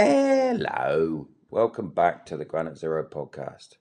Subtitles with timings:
[0.00, 1.26] Hello.
[1.50, 3.78] Welcome back to the Granite Zero podcast.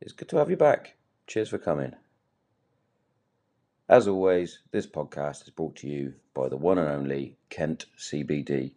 [0.00, 0.94] It's good to have you back.
[1.26, 1.94] Cheers for coming.
[3.88, 8.74] As always, this podcast is brought to you by the one and only Kent CBD.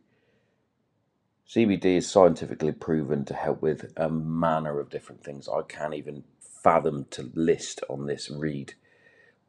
[1.48, 6.24] CBD is scientifically proven to help with a manner of different things I can't even
[6.40, 8.74] fathom to list on this read.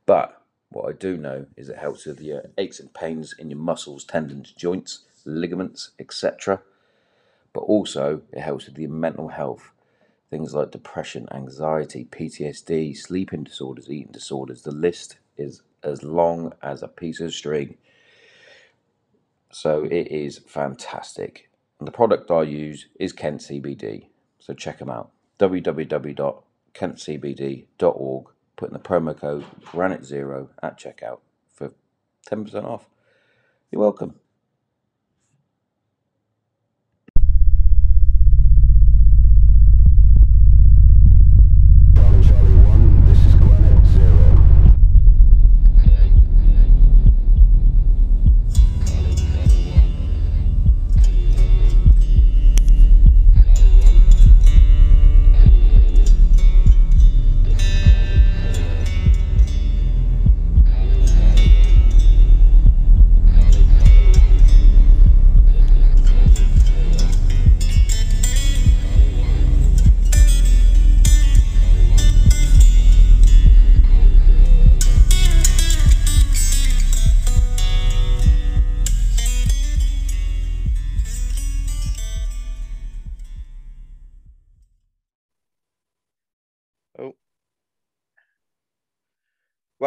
[0.04, 3.58] But what I do know is it helps with your aches and pains in your
[3.58, 6.60] muscles, tendons, joints, ligaments, etc
[7.58, 9.72] but also it helps with your mental health.
[10.30, 14.62] Things like depression, anxiety, PTSD, sleeping disorders, eating disorders.
[14.62, 17.76] The list is as long as a piece of string.
[19.50, 21.50] So it is fantastic.
[21.80, 24.06] And the product I use is Kent CBD.
[24.38, 25.10] So check them out.
[25.40, 28.26] www.kentcbd.org.
[28.54, 31.18] Put in the promo code Granite Zero at checkout
[31.52, 31.72] for
[32.30, 32.86] 10% off.
[33.72, 34.14] You're welcome.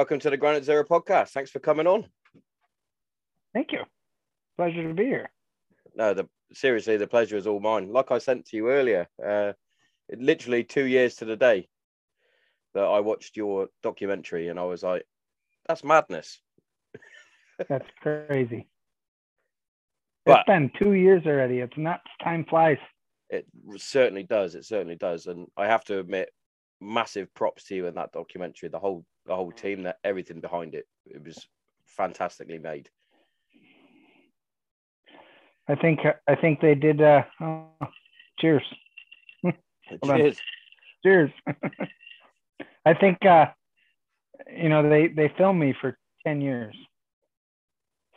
[0.02, 1.30] Welcome to the Granite Zero podcast.
[1.30, 2.08] Thanks for coming on.
[3.54, 3.84] Thank you.
[4.58, 5.30] Pleasure to be here.
[5.94, 7.94] No, the seriously, the pleasure is all mine.
[7.94, 9.54] Like I sent to you earlier, uh,
[10.12, 11.68] literally two years to the day
[12.74, 15.06] that I watched your documentary, and I was like,
[15.68, 16.42] "That's madness."
[17.70, 18.68] That's crazy.
[20.26, 21.60] But- it's been two years already.
[21.60, 22.10] It's nuts.
[22.24, 22.80] Time flies.
[23.30, 23.46] It
[23.78, 24.56] certainly does.
[24.56, 26.32] It certainly does, and I have to admit,
[26.80, 28.70] massive props to you in that documentary.
[28.70, 31.48] The whole, the whole team, that everything behind it, it was
[31.86, 32.90] fantastically made.
[35.68, 37.02] I think I think they did.
[37.02, 37.68] Uh, oh,
[38.40, 38.64] cheers.
[40.06, 40.38] Cheers.
[41.04, 41.32] cheers.
[42.86, 43.48] I think uh,
[44.56, 46.76] you know they they filmed me for ten years,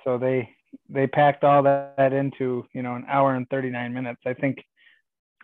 [0.04, 0.48] so they
[0.88, 4.22] they packed all that into you know an hour and thirty nine minutes.
[4.26, 4.64] I think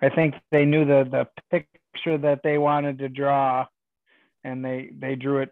[0.03, 3.67] I think they knew the the picture that they wanted to draw,
[4.45, 5.51] and they they drew it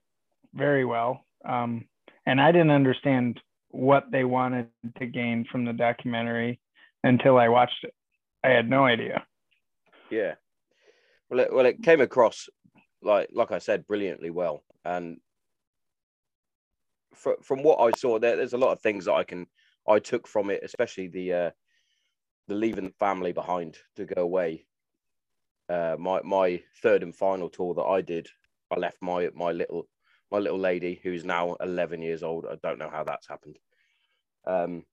[0.54, 1.24] very well.
[1.44, 1.86] Um,
[2.26, 3.40] and I didn't understand
[3.70, 4.68] what they wanted
[4.98, 6.60] to gain from the documentary
[7.04, 7.94] until I watched it.
[8.44, 9.24] I had no idea.
[10.10, 10.34] Yeah.
[11.30, 12.48] Well, it, well, it came across
[13.02, 14.64] like like I said, brilliantly well.
[14.84, 15.18] And
[17.14, 19.46] fr- from what I saw, there, there's a lot of things that I can
[19.86, 21.50] I took from it, especially the uh,
[22.48, 24.66] the leaving the family behind to go away.
[25.68, 28.28] Uh, my my third and final tour that I did,
[28.70, 29.88] I left my my little
[30.30, 32.46] my little lady who's now 11 years old.
[32.46, 33.58] I don't know how that's happened.
[34.46, 34.84] Um,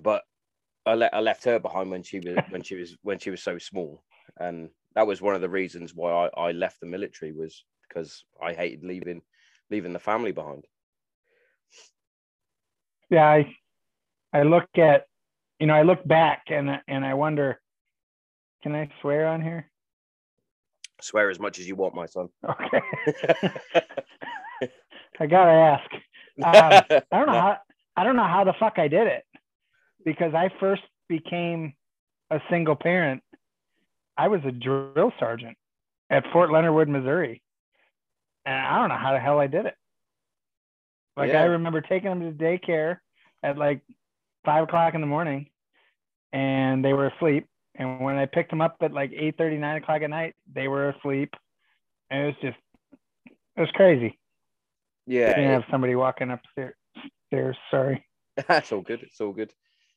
[0.00, 0.22] but
[0.86, 3.42] I, le- I left her behind when she was when she was when she was
[3.42, 4.02] so small,
[4.38, 8.24] and that was one of the reasons why I, I left the military was because
[8.42, 9.22] I hated leaving
[9.70, 10.64] leaving the family behind.
[13.10, 13.56] Yeah, I
[14.32, 15.06] I look at
[15.60, 17.60] you know I look back and and I wonder,
[18.62, 19.70] can I swear on here?
[21.02, 22.28] Swear as much as you want, my son.
[22.48, 22.80] Okay,
[25.20, 25.92] I gotta ask.
[26.42, 27.56] Um, I don't know how
[27.96, 29.24] I don't know how the fuck I did it
[30.04, 31.74] because I first became
[32.30, 33.22] a single parent.
[34.16, 35.56] I was a drill sergeant
[36.10, 37.42] at Fort Leonard Wood, Missouri,
[38.46, 39.74] and I don't know how the hell I did it.
[41.16, 41.42] Like Yeah.
[41.42, 42.98] I remember taking them to daycare
[43.42, 43.82] at like
[44.44, 45.50] five o'clock in the morning,
[46.32, 47.46] and they were asleep.
[47.82, 50.68] And when I picked them up at like eight thirty, nine o'clock at night, they
[50.68, 51.34] were asleep,
[52.10, 52.58] and it was just
[53.56, 54.18] it was crazy.
[55.06, 56.74] yeah, Didn't it- have somebody walking upstairs.
[57.26, 58.04] Stairs, sorry.
[58.48, 59.02] That's all good.
[59.02, 59.52] It's all good.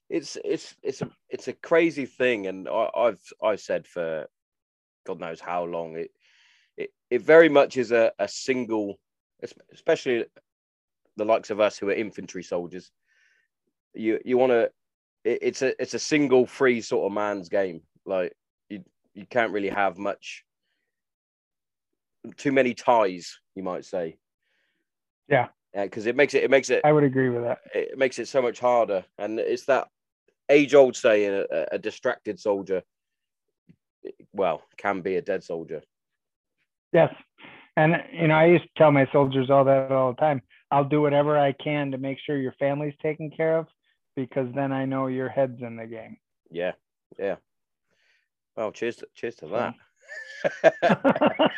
[0.10, 4.28] It's it's it's a it's a crazy thing, and I, I've I've said for
[5.06, 6.12] God knows how long it
[6.78, 9.00] it it very much is a, a single,
[9.74, 10.26] especially
[11.18, 12.92] the likes of us who are infantry soldiers.
[13.94, 14.72] You you want to,
[15.26, 17.82] it, it's a it's a single free sort of man's game.
[18.06, 18.34] Like
[18.70, 18.84] you
[19.14, 20.46] you can't really have much,
[22.38, 24.18] too many ties, you might say.
[25.28, 25.48] Yeah.
[25.74, 27.60] because it makes it it makes it I would agree with that.
[27.74, 29.88] it makes it so much harder and it's that
[30.50, 32.84] age old saying a, a distracted soldier,
[34.32, 35.82] well, can be a dead soldier.
[36.94, 37.12] Yes.
[37.76, 40.42] And you know, I used to tell my soldiers all that all the time.
[40.72, 43.68] I'll do whatever I can to make sure your family's taken care of
[44.16, 46.18] because then I know your head's in the game.
[46.50, 46.74] Yeah,
[47.20, 47.36] yeah.
[48.56, 49.74] Well, cheers, to, cheers to that.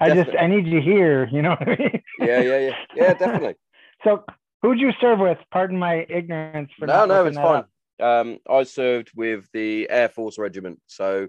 [0.00, 2.02] I just I need you here, you know what I mean?
[2.18, 3.54] yeah, yeah, yeah, yeah, definitely.
[4.04, 4.24] So
[4.62, 5.38] who'd you serve with?
[5.52, 7.64] Pardon my ignorance for No, no, it's that
[8.00, 8.10] fine.
[8.30, 11.28] Um, I served with the Air Force Regiment, so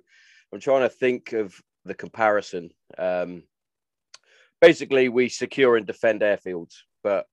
[0.51, 1.53] I'm trying to think of
[1.85, 2.71] the comparison.
[2.97, 3.43] Um,
[4.59, 7.27] basically, we secure and defend airfields, but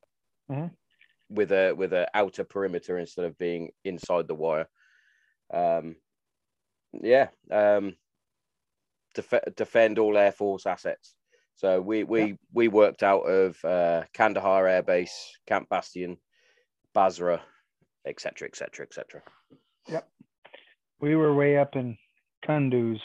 [0.51, 0.73] Mhm.
[1.31, 4.67] With a with a outer perimeter instead of being inside the wire.
[5.53, 5.97] Um,
[6.93, 7.97] yeah, um,
[9.15, 11.15] def- defend all Air Force assets.
[11.55, 16.17] So we we we worked out of uh, Kandahar Air Base, Camp Bastion,
[16.95, 17.43] Basra,
[18.07, 19.23] etc., etc., etc.
[19.89, 20.09] Yep,
[21.01, 21.97] we were way up in
[22.47, 22.99] Kunduz.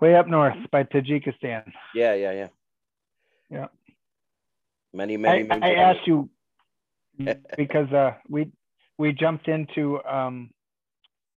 [0.00, 1.64] Way up north by Tajikistan.
[1.94, 2.48] Yeah, yeah, yeah.
[3.50, 3.66] Yeah.
[4.92, 5.40] Many, many.
[5.40, 6.28] I, moons I asked you
[7.56, 8.50] because uh, we
[8.98, 10.50] we jumped into um,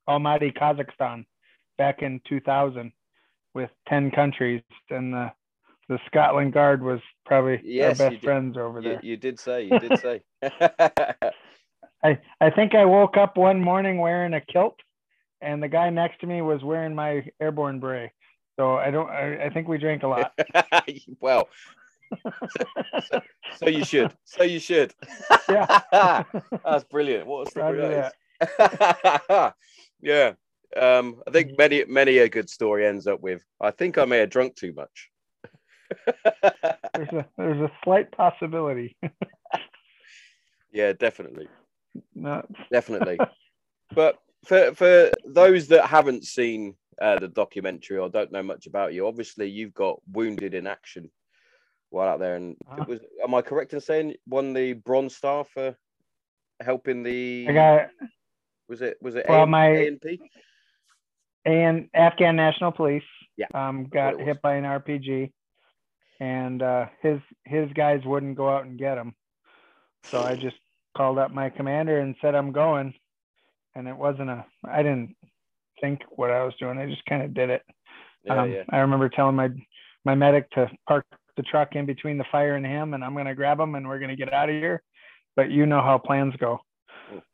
[0.08, 1.24] Almaty, Kazakhstan,
[1.76, 2.92] back in 2000
[3.54, 5.32] with 10 countries, and the
[5.88, 9.00] the Scotland Guard was probably Yes, our best friends over You, there.
[9.02, 9.64] you did say.
[9.64, 10.22] You did say.
[12.04, 14.76] I I think I woke up one morning wearing a kilt,
[15.40, 18.10] and the guy next to me was wearing my airborne beret.
[18.56, 19.08] So I don't.
[19.08, 20.32] I, I think we drank a lot.
[21.20, 21.48] well,
[23.56, 24.12] so you should.
[24.24, 24.94] So you should.
[25.48, 25.80] yeah.
[26.64, 27.26] That's brilliant.
[27.26, 29.52] What a story that is.
[30.00, 30.32] yeah.
[30.76, 33.42] Um, I think many, many a good story ends up with.
[33.60, 35.10] I think I may have drunk too much.
[36.94, 38.96] There's a there's a slight possibility.
[40.70, 41.48] yeah, definitely.
[42.14, 43.18] no, definitely.
[43.94, 48.92] but for for those that haven't seen uh, the documentary or don't know much about
[48.92, 51.10] you, obviously you've got wounded in action
[51.90, 52.82] while out there, and Uh-huh.
[52.82, 53.00] it was.
[53.22, 55.76] Am I correct in saying won the Bronze Star for
[56.60, 57.46] helping the?
[57.48, 57.90] I got
[58.68, 60.18] Was it was it Well, A- my- ANP?
[61.44, 63.02] and Afghan National Police.
[63.36, 65.32] Yeah, Um, got hit by an RPG,
[66.20, 69.14] and uh, his his guys wouldn't go out and get him.
[70.10, 70.56] So I just
[70.96, 72.92] called up my commander and said I'm going,
[73.74, 74.44] and it wasn't a.
[74.64, 75.16] I didn't
[75.80, 76.78] think what I was doing.
[76.78, 77.62] I just kind of did it.
[78.24, 78.64] Yeah, um, yeah.
[78.70, 79.48] I remember telling my
[80.04, 81.06] my medic to park
[81.38, 83.98] the truck in between the fire and him, and I'm gonna grab him, and we're
[84.00, 84.82] gonna get out of here.
[85.36, 86.58] But you know how plans go.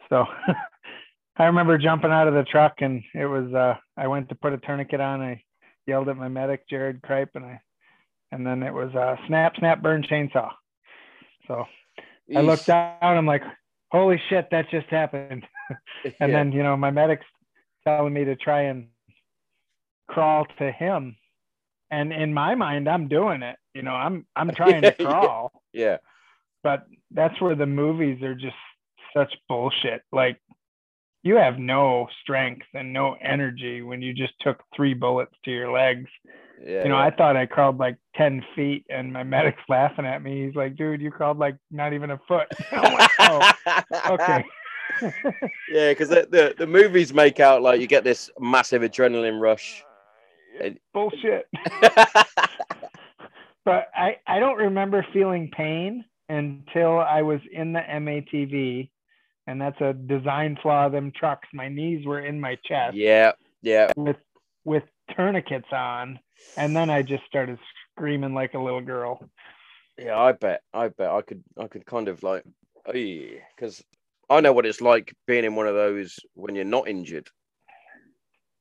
[0.09, 0.25] So
[1.37, 4.53] I remember jumping out of the truck, and it was uh, I went to put
[4.53, 5.21] a tourniquet on.
[5.21, 5.43] I
[5.87, 7.61] yelled at my medic, Jared Kripe, and I
[8.31, 10.51] and then it was uh, snap, snap, burn chainsaw.
[11.49, 11.65] So
[12.37, 12.97] I looked down.
[13.03, 13.43] I'm like,
[13.93, 15.45] holy shit, that just happened.
[16.21, 16.39] And Yeah.
[16.41, 17.25] then you know my medic's
[17.87, 18.89] telling me to try and
[20.09, 21.17] crawl to him,
[21.91, 23.57] and in my mind, I'm doing it.
[23.75, 25.05] You know, I'm I'm trying to Yeah.
[25.07, 25.97] crawl, yeah,
[26.63, 28.57] but that's where the movies are just
[29.17, 30.03] such bullshit.
[30.13, 30.41] Like
[31.23, 35.73] you have no strength and no energy when you just took three bullets to your
[35.73, 36.11] legs.
[36.63, 36.83] yeah.
[36.83, 37.05] You know, yeah.
[37.07, 40.45] I thought I crawled like 10 feet and my medic's laughing at me.
[40.45, 42.47] He's like, dude, you crawled like not even a foot.
[42.73, 43.53] Like, oh,
[44.11, 44.45] okay.
[45.71, 49.83] yeah, because the, the the movies make out like you get this massive adrenaline rush.
[50.63, 51.49] Uh, bullshit.
[53.65, 58.91] But I, I don't remember feeling pain until I was in the MATV.
[59.47, 61.49] And that's a design flaw of them trucks.
[61.53, 63.93] My knees were in my chest yeah, yeah.
[63.95, 64.17] with
[64.65, 66.19] with tourniquets on.
[66.57, 67.59] And then I just started
[67.93, 69.23] screaming like a little girl.
[69.99, 70.63] Yeah, I bet.
[70.73, 71.45] I bet I could.
[71.59, 72.43] I could kind of like,
[72.87, 73.85] because
[74.31, 77.29] I know what it's like being in one of those when you're not injured.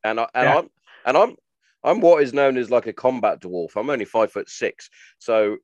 [0.03, 0.57] And I and Yeah.
[0.57, 0.69] I'm
[1.05, 1.35] and I'm
[1.83, 3.75] I'm what is known as like a combat dwarf.
[3.75, 5.57] I'm only five foot six, so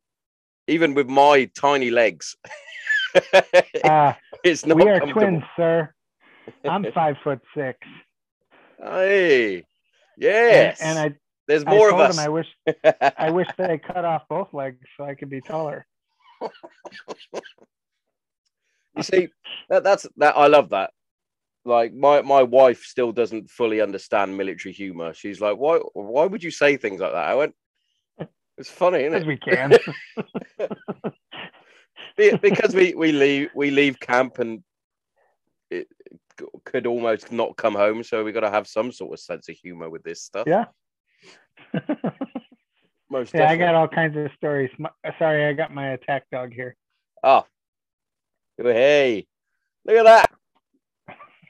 [0.67, 2.35] even with my tiny legs,
[3.83, 5.93] Uh, it's not we are twins, sir.
[6.67, 7.79] I'm five foot six.
[8.81, 9.65] Hey,
[10.17, 10.79] yes.
[10.81, 12.17] And, and I, there's more told of us.
[12.17, 12.47] him I wish
[13.17, 15.85] I wish they cut off both legs so I could be taller.
[18.95, 19.29] you see,
[19.69, 20.37] that, that's that.
[20.37, 20.91] I love that.
[21.65, 25.13] Like my my wife still doesn't fully understand military humor.
[25.13, 27.27] She's like, why why would you say things like that?
[27.27, 27.53] I went,
[28.57, 29.27] it's funny, isn't it?
[29.27, 29.77] we can.
[32.41, 34.63] Because we we leave we leave camp and
[35.69, 35.87] it
[36.65, 38.03] could almost not come home.
[38.03, 40.47] So we got to have some sort of sense of humor with this stuff.
[40.47, 40.65] yeah.
[43.09, 44.69] most Yeah, I got all kinds of stories.
[44.77, 46.75] My- Sorry, I got my attack dog here.
[47.23, 47.45] Oh,
[48.57, 49.27] hey,
[49.85, 50.31] look at that!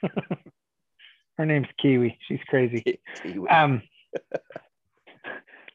[1.38, 2.18] Her name's Kiwi.
[2.28, 3.00] She's crazy.
[3.24, 3.48] Kiwi.
[3.50, 3.82] Um,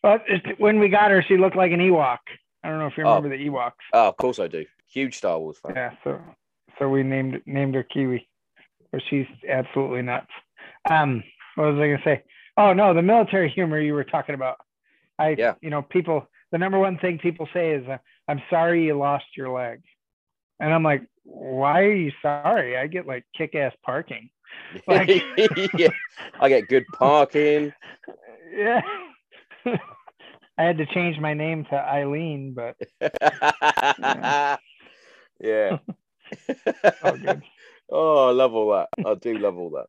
[0.03, 0.23] but
[0.59, 2.19] when we got her, she looked like an Ewok.
[2.63, 3.15] I don't know if you Oh.
[3.17, 3.73] remember the Ewoks.
[3.93, 4.65] oh, of course I do.
[4.93, 5.73] Huge Star Wars fan.
[5.75, 6.21] Yeah, so
[6.79, 8.29] so we named named her Kiwi,
[8.93, 10.31] but she's absolutely nuts.
[10.91, 11.23] Um,
[11.57, 12.23] what was I gonna say?
[12.57, 14.59] Oh no, the military humor you were talking about.
[15.19, 15.55] I, Yeah.
[15.63, 16.29] you know, people.
[16.53, 17.85] The number one thing people say is,
[18.29, 19.81] "I'm sorry you lost your leg,"
[20.61, 22.77] and I'm like, "Why are you sorry?
[22.77, 24.31] I get like kick-ass parking."
[24.87, 25.09] Like-
[25.77, 25.89] yeah,
[26.41, 27.73] I get good parking.
[28.57, 28.83] Yeah.
[29.67, 32.77] I had to change my name to Eileen, but
[35.41, 35.79] yeah.
[37.03, 37.43] oh, good.
[37.91, 38.89] oh, I love all that.
[39.05, 39.87] I do love all that.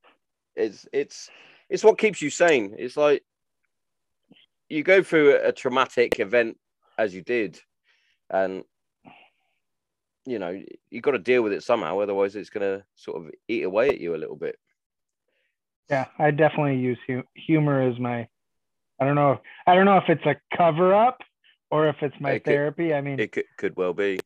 [0.55, 1.29] It's it's
[1.69, 2.75] it's what keeps you sane.
[2.79, 3.23] It's like
[4.69, 6.57] you go through a traumatic event
[6.97, 7.59] as you did,
[8.31, 8.63] and
[10.25, 11.99] you know you've got to deal with it somehow.
[11.99, 14.57] Otherwise, it's going to sort of eat away at you a little bit.
[15.89, 18.27] Yeah, I definitely use hu- humor as my.
[18.99, 19.33] I don't know.
[19.33, 21.19] if I don't know if it's a cover up
[21.69, 22.93] or if it's my It could- therapy.
[22.93, 24.19] I mean, It could, could well be,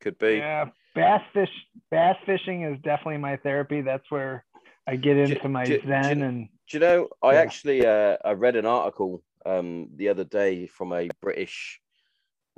[0.00, 0.36] could be.
[0.36, 1.50] yeah, bass fish,
[1.90, 3.80] bass fishing is definitely my therapy.
[3.82, 4.44] That's where
[4.86, 7.08] I get into my j- zen j- and Do you know?
[7.22, 7.40] I Yeah.
[7.40, 11.80] actually uh, I read an article um, the other day from a British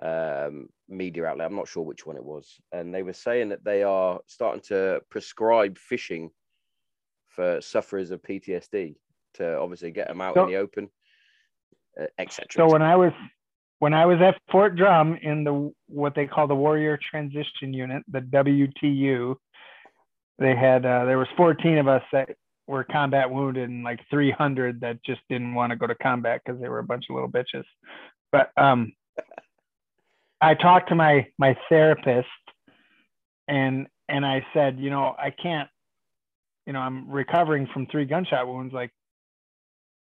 [0.03, 1.47] um, media outlet.
[1.47, 4.63] I'm not sure which one it was, and they were saying that they are starting
[4.69, 6.31] to prescribe fishing
[7.29, 8.97] for sufferers of PTSD
[9.35, 10.89] to obviously get them out So- in the open,
[12.01, 12.47] uh, etc.
[12.53, 13.13] so when I was
[13.81, 18.03] when I was at Fort Drum in the what they call the Warrior Transition Unit,
[18.09, 19.37] the WTU,
[20.39, 22.31] they had uh, there was 14 of us that
[22.67, 26.61] were combat wounded and like 300 that just didn't want to go to combat because
[26.61, 27.65] they were a bunch of little bitches.
[28.33, 28.93] But um,
[30.45, 32.29] I talked to my my therapist
[33.49, 35.69] and and I said, you know, I can't,
[36.67, 38.75] you know, I'm recovering from three gunshot wounds.
[38.75, 38.91] Like,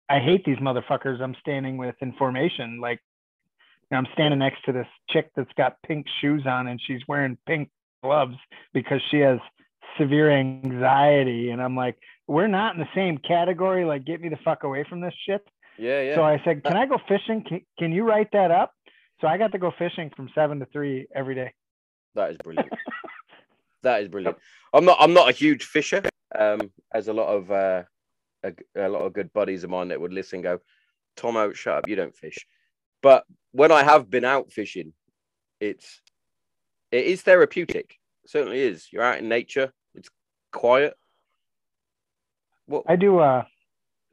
[0.07, 2.79] I hate these motherfuckers I'm standing with in formation.
[2.79, 3.01] Like,
[3.59, 7.01] you know, I'm standing next to this chick that's got pink shoes on and she's
[7.09, 7.69] wearing pink
[8.01, 8.37] gloves
[8.73, 9.39] because she has
[9.99, 11.49] severe anxiety.
[11.49, 13.83] And I'm like, we're not in the same category.
[13.83, 15.45] Like, get me the fuck away from this shit.
[15.77, 17.43] yeah, yeah, So I said, can I go fishing?
[17.43, 18.73] Can, can you write that up?
[19.21, 21.53] So I got to go fishing from seven to three every day.
[22.15, 22.71] that is brilliant.
[23.83, 24.37] that is brilliant.
[24.73, 26.03] I'm not I'm not a huge fisher,
[26.37, 27.83] um, as a lot of uh,
[28.43, 30.59] a, a lot of good buddies of mine that would listen go,
[31.17, 32.45] Tomo, shut up, you don't fish.
[33.01, 34.93] But when I have been out fishing,
[35.59, 36.01] it's
[36.91, 37.97] it is therapeutic.
[38.23, 38.87] It certainly is.
[38.91, 39.71] You're out in nature.
[39.95, 40.09] It's
[40.51, 40.93] quiet.
[42.67, 42.83] What?
[42.87, 43.43] I do uh,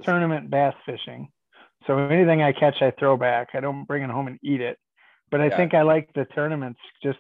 [0.03, 1.29] tournament bass fishing.
[1.87, 3.51] So anything I catch, I throw back.
[3.55, 4.79] I don't bring it home and eat it.
[5.31, 5.57] But I Yeah.
[5.57, 6.81] think I like the tournaments.
[7.03, 7.19] Just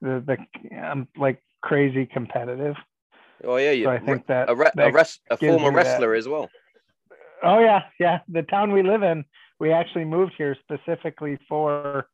[0.00, 2.76] the the I'm like crazy competitive.
[3.44, 5.86] Oh yeah, you So I think that a, re- a, res- a former me that.
[5.86, 6.48] wrestler as well.
[7.42, 8.20] Oh yeah, yeah.
[8.28, 9.24] The town we live in,
[9.60, 12.08] we actually moved here specifically for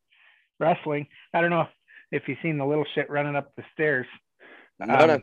[0.61, 1.07] wrestling.
[1.33, 1.67] I don't know
[2.13, 4.07] if you've seen the little shit running up the stairs.
[4.79, 5.23] No, Um, no,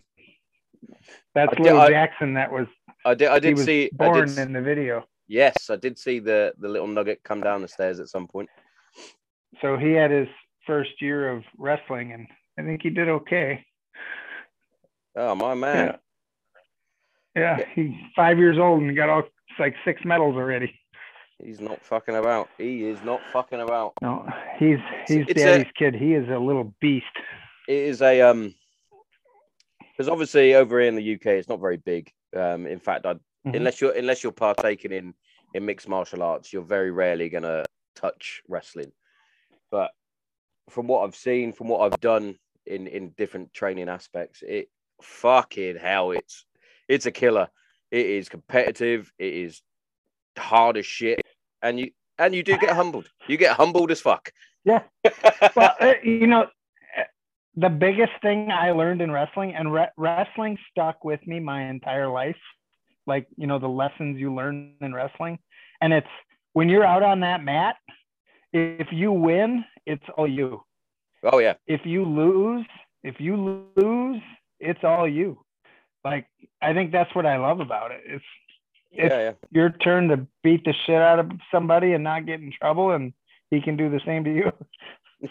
[1.35, 2.33] That's I did- Lil I- Jackson.
[2.33, 2.67] That was
[3.05, 3.27] I did.
[3.29, 3.91] I did see.
[3.99, 5.05] I born did, in the video.
[5.27, 8.49] yes, I did see the the little nugget come down the stairs at some point.
[9.59, 10.27] So he had his
[10.65, 12.27] first year of wrestling, and
[12.57, 13.65] I think he did okay.
[15.15, 15.97] Oh my man.
[17.35, 17.65] Yeah, yeah.
[17.75, 19.23] He's five years old and got all
[19.59, 20.73] like six medals already.
[21.43, 22.49] He's not fucking about.
[22.57, 23.93] He is not fucking about.
[24.01, 24.25] No,
[24.57, 24.77] he's
[25.07, 25.95] he's It's a- daddy's kid.
[25.95, 27.05] He is a little beast.
[27.67, 28.53] It is a um
[29.91, 32.09] because obviously over here in the UK it's not very big.
[32.35, 33.15] Um in fact I
[33.45, 33.55] Mhm.
[33.55, 35.13] unless you're unless you're partaking in
[35.53, 37.65] in mixed martial arts, you're very rarely gonna
[37.95, 38.91] touch wrestling.
[39.71, 39.91] But
[40.69, 42.35] from what I've seen, from what I've done
[42.65, 44.69] in in different training aspects, it
[45.01, 46.45] fucking hell, it's
[46.87, 47.47] it's a killer.
[47.89, 49.11] It is competitive.
[49.17, 49.61] It is
[50.37, 51.21] hard as shit,
[51.61, 53.09] and you and you do get humbled.
[53.27, 54.31] You get humbled as fuck.
[54.63, 54.83] Yeah.
[55.55, 56.47] well, uh, you know,
[57.55, 62.09] the biggest thing I learned in wrestling, and re- wrestling stuck with me my entire
[62.09, 62.37] life.
[63.07, 65.39] Like, you know, the lessons you learn in wrestling.
[65.81, 66.07] And it's
[66.53, 67.75] when you're out on that mat,
[68.53, 70.63] if you win, it's all you.
[71.23, 72.65] oh yeah, If you lose,
[73.03, 73.35] if you
[73.75, 74.21] lose,
[74.59, 75.43] it's all you.
[76.03, 76.27] Like,
[76.61, 78.01] I think that's what I love about it.
[78.05, 78.25] It's
[78.91, 79.33] It's- yeah.
[79.51, 83.13] your turn to beat the shit out of somebody and not get in trouble, and
[83.49, 84.51] he can do the same to you.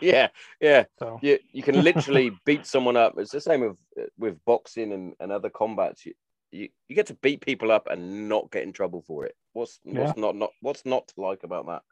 [0.01, 0.29] Yeah,
[0.61, 0.85] yeah.
[1.01, 3.19] So, You you can literally beat someone up.
[3.19, 3.77] It's the same with
[4.17, 6.07] with boxing and, and other combats.
[6.07, 6.15] You,
[6.53, 9.35] you you get to beat people up and not get in trouble for it.
[9.53, 11.83] What's what's not not what's not to like about that?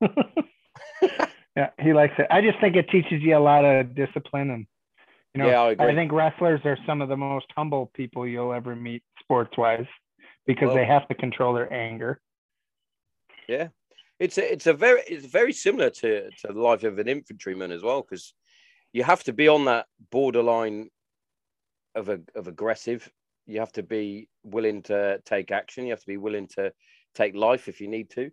[1.56, 2.26] yeah, he likes it.
[2.30, 4.66] I just think it teaches you a lot of discipline and
[5.34, 5.94] You know, Yeah, I agree.
[5.94, 9.86] think wrestlers are some of the most humble people you'll ever meet sports wise
[10.46, 12.20] because Well- they have to control their anger.
[13.48, 13.68] Yeah,
[14.18, 17.70] it's a, it's a very it's very similar to to the life of an infantryman
[17.72, 18.34] as well because
[18.92, 20.90] you have to be on that borderline
[21.94, 23.10] of a, of aggressive.
[23.46, 25.84] You have to be willing to take action.
[25.84, 26.72] You have to be willing to
[27.14, 28.30] take life if you need to.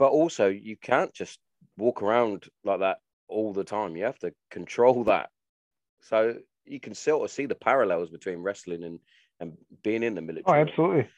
[0.00, 1.38] But also, you can't just
[1.76, 3.94] walk around like that all the time.
[3.96, 5.28] You have to control that.
[6.00, 8.98] So you can sort of see the parallels between wrestling and
[9.40, 10.58] and being in the oh, military.
[10.58, 11.08] Oh, absolutely.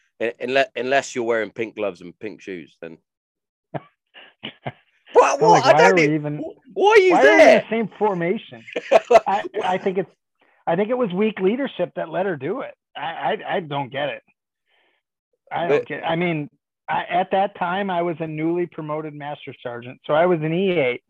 [0.40, 2.98] Unless, unless you're wearing pink gloves and pink shoes, then
[5.12, 5.40] what?
[5.40, 5.64] What?
[5.64, 6.38] like, why are we even
[6.74, 8.64] Why are you why are we in the same formation?
[9.28, 10.10] I, I think it's
[10.66, 12.74] I think it was weak leadership that let her do it.
[12.96, 14.22] I I, I don't get it.
[15.52, 16.02] I don't But- get.
[16.04, 16.50] I mean,
[16.92, 20.50] I, at that time, I was a newly promoted master sergeant, so I was an
[20.52, 21.00] E8,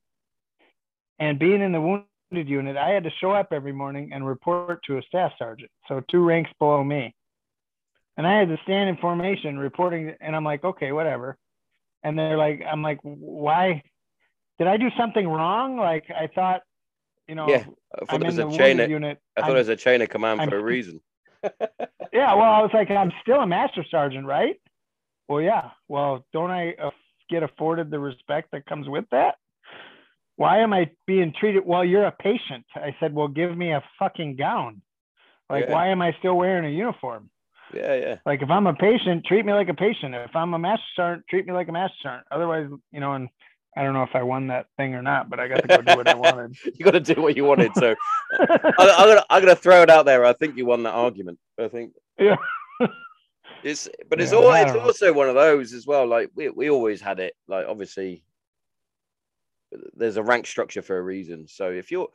[1.19, 4.83] and being in the wounded unit, I had to show up every morning and report
[4.87, 7.15] to a staff sergeant, so two ranks below me,
[8.17, 11.37] and I had to stand in formation reporting, and I'm like, okay, whatever,
[12.05, 13.83] and they're like, I'm like, why?
[14.59, 15.77] Did I do something wrong?
[15.77, 16.61] Like I thought,
[17.27, 18.79] you know, Yeah, I thought I'm it was a chain.
[18.81, 19.19] Of, unit.
[19.37, 21.01] I thought I'm- it was a chain of command I'm- for a reason.
[22.12, 24.61] yeah, well, I was like, I'm still a master sergeant, right?
[25.33, 25.71] Well, yeah.
[25.89, 26.91] Well, don't I uh,
[27.31, 29.37] get afforded the respect that comes with that?
[30.37, 31.65] Why am I being treated?
[31.65, 32.67] Well, you're a patient.
[32.75, 34.83] I said, well, give me a fucking gown.
[35.49, 35.73] Like, Yeah.
[35.73, 37.31] why am I still wearing a uniform?
[37.73, 38.17] Yeah, yeah.
[38.27, 40.15] Like, if I'm a patient, treat me like a patient.
[40.15, 42.27] If I'm a master sergeant, treat me like a master sergeant.
[42.31, 43.31] Otherwise, you know, and
[43.75, 45.81] I don't know if I won that thing or not, but I got to go
[45.81, 46.57] do what I wanted.
[46.79, 47.75] You got to do what you wanted.
[47.75, 47.95] So
[48.39, 50.27] I, I'm gonna I'm gonna throw it out there.
[50.27, 51.39] I think you won that argument.
[51.59, 52.37] I think yeah.
[53.62, 56.07] It's, but it's Yeah, all it's also one of those as well.
[56.07, 57.35] Like we we always had it.
[57.49, 58.25] Like obviously.
[59.95, 61.49] There's a rank structure for a reason.
[61.49, 62.09] So if you're,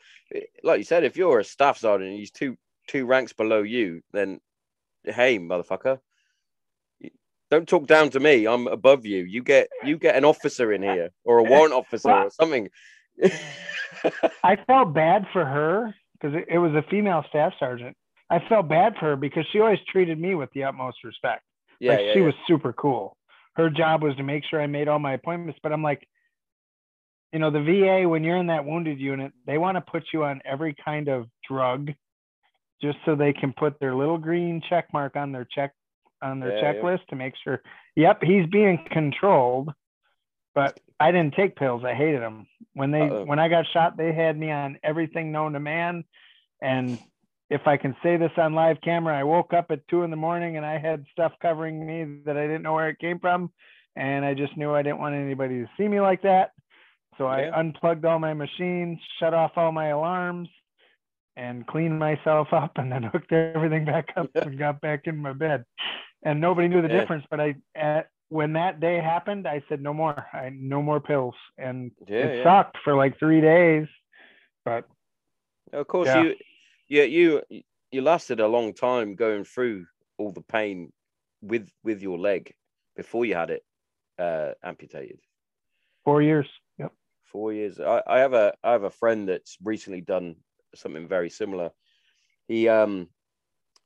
[0.61, 2.55] like you said, if you're a staff sergeant and he's two
[2.87, 4.39] two ranks below you, then
[5.03, 5.99] hey, motherfucker,
[7.49, 8.45] don't talk down to me.
[8.45, 9.23] I'm above you.
[9.23, 12.69] You get you get an officer in here or a warrant officer or something.
[14.43, 17.95] I felt bad for her because it, it was a female staff sergeant.
[18.29, 21.43] I felt bad for her because she always treated me with the utmost respect.
[21.79, 22.25] yeah, like yeah, she yeah.
[22.25, 23.15] was super cool.
[23.55, 25.59] Her job was to make sure I made all my appointments.
[25.63, 26.07] But I'm like,
[27.33, 30.23] you know, the VA when you're in that wounded unit, they want to put you
[30.23, 31.91] on every kind of drug,
[32.81, 35.73] just so they can put their little green check mark on their check
[36.21, 37.61] on their Yeah, checklist to make sure.
[37.95, 39.71] Yep, he's being controlled.
[40.53, 41.83] But I didn't take pills.
[41.85, 42.47] I hated them.
[42.73, 43.25] When they Uh-oh.
[43.25, 46.03] when I got shot, they had me on everything known to man.
[46.61, 46.99] And
[47.49, 50.17] if I can say this on live camera, I woke up at two in the
[50.17, 53.51] morning and I had stuff covering me that I didn't know where it came from.
[53.95, 56.51] And I just knew I didn't want anybody to see me like that.
[57.17, 60.49] So I unplugged all my machines, shut off all my alarms,
[61.35, 65.33] and cleaned myself up and then hooked everything back up and got back in my
[65.33, 65.65] bed.
[66.23, 66.99] And nobody knew the Yeah.
[66.99, 67.25] difference.
[67.31, 71.35] But I, at, when that day happened, I said, no more, I, no more pills.
[71.57, 72.43] And Yeah, it yeah.
[72.43, 73.87] sucked for like three days.
[74.65, 74.85] But
[75.73, 76.23] Of course, Yeah.
[76.23, 76.35] you,
[76.87, 77.41] yeah, you,
[77.91, 79.85] you lasted a long time going through
[80.17, 80.91] all the pain
[81.41, 82.53] with with your leg
[82.95, 83.63] before you had it
[84.19, 85.19] uh, amputated.
[86.03, 86.47] four years.
[86.79, 86.93] Yep.
[87.25, 87.79] Four years.
[87.79, 90.35] I, I have a I have a friend that's recently done
[90.73, 91.71] something very similar.
[92.47, 93.09] He um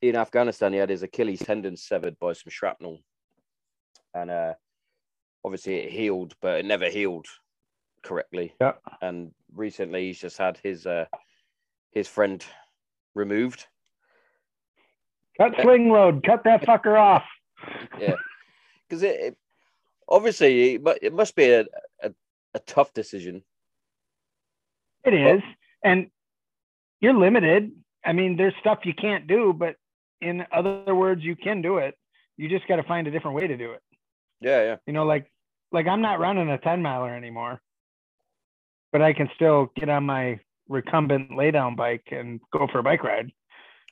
[0.01, 2.99] in Afghanistan he had his Achilles tendon severed by some shrapnel,
[4.13, 4.53] and uh
[5.43, 7.25] obviously it healed, but it never healed
[8.03, 8.53] correctly.
[8.61, 8.73] Yeah.
[9.01, 11.05] And recently he's just had his uh
[11.91, 12.45] his friend
[13.15, 13.65] removed.
[15.37, 16.23] Cut sling load.
[16.23, 17.23] Cut that fucker off.
[17.99, 18.15] Yeah,
[18.87, 19.37] because it, it
[20.07, 21.61] obviously it, mu- it must be a,
[22.01, 22.11] a,
[22.53, 23.43] a tough decision.
[25.03, 25.43] It is, is,
[25.83, 26.07] and
[26.99, 27.71] you're limited.
[28.05, 29.75] I mean, there's stuff you can't do, but
[30.21, 31.95] in other words, you can do it.
[32.37, 33.81] You just got to find a different way to do it.
[34.39, 35.31] Yeah, yeah, You know, like
[35.71, 37.61] like I'm not running a 10 miler anymore,
[38.91, 40.39] but I can still get on my
[40.71, 43.31] recumbent laydown bike and go for a bike ride.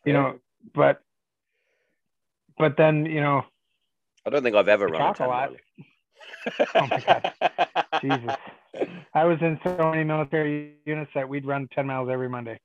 [0.05, 0.21] You Yeah.
[0.21, 0.39] know,
[0.73, 1.01] but
[2.57, 3.43] but then you know,
[4.25, 5.51] I don't think I've ever run a a lot.
[6.75, 7.33] Oh my God.
[8.01, 8.35] Jesus.
[9.13, 12.59] I was in so many military units that we'd run 10 miles every Monday.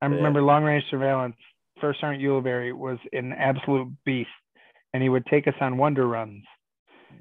[0.00, 0.16] I Yeah.
[0.16, 1.36] remember long range surveillance.
[1.80, 4.30] First Sergeant Ulibarri was an absolute beast,
[4.92, 6.44] and he would take us on wonder runs.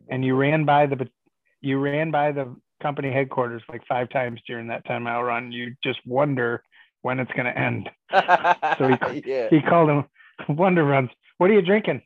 [0.10, 0.40] And you mm.
[0.40, 1.10] ran by the
[1.62, 5.52] you ran by the company headquarters like five times during that 10 mile run.
[5.52, 6.62] You just wonder
[7.02, 7.90] when it's going to end.
[8.78, 10.06] So he- yeah, He called them
[10.56, 11.10] wonder runs.
[11.40, 12.02] What are you drinking?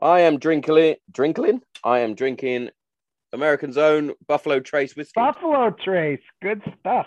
[0.00, 1.60] I am drinking, drinking.
[1.84, 2.70] I am drinking
[3.32, 5.12] American's own Buffalo Trace whiskey.
[5.20, 6.20] Buffalo Trace.
[6.42, 7.06] Good stuff.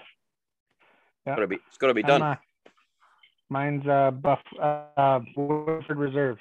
[1.25, 1.35] Yeah.
[1.35, 2.21] Gotta be, it's got to be done.
[2.21, 2.35] uh,
[3.49, 6.37] mine's uh, Buff uh, Woodford Reserve.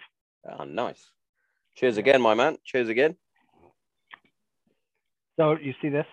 [0.48, 1.10] Ah, nice.
[1.76, 2.56] Cheers again, my man.
[2.64, 3.16] Cheers again.
[5.38, 6.06] So you see this?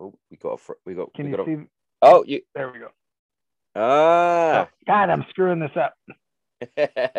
[0.00, 1.62] Oh, we got a, fr- we got, Can we you got a, see?
[2.02, 2.88] oh, you, There we go.
[3.76, 4.66] ah.
[4.66, 5.94] Oh, God, I'm screwing this up.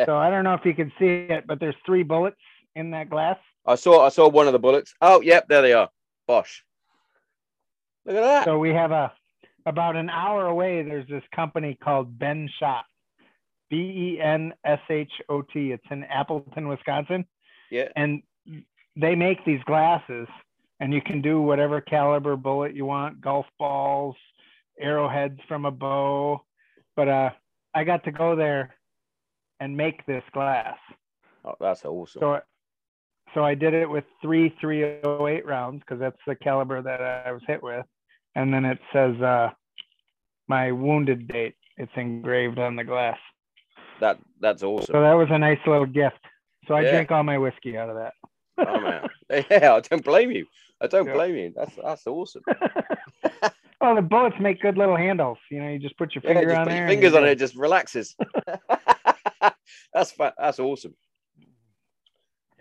[0.05, 2.35] So I don't know if you can see it, but there's three bullets
[2.75, 3.37] in that glass.
[3.65, 4.93] I saw, I saw one of the bullets.
[5.01, 5.89] Oh, yep, there they are.
[6.27, 6.63] Bosh.
[8.05, 8.45] Look at that.
[8.45, 9.13] So we have a
[9.65, 10.81] about an hour away.
[10.83, 12.83] There's this company called Ben Shot,
[13.69, 13.77] B
[14.17, 15.71] E N S H O T.
[15.71, 17.25] It's in Appleton, Wisconsin,
[17.71, 17.87] yeah.
[17.95, 18.21] and
[18.97, 20.27] they make these glasses,
[20.79, 24.15] and you can do whatever caliber bullet you want, golf balls,
[24.79, 26.41] arrowheads from a bow.
[26.95, 27.29] But uh,
[27.73, 28.75] I got to go there
[29.59, 30.77] and make this glass.
[31.45, 32.19] Oh, that's awesome.
[32.21, 32.39] So,
[33.33, 37.41] so I did it with three 308 rounds because that's the caliber that I was
[37.47, 37.85] hit with,
[38.35, 39.49] and then it says uh,
[40.47, 41.55] my wounded date.
[41.77, 43.17] It's engraved on the glass.
[44.01, 44.93] that, that's awesome.
[44.93, 46.19] So that was a nice little gift.
[46.67, 46.91] So I Yeah.
[46.91, 48.13] drank all my whiskey out of that.
[48.57, 49.09] Oh man,
[49.49, 50.45] yeah, I don't blame you.
[50.81, 51.13] I don't Yeah.
[51.13, 51.53] blame you.
[51.55, 52.43] That's that's awesome.
[53.81, 55.37] well, the bullets make good little handles.
[55.51, 56.79] You know, you just put your Yeah, finger on put there.
[56.79, 58.15] your fingers on it, it just relaxes.
[59.93, 60.95] that's fa- that's awesome.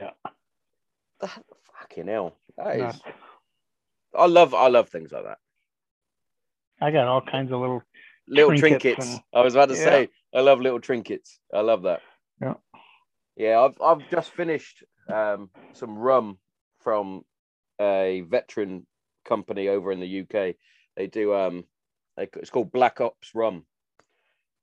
[0.00, 0.10] Yeah.
[1.20, 1.42] That-
[1.80, 2.82] fucking hell, that is.
[2.82, 3.00] Nuts.
[4.16, 5.38] I love I love things like that.
[6.80, 7.82] I got all kinds of little.
[8.30, 9.06] Little Trinkets trinkets.
[9.14, 9.84] and- I was about to Yeah.
[9.84, 11.38] say I love little trinkets.
[11.52, 12.02] I love that.
[12.42, 12.54] Yeah.
[13.36, 16.38] Yeah, I've I've just finished um, some rum
[16.80, 17.24] from
[17.80, 18.86] a veteran
[19.24, 20.56] company over in the UK.
[20.96, 21.64] They do um,
[22.16, 23.64] they, it's called Black Ops rum.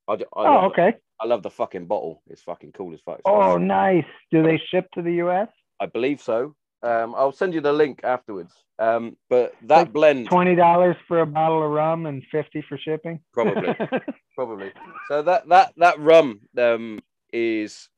[0.08, 0.94] I, I Oh, love okay.
[1.20, 2.22] I love the fucking bottle.
[2.28, 3.22] It's fucking cool as fuck.
[3.26, 4.04] Oh, nice.
[4.32, 5.48] Do they ship to the U.S.?
[5.80, 6.56] I believe so.
[6.84, 8.54] Um, I'll send you the link afterwards.
[8.78, 12.78] Um, but that Like blend Twenty dollars for a bottle of rum and fifty for
[12.78, 13.22] shipping.
[13.34, 13.74] probably,
[14.36, 14.72] probably.
[15.08, 17.00] So that that that rum um,
[17.32, 17.90] is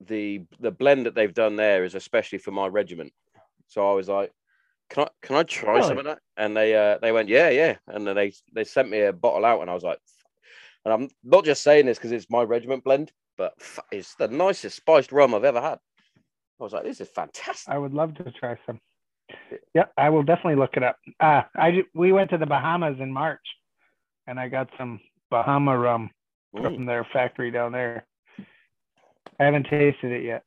[0.00, 3.12] the the blend that they've done there is especially for my regiment.
[3.66, 4.30] So I was like,
[4.94, 6.20] can I can I try some of that?
[6.36, 7.76] And they uh, they went, yeah, yeah.
[7.88, 9.98] And then they they sent me a bottle out, and I was like,
[10.84, 13.54] and I'm not just saying this because it's my regiment blend, but
[13.90, 15.78] it's the nicest spiced rum I've ever had.
[16.60, 17.72] I was like, this is fantastic.
[17.72, 18.80] I would love to try some.
[19.74, 20.96] Yeah, I will definitely look it up.
[21.18, 23.44] Uh, I we went to the Bahamas in March,
[24.28, 26.10] and I got some Bahama rum
[26.54, 26.74] Mm.
[26.76, 28.06] from their factory down there.
[29.40, 30.44] I haven't tasted it yet.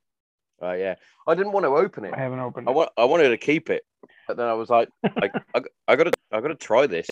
[0.61, 0.95] Oh yeah,
[1.27, 2.13] I didn't want to open it.
[2.13, 2.75] I haven't opened I it.
[2.75, 3.83] want I wanted to keep it,
[4.27, 4.89] but then I was like,
[5.21, 7.07] like I, I gotta I gotta try this.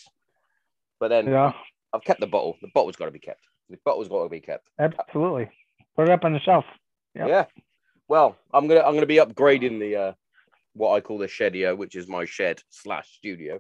[1.00, 1.54] But then Yeah,
[1.94, 2.58] I've kept the bottle.
[2.62, 3.42] The bottle's got to be kept.
[3.70, 4.70] The bottle's got to be kept.
[4.80, 5.50] absolutely.
[5.96, 6.66] Put it up on the shelf.
[7.16, 7.28] Yep.
[7.28, 7.46] Yeah.
[8.08, 10.14] Well, I'm gonna I'm gonna be upgrading the uh
[10.74, 13.60] what I call the shedio, which is my shed slash studio.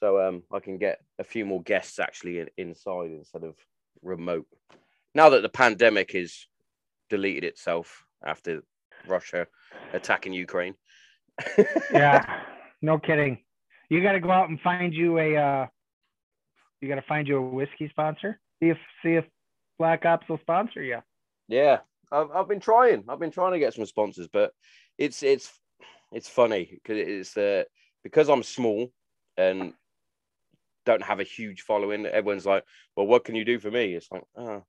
[0.00, 3.54] So um I can get a few more guests actually in, inside instead of
[4.02, 4.46] remote.
[5.14, 6.46] Now that the pandemic is
[7.10, 8.62] deleted itself after
[9.06, 9.46] Russia
[9.92, 10.74] attacking Ukraine.
[11.92, 12.42] Yeah,
[12.84, 13.38] no kidding.
[13.88, 15.36] You got to go out and find you a.
[15.36, 15.66] Uh,
[16.80, 18.38] you got to find you a whiskey sponsor.
[18.60, 19.24] See if see if
[19.78, 20.98] Black Ops will sponsor you.
[21.48, 21.78] Yeah,
[22.12, 23.04] I've, I've been trying.
[23.08, 24.52] I've been trying to get some sponsors, but
[24.98, 25.50] it's it's
[26.12, 27.64] it's funny because it's uh,
[28.02, 28.92] because I'm small
[29.36, 29.72] and
[30.84, 32.06] don't have a huge following.
[32.06, 32.64] Everyone's like,
[32.96, 34.62] "Well, what can you do for me?" It's like, oh.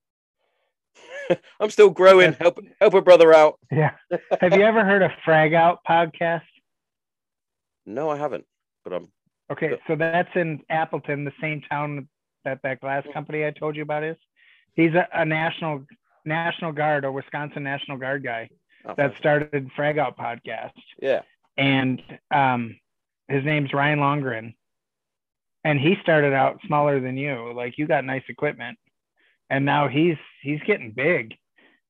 [1.59, 2.33] I'm still growing.
[2.39, 3.59] Help help a brother out.
[3.69, 3.91] Yeah.
[4.41, 6.43] Have you ever heard of Frag Out podcast?
[7.85, 8.45] No, I haven't,
[8.83, 9.07] but I'm
[9.51, 12.07] Okay, so that's in Appleton, the same town
[12.45, 14.17] that that glass company I told you about is.
[14.73, 15.85] He's a, a national
[16.25, 18.49] National Guard, a Wisconsin National Guard guy
[18.85, 20.71] oh, that started Frag Out podcast,
[21.01, 21.21] yeah.
[21.57, 22.77] and um,
[23.27, 24.55] his name's Ryan Longren,
[25.63, 27.53] and he started out smaller than you.
[27.55, 28.77] Like you got nice equipment,
[29.49, 31.35] and now he's he's getting big,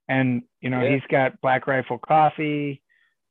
[0.09, 0.95] and you know Yeah.
[0.95, 2.81] he's got Black Rifle Coffee.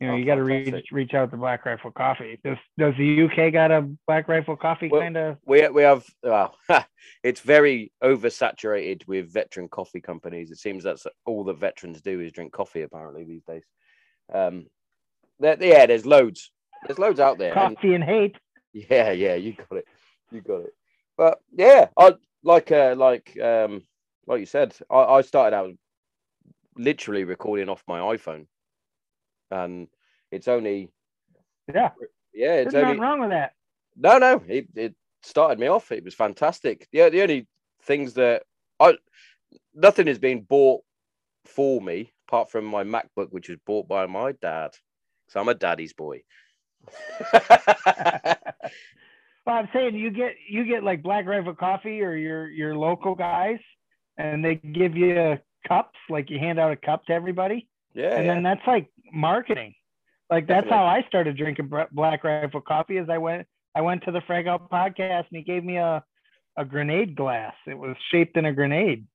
[0.01, 2.39] You know, Oh, you got to reach reach out to Black Rifle Coffee.
[2.45, 5.39] Does does the UK got a Black Rifle Coffee Well, kind of?
[5.47, 6.57] We we have well,
[7.23, 10.51] it's very oversaturated with veteran coffee companies.
[10.51, 13.63] It seems that's all that veterans do is drink coffee apparently these days.
[14.33, 14.67] Um,
[15.39, 16.51] there, yeah, there's loads.
[16.87, 17.57] There's loads out there.
[17.57, 18.37] and- Coffee and hate.
[18.73, 19.87] yeah, yeah, you got it.
[20.33, 20.75] You got it.
[21.17, 23.83] But yeah, I like uh, like um
[24.27, 25.71] like you said, I, I started out
[26.77, 28.47] literally recording off my iPhone,
[29.51, 29.89] and
[30.31, 30.91] it's only
[31.73, 31.91] Yeah,
[32.35, 33.53] yeah, there's it's only nothing wrong with that.
[33.97, 35.93] no, no, it, it started me off.
[35.93, 36.89] It was fantastic.
[36.93, 37.47] Yeah, the only
[37.83, 38.43] things that
[38.81, 38.97] I
[39.75, 40.83] nothing has been bought
[41.47, 44.71] for me apart from my MacBook, which was bought by my dad.
[45.29, 46.23] So I'm a daddy's boy.
[49.47, 53.15] Well, I'm saying you get you get like Black Rifle Coffee or your your local
[53.15, 53.59] guys,
[54.17, 55.37] and they give you
[55.69, 58.35] cups, like you hand out a cup to everybody, Yeah, and yeah.
[58.35, 59.75] then that's like marketing.
[60.31, 62.97] Like that's how I started drinking Black Rifle Coffee.
[62.97, 66.03] Is I went I went to the Frag Out podcast, and he gave me a
[66.57, 67.55] a grenade glass.
[67.67, 69.07] It was shaped in a grenade,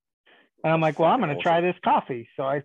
[0.64, 2.28] and I'm like, well, I'm gonna try this coffee.
[2.38, 2.64] So I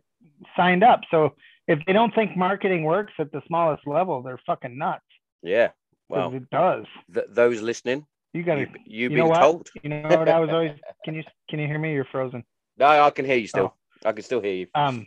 [0.57, 1.01] signed up.
[1.11, 1.35] So
[1.67, 5.05] if they don't think marketing works at the smallest level, they're fucking nuts.
[5.43, 5.71] Yeah.
[6.09, 6.85] Well, it does.
[7.13, 8.61] th- those listening, You gotta.
[8.61, 9.41] you, you've you know been what?
[9.41, 9.69] told.
[9.83, 10.73] You know what I was always.
[11.05, 11.93] Can you can you hear me?
[11.95, 12.45] You're frozen.
[12.77, 13.75] No, I can hear you still.
[14.05, 14.09] Oh.
[14.09, 14.67] I can still hear you.
[14.75, 15.07] Um.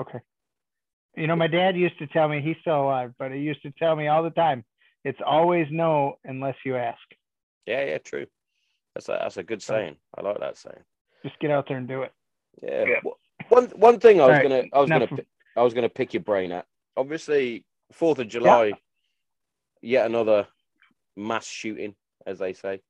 [0.00, 0.18] Okay.
[1.16, 3.70] You know, my dad used to tell me he's still alive, but he used to
[3.72, 4.64] tell me all the time,
[5.04, 7.00] "It's always no unless you ask.
[7.66, 8.26] Yeah, yeah, true.
[8.94, 9.96] That's a, that's a good saying.
[10.16, 10.84] I like that saying.
[11.22, 12.12] Just get out there and do it."
[12.62, 12.84] Yeah.
[12.86, 13.10] Yeah.
[13.48, 15.74] One one thing I was All right, gonna I was enough gonna pi- I was
[15.74, 16.66] gonna pick your brain at.
[16.96, 18.72] Obviously, Fourth of July,
[19.80, 20.48] yet another
[21.16, 21.94] mass shooting,
[22.26, 22.80] as they say.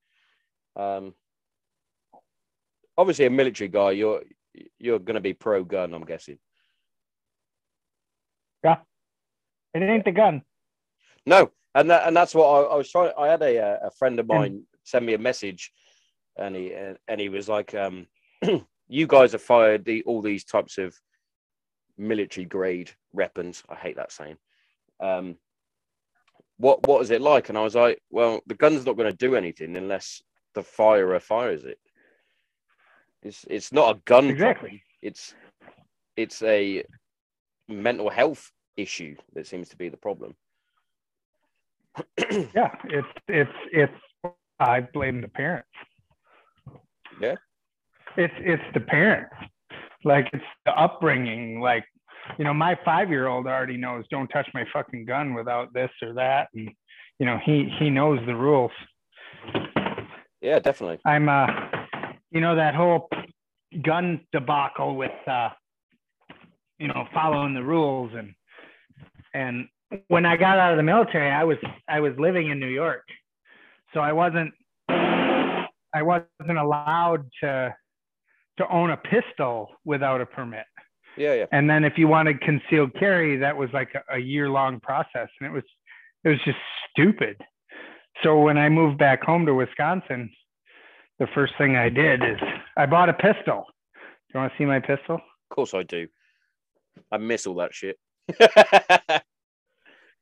[0.74, 1.14] Um,
[2.98, 4.22] obviously, a military guy, you're
[4.78, 5.94] you're gonna be pro gun.
[5.94, 6.38] I'm guessing.
[9.74, 10.42] It ain't the gun.
[11.26, 13.12] No, and that, and that's what I, I was trying.
[13.18, 15.72] I had a a friend of And- mine send me a message,
[16.36, 18.06] and he and, and he was like, um,
[18.88, 20.94] "You guys have fired the all these types of
[21.98, 24.36] military grade weapons." I hate that saying.
[25.00, 25.36] Um,
[26.58, 27.48] what what is it like?
[27.50, 30.22] And I was like, "Well, the gun's not going to do anything unless
[30.54, 31.78] the firer fires it.
[33.22, 34.68] It's it's not a gun Exactly.
[34.68, 34.80] problem.
[35.02, 35.34] It's
[36.16, 36.84] it's a
[37.68, 40.34] mental health issue that seems to be the problem."
[42.54, 43.92] Yeah, it's it's it's.
[44.58, 45.68] I blame the parents.
[47.20, 47.36] Yeah.
[48.16, 49.34] It's it's the parents.
[50.04, 51.60] Like it's the upbringing.
[51.60, 51.84] Like,
[52.38, 55.90] you know, my five year old already knows don't touch my fucking gun without this
[56.02, 56.70] or that, and
[57.18, 58.72] you know he he knows the rules.
[60.40, 61.00] Yeah, definitely.
[61.04, 61.46] I'm uh
[62.30, 63.08] you know that whole
[63.82, 65.50] gun debacle with uh
[66.78, 68.34] you know following the rules and
[69.36, 69.54] and
[70.08, 71.58] when I got out of the military I was
[71.96, 73.06] I was living in New York
[73.92, 74.52] so I wasn't
[74.88, 77.74] I wasn't allowed to
[78.58, 80.64] to own a pistol without a permit
[81.16, 81.46] Yeah, yeah.
[81.52, 85.28] and then if you wanted concealed carry that was like a, a year long process
[85.40, 85.64] and it was
[86.24, 86.58] it was just
[86.90, 87.36] stupid
[88.22, 90.30] so when i moved back home to wisconsin
[91.18, 92.40] the first thing i did is
[92.78, 94.00] i bought a pistol do
[94.34, 96.02] you want to see my pistol Of course I do.
[97.12, 97.96] I miss all that shit.
[98.38, 99.22] but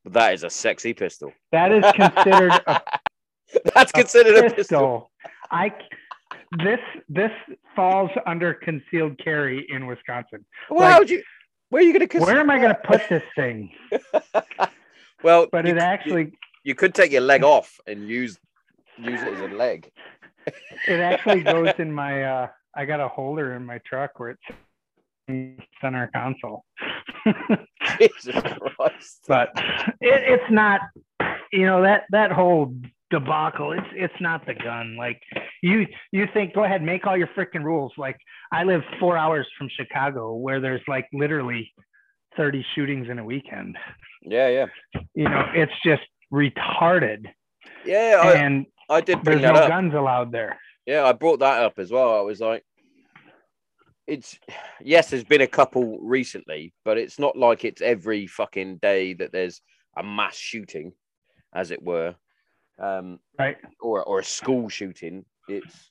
[0.07, 1.33] that is a sexy pistol.
[1.53, 2.83] that is considered a
[3.75, 4.57] That's considered a pistol.
[4.57, 5.11] pistol
[5.51, 5.71] i
[6.65, 7.31] this this
[7.77, 11.23] falls under concealed carry in wisconsin Well, Like, would you?
[11.71, 12.19] Where are you going to?
[12.21, 13.71] where am i going to put this thing
[15.23, 16.33] Well, but you, it actually
[16.65, 18.39] you could take your leg off and use
[18.99, 19.91] use it as a leg.
[20.87, 24.43] it actually goes in my uh i got a holder in my truck where it's
[25.29, 26.65] in center console
[27.99, 28.43] Jesus
[28.77, 29.25] Christ.
[29.29, 29.51] but
[30.01, 30.81] it, it's not
[31.53, 32.75] you know that that whole
[33.11, 35.21] debacle it's it's not the gun like
[35.63, 38.17] you you think go ahead make all your freaking rules like
[38.53, 41.71] i live four hours from chicago where there's like literally
[42.37, 43.77] 30 shootings in a weekend
[44.23, 44.67] Yeah, yeah,
[45.15, 47.27] you know it's just retarded
[47.85, 48.21] yeah.
[48.25, 49.69] I, and I did bring there's that no up.
[49.69, 52.19] guns allowed there Yeah, I brought that up as well.
[52.19, 52.65] I was like,
[54.07, 54.39] it's
[54.81, 59.33] yes, there's been a couple recently, but it's not like it's every fucking day that
[59.33, 59.61] there's
[59.97, 60.93] a mass shooting,
[61.55, 62.15] as it were,
[62.79, 65.25] um, right or or a school shooting.
[65.49, 65.91] It's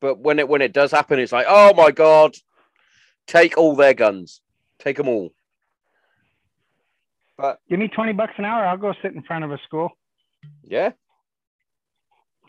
[0.00, 2.34] but when it when it does happen, it's like, oh my god,
[3.26, 4.40] take all their guns,
[4.78, 5.30] take them all.
[7.36, 9.90] But give me 20 bucks an hour i'll go sit in front of a school
[10.64, 10.90] yeah,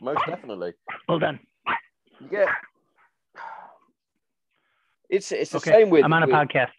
[0.01, 0.73] most definitely.
[1.07, 1.39] well done
[2.31, 2.47] Yeah.
[5.09, 6.03] It's it's the okay same with.
[6.05, 6.69] i'm on a with- podcast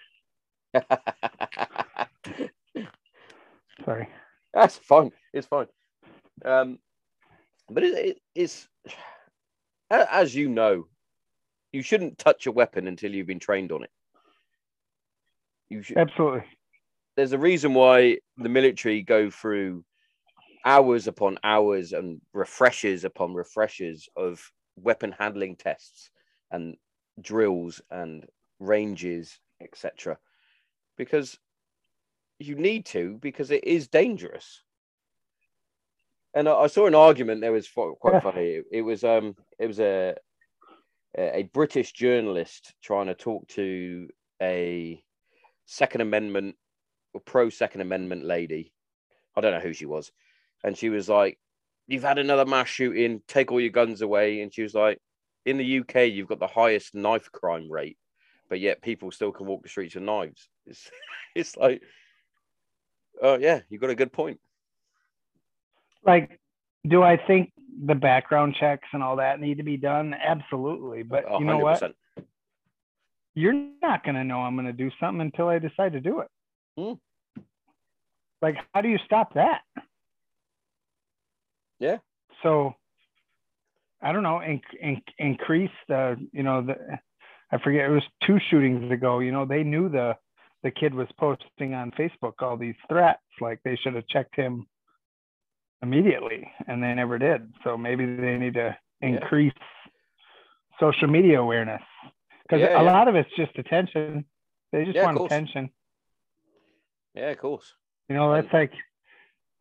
[3.84, 4.08] sorry
[4.54, 5.12] That's fine.
[5.32, 5.66] It's fine.
[6.44, 6.78] Um,
[7.68, 8.68] but it, it, it's
[9.90, 10.86] as you know,
[11.72, 13.90] you shouldn't touch a weapon until you've been trained on it.
[15.68, 15.98] You should.
[15.98, 16.42] absolutely
[17.16, 19.84] There's a reason why the military go through
[20.64, 24.40] hours upon hours and refreshers upon refreshers of
[24.76, 26.10] weapon handling tests
[26.50, 26.76] and
[27.22, 28.26] drills and
[28.58, 30.18] ranges, etc.
[30.96, 31.38] Because
[32.38, 34.62] you need to, because it is dangerous.
[36.34, 38.46] And I, I saw an argument there was quite funny.
[38.46, 40.14] It, it was um it was a
[41.16, 44.08] a a British journalist trying to talk to
[44.40, 45.02] a
[45.66, 46.56] Second Amendment
[47.14, 48.72] or pro Second Amendment lady.
[49.36, 50.12] I don't know who she was,
[50.64, 51.38] and she was like,
[51.86, 53.22] "You've had another mass shooting.
[53.26, 55.00] Take all your guns away." And she was like,
[55.44, 57.98] "In the UK, you've got the highest knife crime rate,
[58.48, 60.90] but yet people still can walk the streets with knives." It's
[61.34, 61.82] it's like,
[63.22, 64.38] oh yeah, you got a good point.
[66.04, 66.40] Like,
[66.86, 67.52] do I think
[67.84, 70.14] the background checks and all that need to be done?
[70.14, 71.02] Absolutely.
[71.02, 71.82] But you know what?
[73.34, 76.20] You're not going to know I'm going to do something until I decide to do
[76.20, 76.28] it.
[76.76, 77.42] Hmm.
[78.42, 79.60] Like, how do you stop that?
[81.78, 81.98] Yeah.
[82.42, 82.74] So,
[84.02, 84.40] I don't know.
[84.42, 86.76] Inc- inc- increase the, you know, the.
[87.52, 87.86] I forget.
[87.86, 89.18] It was two shootings ago.
[89.18, 90.16] You know, they knew the
[90.62, 93.22] the kid was posting on Facebook all these threats.
[93.40, 94.66] Like they should have checked him
[95.82, 97.52] immediately, and they never did.
[97.64, 99.08] So maybe they need to Yeah.
[99.08, 99.52] increase
[100.78, 101.82] social media awareness
[102.42, 102.92] because Yeah, a yeah.
[102.92, 104.24] lot of it's just attention.
[104.72, 105.70] They just Yeah, want attention.
[107.14, 107.74] Yeah, of course.
[108.08, 108.72] You know, that's like.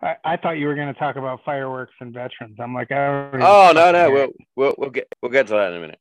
[0.01, 2.57] I, I thought you were going to talk about fireworks and veterans.
[2.59, 5.81] I'm like, Oh no, no, we'll we'll we'll get we'll get to that in a
[5.81, 5.99] minute.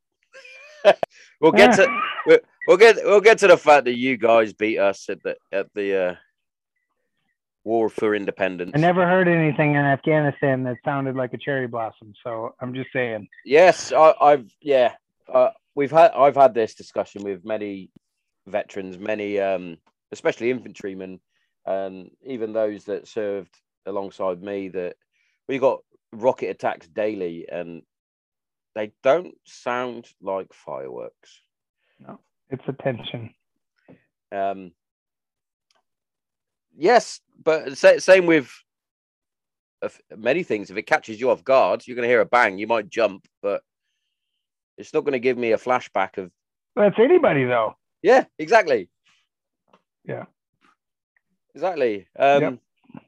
[1.41, 4.79] we'll get to we'll, we'll get we'll get to the fact that you guys beat
[4.79, 6.15] us at the at the uh,
[7.65, 8.73] war for independence.
[8.75, 12.13] I never heard anything in Afghanistan that sounded like a cherry blossom.
[12.23, 13.29] So I'm just saying.
[13.45, 14.95] Yes, I, I've yeah.
[15.33, 17.91] Uh, we've had I've had this discussion with many
[18.47, 19.77] veterans, many um,
[20.13, 21.19] especially infantrymen,
[21.67, 23.55] and even those that served
[23.87, 24.69] alongside me.
[24.69, 24.97] That
[25.49, 25.81] we got
[26.13, 27.83] rocket attacks daily, and
[28.75, 31.41] they don't sound like fireworks.
[32.01, 33.35] No, it's attention.
[34.31, 34.73] Um,
[36.77, 38.51] yes, but sa- same with
[40.17, 40.71] many things.
[40.71, 42.59] If it catches you off guard, you're going to hear a bang.
[42.59, 43.63] You might jump, but
[44.77, 46.31] it's not going to give me a flashback of
[46.77, 47.75] That's anybody though.
[48.03, 48.89] yeah, exactly.
[50.05, 50.25] Yeah.
[51.55, 52.07] Exactly.
[52.19, 52.59] Um, Yep.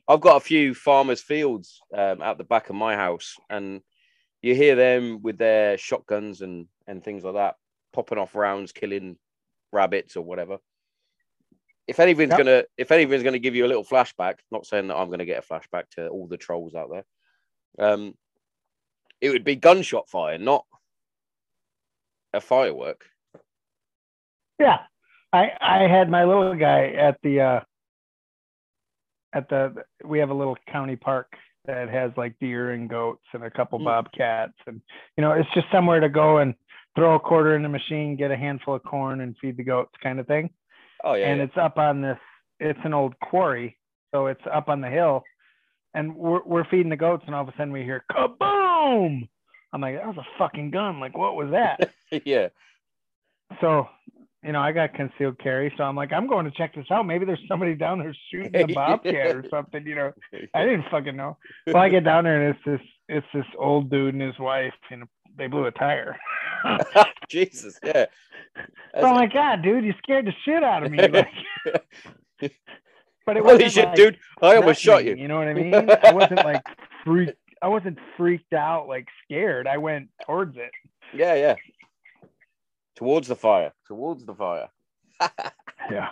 [0.08, 3.80] I've got a few farmers' fields um, out the back of my house, and
[4.42, 7.56] you hear them with their shotguns and and things like that,
[7.92, 9.16] popping off rounds, killing
[9.72, 10.58] rabbits or whatever.
[11.86, 12.38] If anything's Yep.
[12.38, 15.44] gonna, if anything's gonna give you a little flashback, not saying that I'm gonna get
[15.44, 17.04] a flashback to all the trolls out there,
[17.78, 18.14] um,
[19.20, 20.64] it would be gunshot fire, not
[22.32, 23.06] a firework.
[24.58, 24.80] Yeah.
[25.32, 27.60] I I had my little guy at the uh
[29.32, 31.32] at the we have a little county park
[31.66, 33.84] that has like deer and goats and a couple Mm.
[33.84, 34.80] bobcats and
[35.16, 36.54] you know it's just somewhere to go and
[36.96, 39.92] throw a quarter in the machine, get a handful of corn and feed the goats
[40.02, 40.50] kind of thing.
[41.04, 41.44] Oh yeah, and yeah.
[41.44, 42.18] it's up on this
[42.58, 43.78] it's an old quarry
[44.12, 45.22] so it's up on the hill
[45.94, 49.26] and we're, we're feeding the goats and all of a sudden we hear kaboom
[49.72, 51.90] i'm like that was a fucking gun like what was that
[52.26, 52.48] yeah.
[53.60, 53.88] so
[54.44, 57.06] you know i got concealed carry so i'm like i'm going to check this out
[57.06, 60.12] maybe there's somebody down there shooting a bobcat or something you know
[60.54, 63.90] i didn't fucking know well i get down there and it's this it's this old
[63.90, 65.04] dude and his wife and
[65.36, 66.18] they blew a tire
[67.30, 68.06] Jesus, yeah.
[68.98, 71.28] so i'm like god dude you scared the shit out of me like,
[73.26, 74.18] but it wasn't shit, like, dude!
[74.42, 75.14] I almost shot you.
[75.14, 75.72] You know what I mean?
[75.72, 76.62] I wasn't like
[77.04, 77.36] freaked.
[77.62, 79.66] I wasn't freaked out, like scared.
[79.68, 80.70] I went towards it.
[81.14, 81.54] Yeah, yeah.
[83.00, 83.72] Towards the fire.
[83.88, 84.68] Towards the fire.
[85.90, 86.10] Yeah.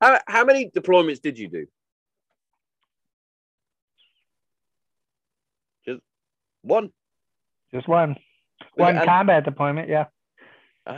[0.00, 1.66] How how many deployments did you do?
[5.84, 6.00] Just
[6.62, 6.90] one.
[7.74, 8.16] Just one.
[8.74, 9.88] One And- combat deployment.
[9.88, 10.06] Yeah.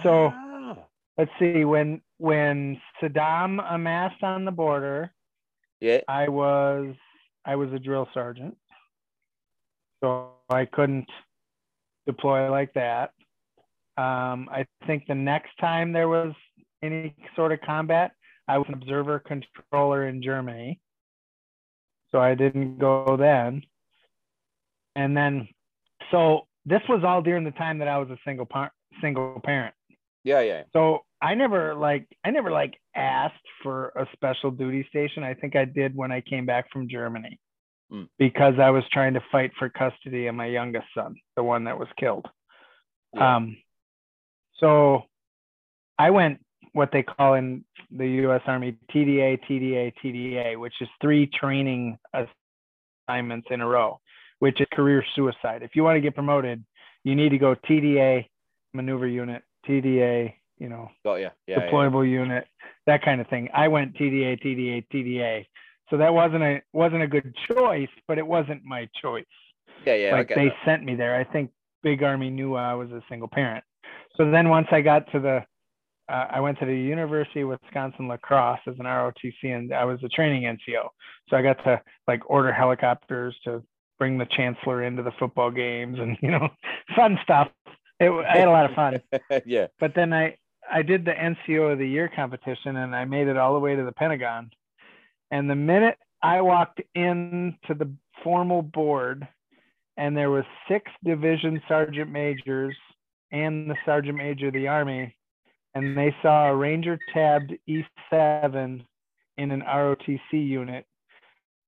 [0.02, 0.76] so- Ah,
[1.16, 1.64] Let's see.
[1.64, 5.12] When when Saddam amassed on the border,
[5.80, 6.02] yeah.
[6.06, 6.94] I was
[7.44, 8.56] I was a drill sergeant,
[10.00, 11.08] so I couldn't
[12.06, 13.12] deploy like that.
[13.98, 16.32] Um, I think the next time there was
[16.82, 18.12] any sort of combat,
[18.46, 20.80] I was an observer controller in Germany,
[22.12, 23.62] so I didn't go then.
[24.94, 25.48] And then,
[26.12, 29.74] so this was all during the time that I was a single par- single parent.
[30.22, 30.62] Yeah, yeah.
[30.72, 33.34] So I never like I never like asked
[33.64, 35.24] for a special duty station.
[35.24, 37.40] I think I did when I came back from Germany
[37.90, 38.04] Hmm.
[38.18, 41.78] because I was trying to fight for custody of my youngest son, the one that
[41.78, 42.26] was killed.
[43.14, 43.36] Yeah.
[43.36, 43.56] Um,
[44.60, 45.02] so
[45.98, 46.40] I went
[46.72, 48.42] what they call in the U.S.
[48.46, 51.98] Army TDA, TDA, TDA, which is three training
[53.08, 54.00] assignments in a row,
[54.38, 55.62] which is career suicide.
[55.62, 56.64] If you want to get promoted,
[57.04, 58.26] you need to go TDA,
[58.74, 61.22] maneuver unit, TDA, you know, oh, you.
[61.22, 61.30] Yeah.
[61.46, 61.70] yeah.
[61.70, 62.46] deployable unit,
[62.86, 63.48] that kind of thing.
[63.54, 65.46] I went TDA, TDA, TDA.
[65.90, 69.24] So that wasn't a wasn't a good choice, but it wasn't my choice.
[69.86, 70.12] Yeah, yeah.
[70.12, 70.56] Like they that.
[70.64, 71.18] sent me there.
[71.18, 71.50] I think
[71.82, 73.64] Big Army knew I was a single parent.
[74.18, 75.44] So then once I got to the
[76.12, 79.84] uh, I went to the University of Wisconsin La Crosse as an ROTC, and I
[79.84, 80.88] was a training NCO.
[81.28, 83.62] So I got to like order helicopters to
[83.98, 86.48] bring the chancellor into the football games, and you know,
[86.96, 87.48] fun stuff.
[88.00, 89.02] It, I had a lot of fun.
[89.46, 89.66] yeah.
[89.78, 90.36] But then I
[90.70, 93.76] I did the NCO of the year competition, and I made it all the way
[93.76, 94.50] to the Pentagon.
[95.30, 97.92] And the minute I walked into the
[98.24, 99.28] formal board,
[99.98, 102.74] and there was six division sergeant majors
[103.30, 105.14] and the sergeant major of the army,
[105.74, 108.84] and they saw a Ranger tabbed E7
[109.36, 110.86] in an ROTC unit.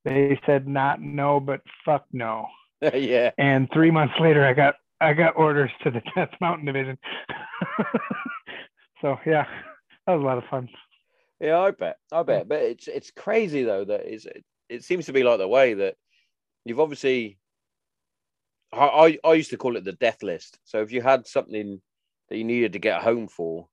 [0.05, 2.47] They said not no, but fuck no.
[2.95, 3.31] yeah.
[3.39, 6.99] And three months later, I got I got orders to the 10th Mountain Division.
[9.01, 9.47] so yeah,
[10.07, 10.69] that was a lot of fun.
[11.41, 11.97] Yeah, I bet.
[12.13, 12.49] I bet.
[12.49, 15.75] But it's it's crazy though that is it, it seems to be like the way
[15.75, 15.97] that
[16.65, 17.39] you've obviously
[18.73, 20.59] I, I I used to call it the death list.
[20.65, 21.81] So if you had something
[22.29, 23.69] that you needed to get home for,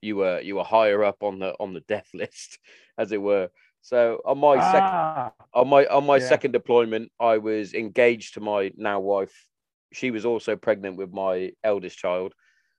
[0.00, 2.58] you were you were higher up on the on the death list,
[2.98, 3.50] as it were.
[3.82, 6.28] So on my second Ah, on my on my Yeah.
[6.28, 9.46] second deployment, I was engaged to my now wife.
[9.92, 12.34] She was also pregnant with my eldest child.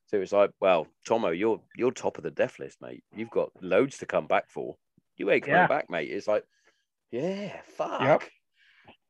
[0.07, 3.03] So it's like, well, Tomo, you're you're top of the death list, mate.
[3.15, 4.75] You've got loads to come back for.
[5.17, 5.67] You ain't coming Yeah.
[5.67, 6.09] back, mate.
[6.11, 6.45] It's like,
[7.11, 8.01] yeah, fuck.
[8.01, 8.23] Yep.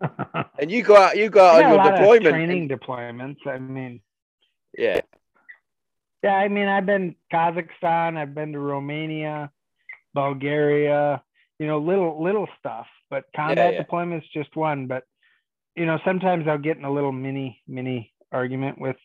[0.60, 2.36] And you go out, you go out got on your deployment.
[2.36, 3.46] training deployments.
[3.48, 4.02] I mean,
[4.78, 5.02] yeah,
[6.24, 9.52] yeah, I mean, I've been Kazakhstan, I've been to Romania,
[10.14, 11.22] Bulgaria,
[11.60, 12.88] you know, little little stuff.
[13.10, 13.84] But combat yeah.
[13.84, 14.88] deployments just one.
[14.88, 15.04] But
[15.76, 18.96] you know, sometimes I'll get in a little mini mini argument with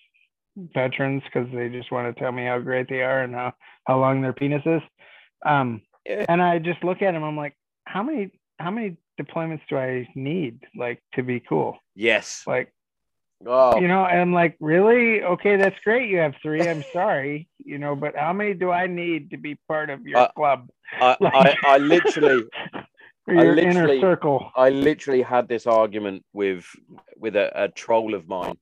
[0.74, 3.52] veterans because they just want to tell me how great they are and how
[3.86, 4.82] how long their penis is.
[5.44, 6.24] Um, Yeah.
[6.28, 7.24] and I just look at them.
[7.24, 11.78] I'm like, how many how many deployments do I need like to be cool?
[11.94, 12.44] yes.
[12.46, 12.72] Like
[13.46, 17.48] Oh, you know and i'm like really okay that's great you have three i'm sorry
[17.58, 20.68] you know but how many do i need to be part of your Uh, club
[21.00, 22.42] I, I, I literally,
[23.28, 26.66] your inner circle I literally had this argument with
[27.16, 28.58] with a, a troll of mine.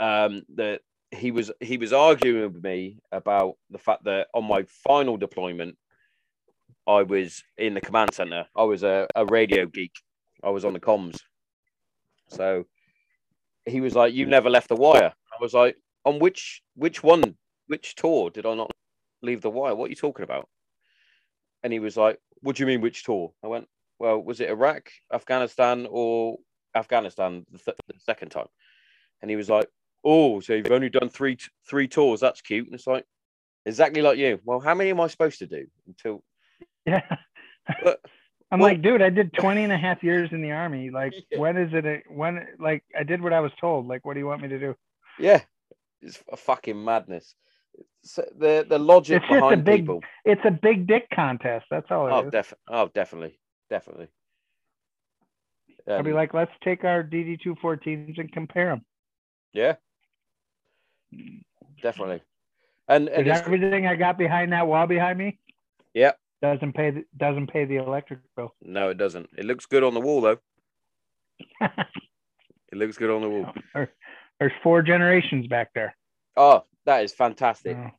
[0.00, 0.80] Um, that
[1.12, 5.76] he was he was arguing with me about the fact that on my final deployment,
[6.86, 8.46] I was in the command center.
[8.56, 9.92] I was a, a radio geek.
[10.42, 11.18] I was on the comms.
[12.28, 12.64] So
[13.66, 17.36] he was like, "You never left the wire." I was like, "On which which one?
[17.68, 18.70] Which tour did I not
[19.22, 19.74] leave the wire?
[19.74, 20.48] What are you talking about?"
[21.62, 23.68] And he was like, "What do you mean which tour?" I went,
[23.98, 26.38] "Well, was it Iraq, Afghanistan, or
[26.74, 28.48] Afghanistan the, th- the second time?"
[29.20, 29.68] And he was like,
[30.04, 32.20] "Oh, so you've only done three t- three tours?
[32.20, 33.04] That's cute." And it's like,
[33.66, 34.40] exactly like you.
[34.44, 36.22] Well, how many am I supposed to do until?
[36.86, 37.02] Yeah
[37.84, 38.00] But-
[38.50, 41.14] i'm well- like dude i did 20 and a half years in the army like
[41.30, 41.38] Yeah.
[41.38, 44.20] when is it a, when like i did what i was told like what do
[44.20, 44.74] you want me to do
[45.18, 45.40] Yeah,
[46.00, 47.34] it's a fucking madness.
[48.02, 50.00] So the the logic It's just a behind big- people.
[50.24, 52.32] it's a big dick contest that's all it Oh, is.
[52.32, 53.38] def- oh, definitely,
[53.70, 54.08] definitely.
[55.88, 58.84] i'll be Um, like let's take our dd214s and compare them
[59.54, 59.74] yeah,
[61.82, 62.22] definitely.
[62.88, 65.38] And and everything i got behind that wall behind me
[65.94, 66.12] Yeah.
[66.42, 69.30] Doesn't pay the, doesn't pay the electric bill no, it doesn't.
[69.38, 70.38] It looks good on the wall though.
[72.72, 73.52] It looks good on the wall.
[73.74, 73.86] Oh,
[74.40, 75.94] there's four generations back there.
[76.38, 77.90] Oh, that is fantastic, Oh,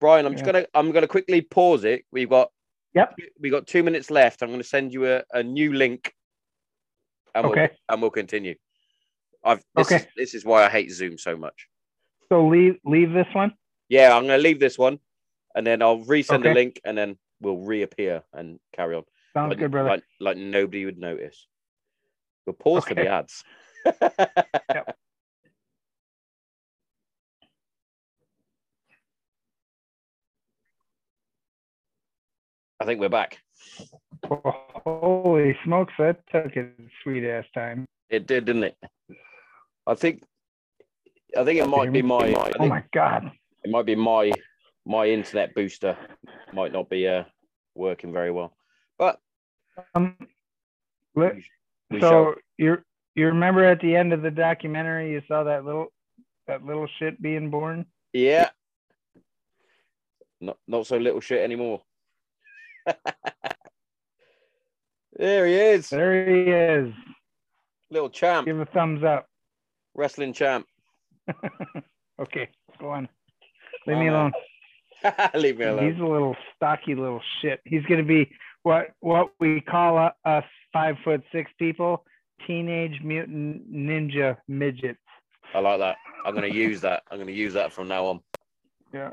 [0.00, 0.24] Brian.
[0.24, 0.52] I'm just Yeah.
[0.52, 2.04] gonna I'm gonna quickly pause it.
[2.12, 2.52] We've got
[2.94, 3.16] Yep.
[3.40, 4.42] we got two minutes left.
[4.42, 6.14] I'm gonna send you a, a new link,
[7.34, 7.70] and we'll Okay.
[7.88, 8.54] and we'll continue.
[9.42, 9.96] I've this Okay.
[9.96, 11.66] is this is why I hate Zoom so much.
[12.28, 13.52] So leave leave this one.
[13.88, 15.00] Yeah, I'm gonna leave this one,
[15.56, 19.04] and then I'll resend the link, and then we'll reappear and carry on.
[19.34, 19.88] Sounds like, good, brother.
[19.88, 21.46] Like, like nobody would notice.
[22.46, 23.44] We'll pause for the ads.
[23.84, 24.96] Yep.
[32.80, 33.38] I think we're back.
[34.24, 36.68] Holy smokes, that took a
[37.02, 37.86] sweet ass time.
[38.08, 38.76] It did, didn't it?
[39.86, 40.22] I think.
[41.36, 42.18] I think it might be my.
[42.18, 43.30] I Oh think my god.
[43.64, 44.32] it might be my
[44.90, 45.96] my internet booster
[46.52, 47.22] might not be uh
[47.76, 48.52] working very well,
[48.98, 49.20] but
[49.94, 50.16] Um,
[51.14, 51.44] we,
[51.90, 52.78] we so you
[53.14, 55.92] you remember at the end of the documentary you saw that little
[56.48, 57.86] that little shit being born?
[58.12, 58.50] Yeah.
[60.40, 61.82] Not not so little shit anymore.
[65.16, 66.92] there he is, There he is.
[67.90, 69.26] little champ, Give a thumbs up.
[69.94, 70.66] wrestling champ.
[72.20, 72.48] okay,
[72.80, 73.08] go on.
[73.86, 74.32] Leave Oh, me man.
[75.34, 75.92] Leave me alone.
[75.92, 77.60] He's a little stocky little shit.
[77.64, 78.30] He's gonna be
[78.62, 82.04] what what we call uh, us five foot six people,
[82.46, 84.98] teenage mutant ninja midgets.
[85.54, 85.96] I like that.
[86.24, 87.02] I'm going to use that.
[87.10, 88.20] I'm going to use that from now on.
[88.94, 89.10] Yeah.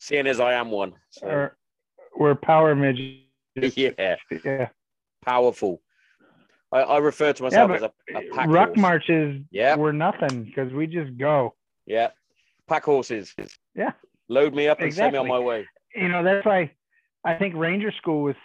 [0.00, 0.94] Seeing as I am one.
[1.10, 1.56] So, Or
[2.18, 3.20] we're power midgets.
[3.76, 4.68] yeah, Yeah.
[5.24, 5.80] powerful.
[6.72, 8.78] I, I refer to myself but as a, a pack Ruck horse.
[8.78, 9.76] marches Yeah.
[9.76, 11.54] We're nothing because we just go.
[11.86, 12.08] Yeah,
[12.66, 13.34] pack horses.
[13.76, 13.92] Yeah.
[14.28, 15.66] Load me up and send me on my way.
[15.94, 16.72] You know, that's why
[17.24, 18.36] I think Ranger School was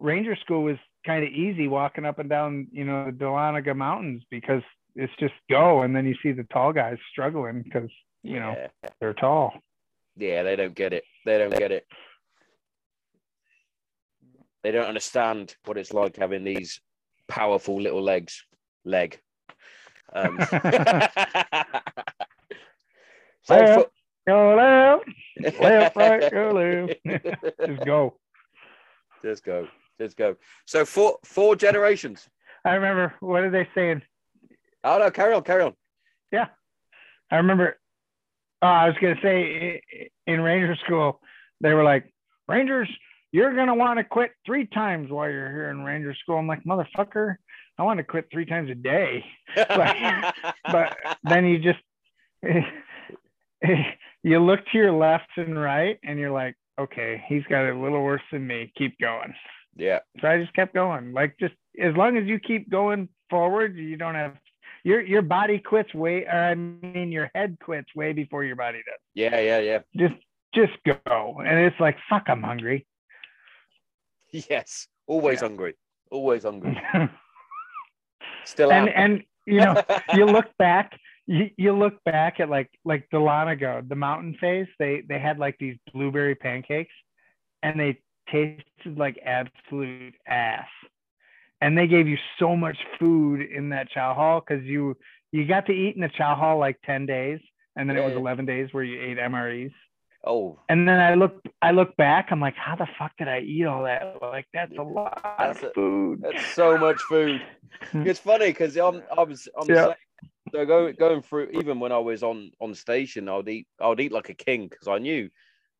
[0.00, 0.76] Ranger School was
[1.06, 4.62] kind of easy walking up and down, you know, the Dahlonega Mountains because
[4.94, 7.90] it's just go and then you see the tall guys struggling because,
[8.22, 8.54] you know,
[9.00, 9.52] they're tall.
[10.16, 11.04] Yeah, they don't get it.
[11.24, 11.86] They don't get it.
[14.62, 16.80] They don't understand what it's like having these
[17.28, 18.44] powerful little legs.
[18.84, 19.20] Leg.
[20.14, 20.38] Um,
[23.42, 23.90] so for-
[24.26, 27.34] Go left, left, right, go left.
[27.66, 28.14] just go.
[29.22, 29.66] Just go.
[30.00, 30.36] Just go.
[30.66, 32.28] So four four generations.
[32.64, 34.02] I remember what are they saying?
[34.84, 35.74] Oh no, carry on, carry on.
[36.30, 36.46] Yeah.
[37.30, 37.78] I remember.
[38.62, 39.82] Oh, I was gonna say
[40.26, 41.20] in Ranger School,
[41.60, 42.12] they were like,
[42.46, 42.88] Rangers,
[43.32, 46.38] you're gonna want to quit three times while you're here in Ranger School.
[46.38, 47.36] I'm like, motherfucker,
[47.78, 49.24] I want to quit three times a day.
[49.56, 51.80] but then you just
[54.22, 57.78] you look to your left and right, and you're like, okay, he's got it a
[57.78, 58.72] little worse than me.
[58.76, 59.34] Keep going.
[59.76, 61.12] yeah, So I just kept going.
[61.12, 64.36] Like just as long as you keep going forward, you don't have
[64.84, 66.24] your your body quits way.
[66.24, 68.98] Or I mean, your head quits way before your body does.
[69.14, 69.78] yeah, yeah, yeah.
[69.96, 70.14] Just
[70.54, 72.24] just go, and it's like fuck.
[72.28, 72.86] I'm hungry.
[74.50, 74.88] Yes.
[75.06, 75.48] Always Yeah.
[75.48, 75.74] hungry.
[76.10, 76.80] Always hungry.
[76.94, 77.10] and
[78.44, 78.88] Still am.
[78.94, 79.82] and you know
[80.14, 80.98] you look back.
[81.26, 84.66] You, you look back at like like Dahlonega, the mountain phase.
[84.78, 86.92] They they had like these blueberry pancakes,
[87.62, 88.00] and they
[88.30, 90.66] tasted like absolute ass.
[91.60, 94.96] And they gave you so much food in that chow hall because you
[95.30, 97.38] you got to eat in the chow hall like ten days,
[97.76, 99.72] and then it was eleven days where you ate MREs.
[100.26, 103.40] oh, And then I look I look back, I'm like, how the fuck did I
[103.40, 104.16] eat all that?
[104.20, 106.20] Like that's a lot That's of a- food.
[106.22, 107.40] that's so much food.
[107.94, 109.94] It's funny because I'm I was I'm the same.
[110.52, 114.12] So going going through even when I was on on station, I'd eat I'd eat
[114.12, 115.30] like a king because I knew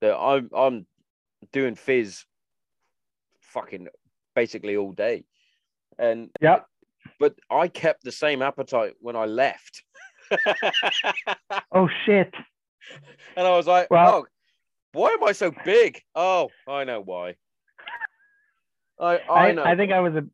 [0.00, 0.86] that I'm I'm
[1.52, 2.24] doing fizz,
[3.40, 3.88] fucking
[4.34, 5.24] basically all day,
[5.98, 6.60] and yeah.
[7.20, 9.82] but I kept the same appetite when I left.
[11.70, 12.32] Oh shit.
[13.36, 14.26] and I was like, Well- oh,
[14.94, 16.00] why am I so big?
[16.14, 17.36] Oh, I know why.
[19.00, 19.64] I I, I, know.
[19.66, 20.24] I think I was a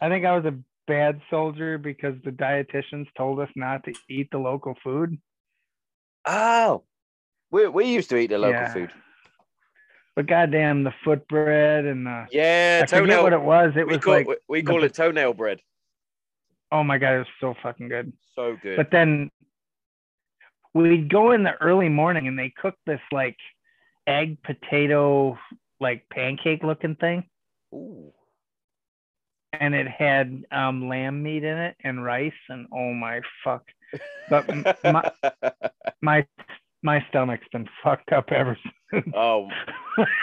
[0.00, 0.54] I think I was a
[0.90, 5.16] bad soldier because the dietitians told us not to eat the local food.
[6.26, 6.82] oh,
[7.52, 8.72] we we used to eat the local Yeah.
[8.74, 8.90] food.
[10.16, 13.22] But goddamn, the foot bread and the Yeah, I toenail.
[13.22, 13.72] what it was.
[13.76, 15.60] It we was call like, we, we the- call it toenail bread.
[16.72, 18.12] oh my god, it was so fucking good.
[18.34, 18.76] So good.
[18.76, 19.30] But then
[20.74, 23.36] we'd go in the early morning and they cooked this like
[24.06, 25.38] egg potato
[25.80, 27.24] like pancake looking thing,
[27.72, 28.12] Ooh.
[29.52, 33.64] And it had um, lamb meat in it and rice, and oh my fuck,
[34.28, 34.46] but
[34.84, 35.10] my
[36.02, 36.26] my
[36.82, 38.56] my stomach's been fucked up ever
[38.92, 39.06] since.
[39.14, 39.48] oh,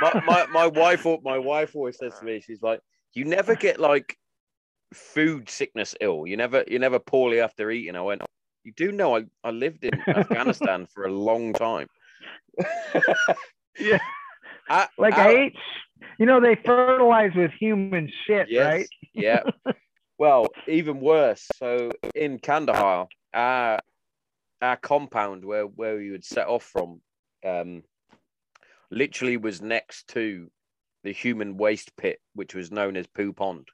[0.02, 2.80] my, my my wife my wife always says to me, she's like,
[3.14, 4.16] you never get like
[4.94, 6.26] food sickness ill.
[6.26, 7.96] You never you never poorly after eating.
[7.96, 8.22] I went,
[8.64, 11.88] you do know I, I lived in Afghanistan for a long time.
[13.80, 14.00] Yeah.
[14.70, 15.56] I- Like I- I ate,
[16.18, 18.66] you know, they fertilize with human shit, Yes.
[18.66, 18.88] right?
[19.14, 19.44] Yeah.
[20.18, 21.48] well, even worse.
[21.58, 23.80] So in Kandahar, our
[24.62, 27.02] our compound where where we would set off from,
[27.46, 27.84] um,
[28.90, 30.50] literally was next to
[31.04, 33.68] the human waste pit, which was known as Poo Pond.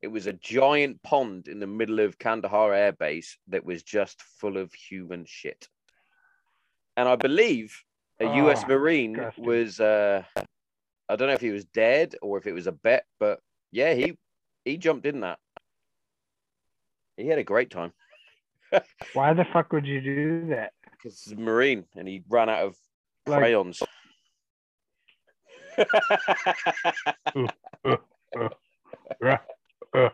[0.00, 4.20] It was a giant pond in the middle of Kandahar Air Base that was just
[4.40, 5.68] full of human shit.
[6.96, 7.82] And I believe
[8.20, 9.44] a US Oh, Marine disgusting.
[9.44, 10.24] was uh
[11.12, 13.40] I don't know if he was dead or if it was a bet, but
[13.70, 14.16] yeah, he
[14.64, 15.38] he jumped in that.
[17.18, 17.92] He had a great time
[19.12, 20.72] Why the fuck would you do that?
[20.92, 22.76] because he's a Marine and he ran out of
[23.26, 23.82] Like- crayons.
[29.94, 30.08] Oh.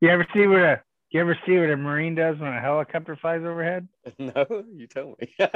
[0.00, 3.16] You ever see what a you ever see what a marine does when a helicopter
[3.16, 3.86] flies overhead?
[4.18, 5.34] no, you tell me.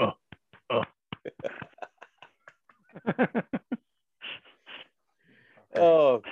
[0.00, 0.12] Oh,
[0.70, 0.84] oh.
[5.76, 6.22] Oh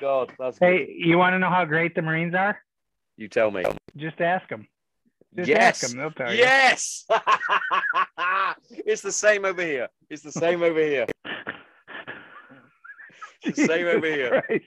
[0.00, 0.66] God, that's good.
[0.66, 2.58] hey, you want to know how great the Marines are?
[3.16, 3.64] You tell me.
[3.96, 4.66] Just ask them.
[5.36, 5.82] Just yes.
[5.82, 7.06] ask them; they'll tell Yes.
[8.70, 9.88] it's the same over here.
[10.08, 11.06] It's the same over here.
[13.42, 14.42] It's the same over here.
[14.46, 14.64] Christ.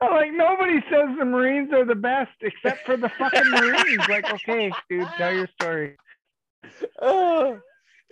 [0.00, 4.08] I'm like nobody says the Marines are the best except for the fucking Marines.
[4.08, 5.96] like, okay, dude, tell your story.
[7.00, 7.58] Oh.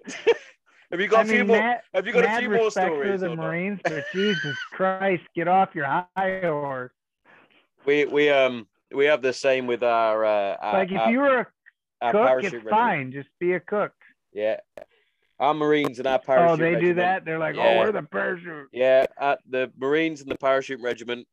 [0.90, 1.76] have you got a few mean, more?
[1.94, 3.20] Have you got a few more stories?
[3.20, 3.34] the?
[3.34, 6.92] Marines, but Jesus Christ, get off your high horse.
[7.84, 11.20] We we um we have the same with our uh, our, Like if our, you
[11.20, 11.52] were
[12.00, 12.70] a cook, parachute it's regiment.
[12.70, 13.12] fine.
[13.12, 13.92] Just be a cook.
[14.32, 14.56] Yeah,
[15.38, 16.50] our Marines and our parachute.
[16.50, 17.24] Oh, they do that.
[17.24, 17.76] They're like, Yeah.
[17.76, 18.68] oh, we're the parachute.
[18.72, 21.26] Yeah, at the Marines and the parachute regiment.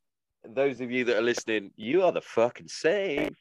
[0.48, 3.36] Those of you that are listening, you are the fucking same.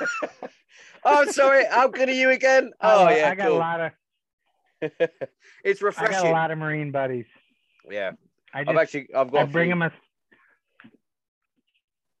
[1.04, 1.64] oh, sorry.
[1.70, 2.70] How good are you again?
[2.82, 3.56] Oh, yeah, I got cool.
[3.56, 3.92] a lot of
[5.64, 6.16] it's refreshing.
[6.16, 7.26] I got a lot of Marine buddies.
[7.90, 8.12] Yeah,
[8.54, 9.42] I I've actually I've got.
[9.42, 9.92] I bring them a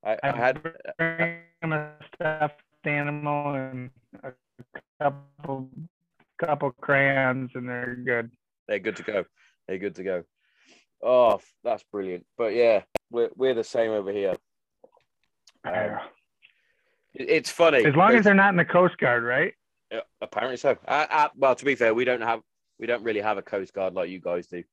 [0.04, 0.62] I, I had
[0.98, 3.90] bring them a stuffed animal and
[4.22, 4.32] a
[5.00, 5.68] couple
[6.38, 8.30] couple crayons, and they're good.
[8.66, 9.24] they're good to go.
[9.68, 10.24] They're good to go.
[11.02, 12.24] Oh, that's brilliant.
[12.38, 14.36] But yeah, we're we're the same over here.
[15.64, 15.98] Um,
[17.14, 17.84] it's funny.
[17.84, 19.52] as long as they're not in the Coast Guard, right?
[19.90, 20.78] Yeah, apparently so.
[20.86, 22.40] Uh, uh, well, to be fair, we don't have
[22.80, 24.64] we don't really have a coast guard like you guys do,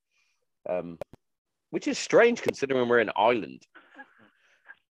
[0.70, 0.98] um,
[1.72, 3.62] which is strange considering we're an island.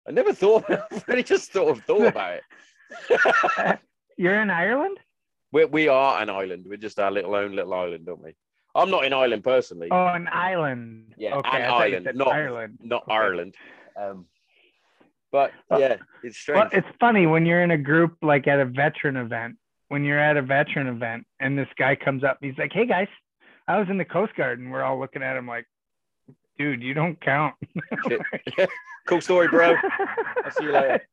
[0.07, 0.63] I never thought.
[0.69, 3.79] I really just sort of thought about it.
[4.17, 4.97] You're in Ireland?
[5.51, 6.65] we we are an island.
[6.67, 8.35] We're just our little own little island, don't we?
[8.75, 11.15] I'm not in Ireland personally, Oh, an island.
[11.17, 12.77] Yeah, okay, an I thought you island, not- Ireland.
[12.83, 13.13] not okay.
[13.15, 13.55] Ireland.
[13.99, 14.25] Um,
[15.31, 16.59] but yeah, it's strange.
[16.59, 19.55] Well, it's funny when you're in a group like at a veteran event.
[19.89, 23.07] When you're at a veteran event and this guy comes up, he's like, "Hey guys,
[23.67, 25.65] I was in the Coast Guard," and we're all looking at him like,
[26.57, 27.55] "Dude, you don't count."
[29.07, 29.75] cool story, bro.
[30.43, 31.07] I'll see you later.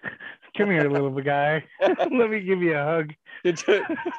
[0.56, 1.62] Come here, little guy.
[1.80, 3.12] Let me give you a hug.
[3.44, 3.54] You-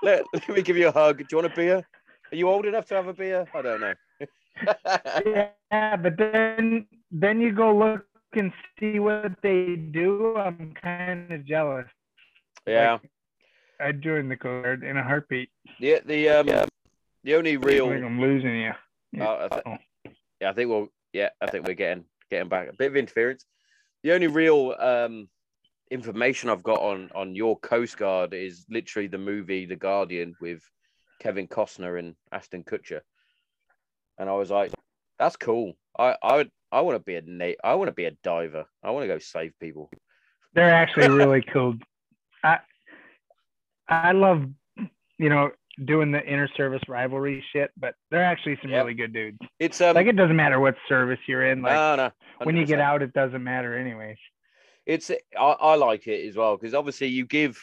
[0.04, 1.18] let, let me give you a hug.
[1.18, 1.78] Do you want a beer?
[2.32, 3.46] Are you old enough to have a beer?
[3.54, 3.94] I don't know.
[5.26, 10.36] Yeah, but then then you go look and see what they do.
[10.38, 11.88] I'm kind of jealous.
[12.66, 13.00] yeah.
[13.80, 15.50] I'd join the Coast Guard in a heartbeat.
[15.80, 16.48] The the um
[17.24, 18.72] the only I real think I'm losing you.
[19.20, 19.80] Oh, I th-
[20.42, 23.46] yeah, I think we'll yeah, I think we're getting getting back a bit of interference.
[24.04, 25.30] The only real um
[25.92, 30.62] information I've got on on your Coast Guard is literally the movie The Guardian with
[31.20, 33.02] Kevin Costner and Ashton Kutcher.
[34.20, 34.72] And I was like,
[35.20, 35.74] that's cool.
[35.98, 38.66] I I would I want to be a na- I want to be a diver.
[38.84, 39.90] I want to go save people.
[40.54, 41.76] They're actually really cool.
[42.44, 42.60] I
[43.90, 44.44] I love
[45.18, 45.52] you know
[45.86, 48.82] doing the inter service rivalry shit, but they're actually some Yep.
[48.84, 49.38] really good dudes.
[49.60, 51.62] It's um Like it doesn't matter what service you're in.
[51.62, 52.12] Like no, no,
[52.44, 54.18] when you get out, it doesn't matter anyways.
[54.86, 57.58] it's I, I like it as well because obviously you give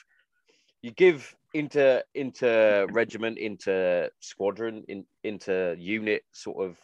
[0.83, 6.79] you give into into regiment into squadron in into unit sort of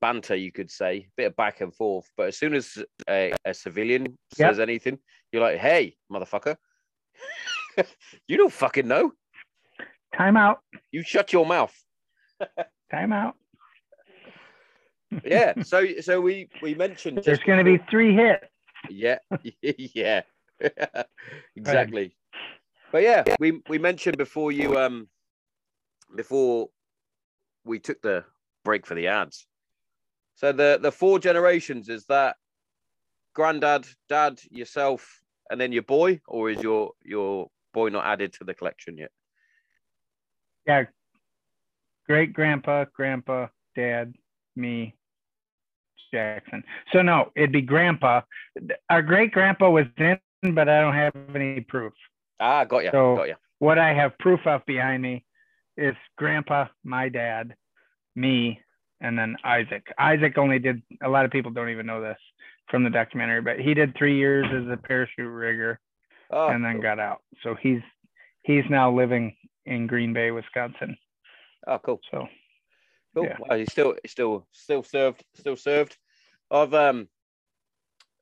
[0.00, 3.34] banter you could say a bit of back and forth but as soon as a,
[3.44, 4.48] a civilian Yep.
[4.50, 4.98] says anything
[5.32, 6.56] you're like hey motherfucker
[8.28, 9.12] you don't fucking know
[10.16, 10.60] Time out.
[10.92, 11.74] you shut your mouth
[12.90, 13.34] Time out.
[15.24, 18.44] yeah so so we we mentioned There's just going to be three hits.
[18.90, 19.18] Yeah,
[19.62, 20.22] yeah,
[21.56, 22.16] exactly.
[22.92, 25.08] But yeah, we we mentioned before you um
[26.14, 26.68] before
[27.64, 28.24] we took the
[28.64, 29.46] break for the ads.
[30.34, 32.36] So the the four generations is that
[33.34, 35.20] granddad, dad, yourself,
[35.50, 39.10] and then your boy, or is your your boy not added to the collection yet?
[40.66, 40.84] Yeah.
[42.06, 44.14] Great grandpa, grandpa, dad,
[44.56, 44.94] me,
[46.12, 46.62] Jackson.
[46.92, 48.22] So no, it'd be grandpa.
[48.88, 50.18] Our great grandpa was in,
[50.54, 51.92] but I don't have any proof.
[52.40, 53.34] Ah, got you, So- got you.
[53.58, 55.24] What I have proof of behind me
[55.76, 57.54] is grandpa, my dad,
[58.14, 58.60] me,
[59.00, 59.86] and then Isaac.
[59.98, 62.18] Isaac only did a lot of people don't even know this
[62.68, 65.80] from the documentary, but he did three years as a parachute rigger
[66.36, 67.22] Oh, and then got out.
[67.42, 67.80] So he's
[68.42, 70.96] he's now living in Green Bay, Wisconsin.
[71.66, 72.00] oh, cool.
[72.10, 72.26] So
[73.14, 73.26] Cool.
[73.26, 73.36] Yeah.
[73.38, 75.96] Well, he's still he's still still served, still served.
[76.50, 77.08] I've um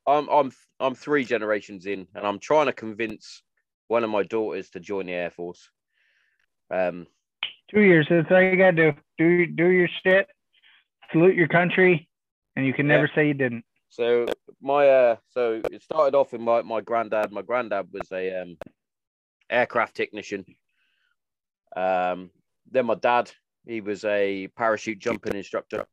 [0.07, 3.43] I'm I'm I'm three generations in and I'm trying to convince
[3.89, 5.71] one of my daughters to join the Air Force.
[6.71, 7.07] Um
[7.71, 8.07] two years.
[8.11, 8.93] That's all you gotta do.
[9.17, 10.29] Do do your shit,
[11.11, 12.09] salute your country,
[12.57, 12.97] and you can Yeah.
[12.97, 13.65] never say you didn't.
[13.93, 14.25] So
[14.63, 17.31] my uh so it started off with my, my granddad.
[17.31, 18.57] My granddad was a um
[19.51, 20.47] aircraft technician.
[21.77, 22.31] Um
[22.71, 23.31] then my dad,
[23.67, 25.85] he was a parachute jumping instructor.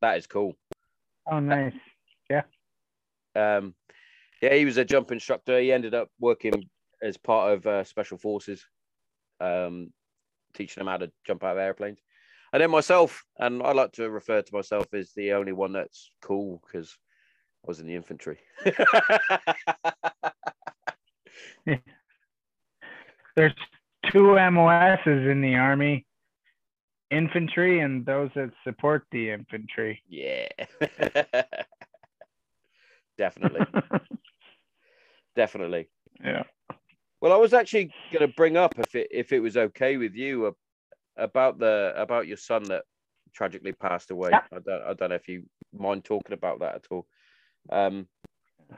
[0.00, 0.54] That is cool.
[1.28, 1.74] Oh, nice.
[2.30, 2.42] Yeah.
[3.34, 3.74] Um,
[4.40, 5.58] yeah, he was a jump instructor.
[5.58, 6.68] He ended up working
[7.02, 8.64] as part of uh, special forces,
[9.40, 9.92] um,
[10.54, 11.98] teaching them how to jump out of airplanes.
[12.52, 16.12] And then myself, and I like to refer to myself as the only one that's
[16.22, 16.96] cool because
[17.64, 18.38] I was in the infantry.
[23.36, 23.54] There's
[24.10, 26.06] two MOSs in the army,
[27.10, 30.02] infantry and those that support the infantry.
[30.08, 30.48] Yeah.
[33.18, 33.66] Definitely.
[35.36, 35.88] Definitely.
[36.24, 36.44] yeah.
[37.20, 40.14] Well, I was actually going to bring up if it if it was okay with
[40.14, 40.54] you
[41.16, 42.84] about the about your son that
[43.34, 44.30] tragically passed away.
[44.32, 44.42] Yeah.
[44.52, 47.06] I don't I don't know if you mind talking about that at all.
[47.68, 48.06] Um,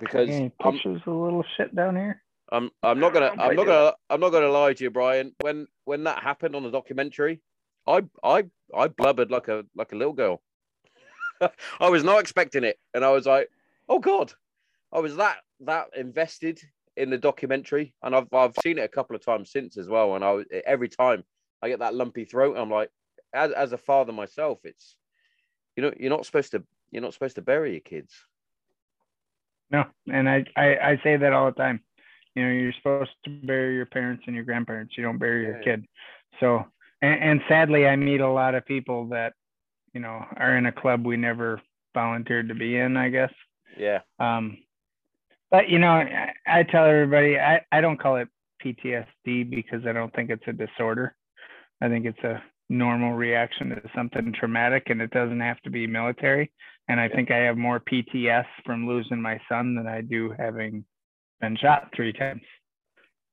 [0.00, 2.22] because Any I'm, pictures of little shit down here?
[2.50, 5.34] I'm I'm not gonna I I'm not gonna I'm not gonna lie to you, Brian.
[5.40, 7.40] When when that happened on the documentary,
[7.86, 8.44] I I
[8.76, 10.42] I blubbered like a like a little girl.
[11.80, 13.48] I was not expecting it, and I was like,
[13.88, 14.32] oh god,
[14.92, 16.60] I was that that invested
[16.96, 20.14] in the documentary, and I've I've seen it a couple of times since as well,
[20.14, 21.24] and I every time
[21.62, 22.90] I get that lumpy throat, I'm like,
[23.32, 24.96] as as a father myself, it's
[25.76, 28.12] you know you're not supposed to you're not supposed to bury your kids.
[29.72, 31.80] No, and I, I I say that all the time.
[32.34, 34.96] You know, you're supposed to bury your parents and your grandparents.
[34.96, 35.84] You don't bury your kid.
[36.40, 36.64] So,
[37.02, 39.34] and, and sadly, I meet a lot of people that,
[39.92, 41.60] you know, are in a club we never
[41.94, 42.96] volunteered to be in.
[42.96, 43.32] I guess.
[43.78, 44.58] Yeah, Um,
[45.50, 48.28] but you know, I, I tell everybody I, I don't call it
[48.64, 51.14] PTSD because I don't think it's a disorder.
[51.80, 52.42] I think it's a
[52.72, 56.50] normal reaction to something traumatic, and it doesn't have to be military.
[56.88, 60.84] And I think I have more PTS from losing my son than I do having
[61.40, 62.42] been shot three times.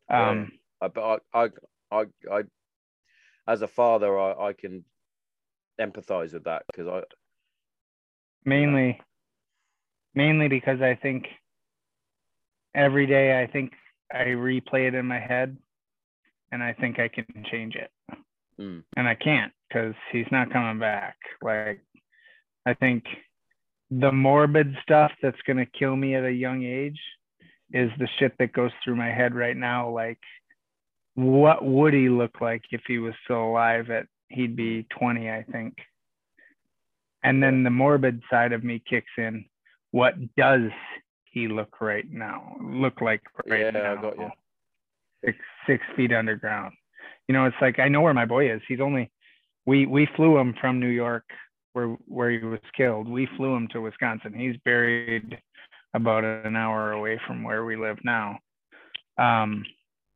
[0.10, 1.50] Um, I, but I, I,
[1.92, 2.42] I, I,
[3.48, 4.84] as a father, I, I can
[5.80, 7.02] empathize with that because I,
[8.46, 9.00] mainly
[10.14, 11.28] mainly because I think
[12.76, 13.74] every day I think
[14.12, 15.58] I replay it in my head
[16.52, 17.92] and I think I can change it.
[18.60, 18.84] Mm.
[18.95, 21.16] And I can't because he's not coming back.
[21.41, 21.82] Like
[22.66, 23.05] I think
[23.89, 26.99] the morbid stuff that's gonna kill me at a young age
[27.72, 29.89] is the shit that goes through my head right now.
[29.89, 30.20] Like
[31.16, 35.43] what would he look like if he was still alive at he'd be 20, I
[35.51, 35.76] think.
[37.24, 39.45] And then the morbid side of me kicks in.
[39.91, 40.70] What does
[41.26, 42.55] he look right now?
[42.62, 43.97] Look like right Yeah, now?
[43.97, 44.30] I got you.
[45.26, 45.38] Six,
[45.68, 46.74] six feet underground.
[47.28, 48.62] You know, it's like I know where my boy is.
[48.68, 49.12] He's only
[49.66, 51.26] we we flew him from New York
[51.74, 53.07] where where he was killed.
[53.07, 54.34] We flew him to Wisconsin.
[54.34, 55.38] He's buried
[55.93, 58.39] about an hour away from where we live now.
[59.18, 59.66] Um,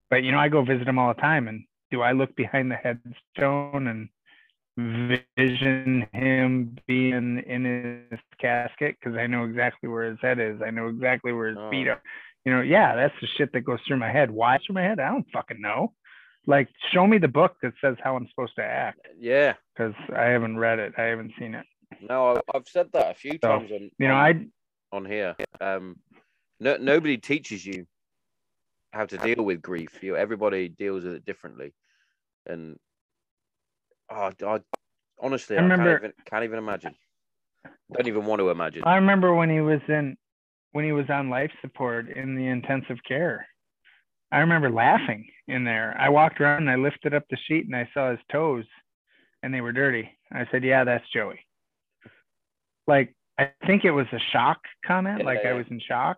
[0.09, 2.71] but you know, I go visit him all the time, and do I look behind
[2.71, 4.09] the headstone and
[5.37, 10.61] vision him being in his casket because I know exactly where his head is.
[10.65, 11.91] I know exactly where his feet Oh.
[11.91, 12.01] are.
[12.45, 14.29] You know, yeah, that's the shit that goes through my head.
[14.29, 14.99] Why through my head?
[14.99, 15.93] I don't fucking know.
[16.45, 20.25] Like, show me the book that says how I'm supposed to act yeah, because I
[20.25, 20.93] haven't read it.
[20.97, 21.65] I haven't seen it.
[22.01, 24.45] no, I've said that a few So, times on, You know, I
[24.91, 25.35] on here.
[25.61, 25.97] Um,
[26.59, 27.85] no, nobody teaches you
[28.91, 30.03] how to deal with grief.
[30.03, 31.73] You, everybody deals with it differently,
[32.45, 32.77] and
[34.09, 34.59] oh, I
[35.19, 36.95] honestly, I I, can't, even, can't even imagine.
[37.91, 38.83] Don't even want to imagine.
[38.85, 40.17] I remember when he was in
[40.73, 43.47] when he was on life support in the intensive care.
[44.33, 45.95] I remember laughing in there.
[45.99, 48.65] I walked around and I lifted up the sheet and I saw his toes
[49.43, 50.09] and they were dirty.
[50.31, 51.45] I said, "Yeah, that's Joey."
[52.87, 56.17] Like I think it was a shock comment, Yeah, like I was in shock.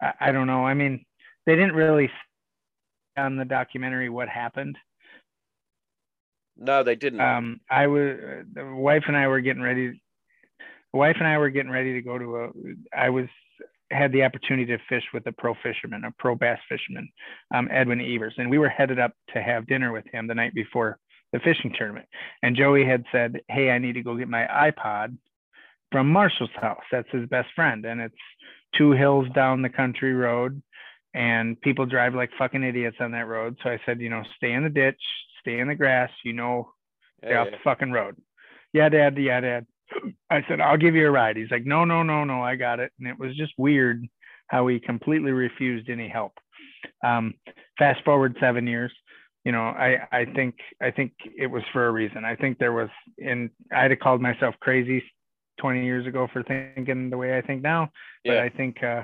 [0.00, 0.64] I, I don't know.
[0.64, 1.04] I mean,
[1.44, 2.08] they didn't really
[3.16, 4.78] on the documentary what happened.
[6.56, 7.20] No, they didn't.
[7.20, 8.16] um, I was
[8.52, 10.00] the wife and I were getting ready.
[10.92, 12.50] The wife and I were getting ready to go to a.
[12.96, 13.26] I was
[13.94, 17.08] had the opportunity to fish with a pro fisherman, a pro bass fisherman,
[17.54, 20.54] um, Edwin Evers, and we were headed up to have dinner with him the night
[20.54, 20.98] before
[21.32, 22.06] the fishing tournament.
[22.42, 25.16] And Joey had said, "Hey, I need to go get my iPod
[25.90, 26.84] from Marshall's house.
[26.90, 28.14] That's his best friend, and it's
[28.74, 30.62] two hills down the country road."
[31.14, 33.56] And people drive like fucking idiots on that road.
[33.62, 35.00] So I said, you know, stay in the ditch,
[35.40, 36.10] stay in the grass.
[36.24, 36.74] You know,
[37.24, 38.16] Stay Yeah, off the fucking road.
[38.72, 39.16] Yeah, dad.
[39.16, 39.66] Yeah, dad.
[40.30, 41.36] I said, I'll give you a ride.
[41.36, 42.92] He's like, no, no, no, no, I got it.
[42.98, 44.06] And it was just weird
[44.48, 46.32] how he completely refused any help.
[47.04, 47.34] Um,
[47.78, 48.92] fast forward seven years,
[49.44, 52.24] you know, I, I think, I think it was for a reason.
[52.24, 52.88] I think there was
[53.18, 55.02] in, I'd have called myself crazy
[55.60, 57.90] 20 years ago for thinking the way I think now,
[58.24, 58.34] yeah.
[58.34, 58.38] but.
[58.40, 59.02] I think, uh,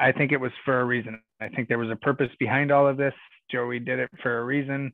[0.00, 1.20] I think it was for a reason.
[1.40, 3.14] I think there was a purpose behind all of this.
[3.50, 4.92] Joey did it for a reason.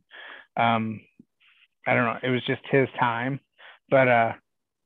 [0.56, 1.00] Um,
[1.86, 2.18] I don't know.
[2.22, 3.40] It was just his time.
[3.90, 4.32] But uh,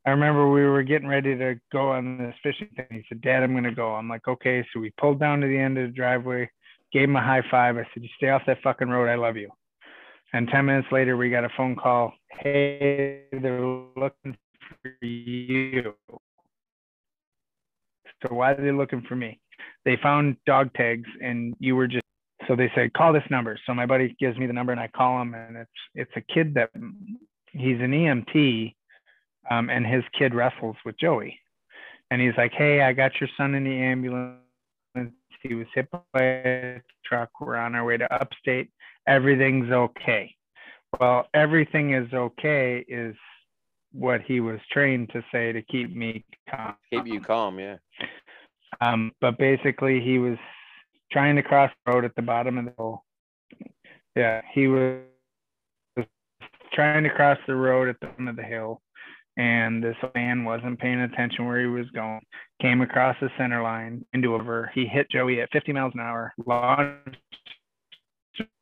[0.07, 2.87] I remember we were getting ready to go on this fishing thing.
[2.91, 3.93] He said, Dad, I'm going to go.
[3.95, 4.65] I'm like, okay.
[4.73, 6.49] So we pulled down to the end of the driveway,
[6.93, 7.77] gave him a high five.
[7.77, 9.09] I said, You stay off that fucking road.
[9.09, 9.51] I love you.
[10.33, 12.13] And 10 minutes later, we got a phone call.
[12.41, 14.37] Hey, they're looking
[14.83, 15.95] for you.
[18.23, 19.41] So why are they looking for me?
[19.85, 22.03] They found dog tags and you were just
[22.47, 23.59] so they said call this number.
[23.67, 26.33] So my buddy gives me the number and I call him, and it's it's a
[26.33, 26.71] kid that
[27.53, 28.75] he's an EMT,
[29.51, 31.39] um, and his kid wrestles with Joey,
[32.11, 34.39] and he's like, hey, I got your son in the ambulance.
[35.43, 37.31] He was hit by a truck.
[37.41, 38.71] We're on our way to upstate.
[39.07, 40.35] Everything's okay.
[40.99, 43.15] Well, everything is okay is
[43.93, 46.75] what he was trained to say to keep me calm.
[46.93, 47.77] Keep you calm, yeah.
[48.81, 50.37] Um, but basically, he was
[51.11, 53.05] trying to cross the road at the bottom of the hill.
[54.17, 55.03] Yeah, he was
[56.73, 58.81] trying to cross the road at the bottom of the hill,
[59.37, 62.21] and this man wasn't paying attention where he was going.
[62.61, 64.71] Came across the center line into over.
[64.75, 67.19] He hit Joey at 50 miles an hour, launched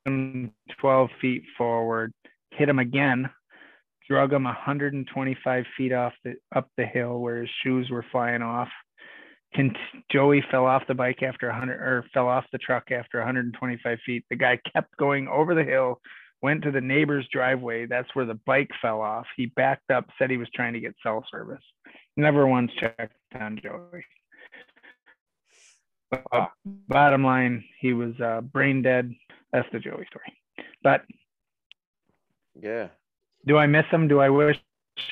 [0.04, 2.12] him 12 feet forward,
[2.50, 3.28] hit him again,
[4.08, 8.68] drug him 125 feet off the up the hill where his shoes were flying off.
[9.54, 9.76] Cont-
[10.10, 14.24] Joey fell off the bike after 100 or fell off the truck after 125 feet.
[14.28, 16.00] The guy kept going over the hill,
[16.44, 17.86] went to the neighbor's driveway.
[17.86, 19.24] That's where the bike fell off.
[19.34, 21.62] He backed up, said he was trying to get cell service.
[22.18, 24.04] Never once checked on Joey.
[26.10, 26.50] But
[26.86, 29.14] bottom line, he was uh, brain dead.
[29.54, 30.34] That's the Joey story.
[30.82, 31.06] But
[32.60, 32.88] Yeah.
[33.46, 34.06] do I miss him?
[34.06, 34.60] Do I wish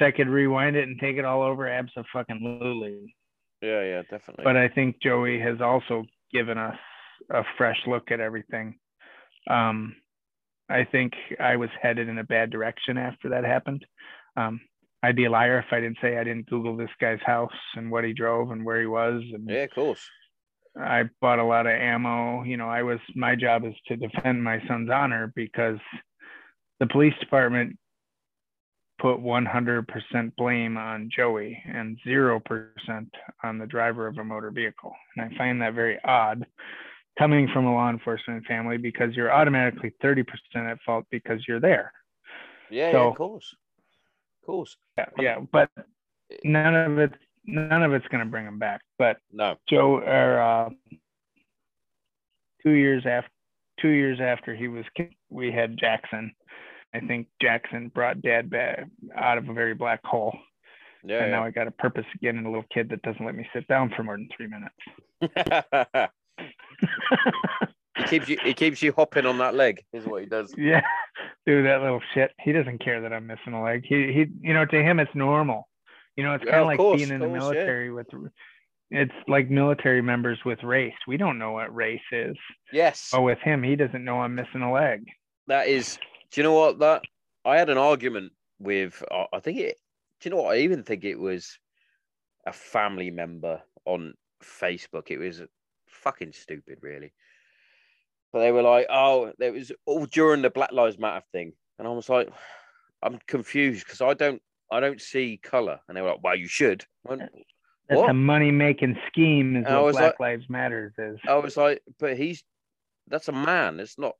[0.00, 1.66] I could rewind it and take it all over?
[1.66, 3.16] Absolutely.
[3.62, 4.44] Yeah, yeah, definitely.
[4.44, 6.76] But I think Joey has also given us
[7.30, 8.74] a fresh look at everything.
[9.48, 9.96] Um,
[10.72, 13.84] I think I was headed in a bad direction after that happened.
[14.36, 14.60] Um,
[15.02, 17.90] I'd be a liar if I didn't say I didn't Google this guy's house and
[17.90, 19.22] what he drove and where he was.
[19.32, 20.08] And yeah, of course.
[20.80, 22.44] I bought a lot of ammo.
[22.44, 25.78] You know, I was my job is to defend my son's honor because
[26.80, 27.76] the police department
[28.98, 29.84] put 100%
[30.36, 32.40] blame on Joey and 0%
[33.42, 34.94] on the driver of a motor vehicle.
[35.16, 36.46] And I find that very odd
[37.18, 40.24] coming from a law enforcement family because you're automatically 30%
[40.56, 41.92] at fault because you're there.
[42.70, 43.54] Yeah, yeah, So- of course.
[44.42, 44.76] Of course.
[44.98, 45.70] Yeah, yeah, but
[46.42, 47.12] none of it
[47.44, 48.80] none of it's going to bring him back.
[48.98, 49.56] But No.
[49.68, 50.70] Joe, or uh,
[52.62, 53.30] two years after
[53.80, 54.84] two years after he was
[55.30, 56.32] we had Jackson.
[56.94, 58.84] I think Jackson brought Dad back
[59.16, 60.36] out of a very black hole,
[61.04, 61.22] Yeah.
[61.22, 63.48] and now I got a purpose again in a little kid that doesn't let me
[63.54, 66.12] sit down for more than three minutes.
[66.38, 70.52] he keeps you he keeps you hopping on that leg, is what he does.
[70.56, 70.82] yeah,
[71.46, 72.32] dude, that little shit.
[72.40, 73.84] He doesn't care that I'm missing a leg.
[73.86, 75.68] He he, you know, to him it's normal.
[76.16, 78.06] You know, it's Yeah, kind of like course, being in the military with.
[78.94, 80.92] It's like military members with race.
[81.08, 82.36] We don't know what race is.
[82.72, 83.08] Yes.
[83.10, 85.06] But with him, he doesn't know I'm missing a leg.
[85.46, 85.98] That is
[86.30, 87.02] do you know what that
[87.44, 89.78] I had an argument with uh, I think it
[90.20, 91.58] do you know what I even think it was
[92.46, 94.14] a family member on
[94.44, 95.10] Facebook.
[95.10, 95.40] It was
[96.02, 97.12] fucking stupid, really.
[98.32, 101.52] But they were like, oh, it was all during the Black Lives Matter thing.
[101.78, 102.28] And I was like,
[103.02, 104.40] I'm confused because I don't
[104.70, 105.80] I don't see color.
[105.88, 106.84] And they were like, well, you should.
[107.04, 107.20] Went,
[107.88, 108.10] That's What?
[108.10, 111.18] a money making scheme, is what Black like- Lives Matters is.
[111.28, 112.42] I was like, but he's
[113.08, 113.80] that's a man.
[113.80, 114.14] It's not.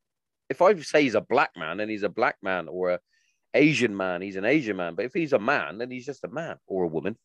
[0.50, 3.00] If I say he's a black man, then he's a black man, or a
[3.54, 4.94] Asian man, he's an Asian man.
[4.94, 7.16] But if he's a man, then he's just a man, or a woman,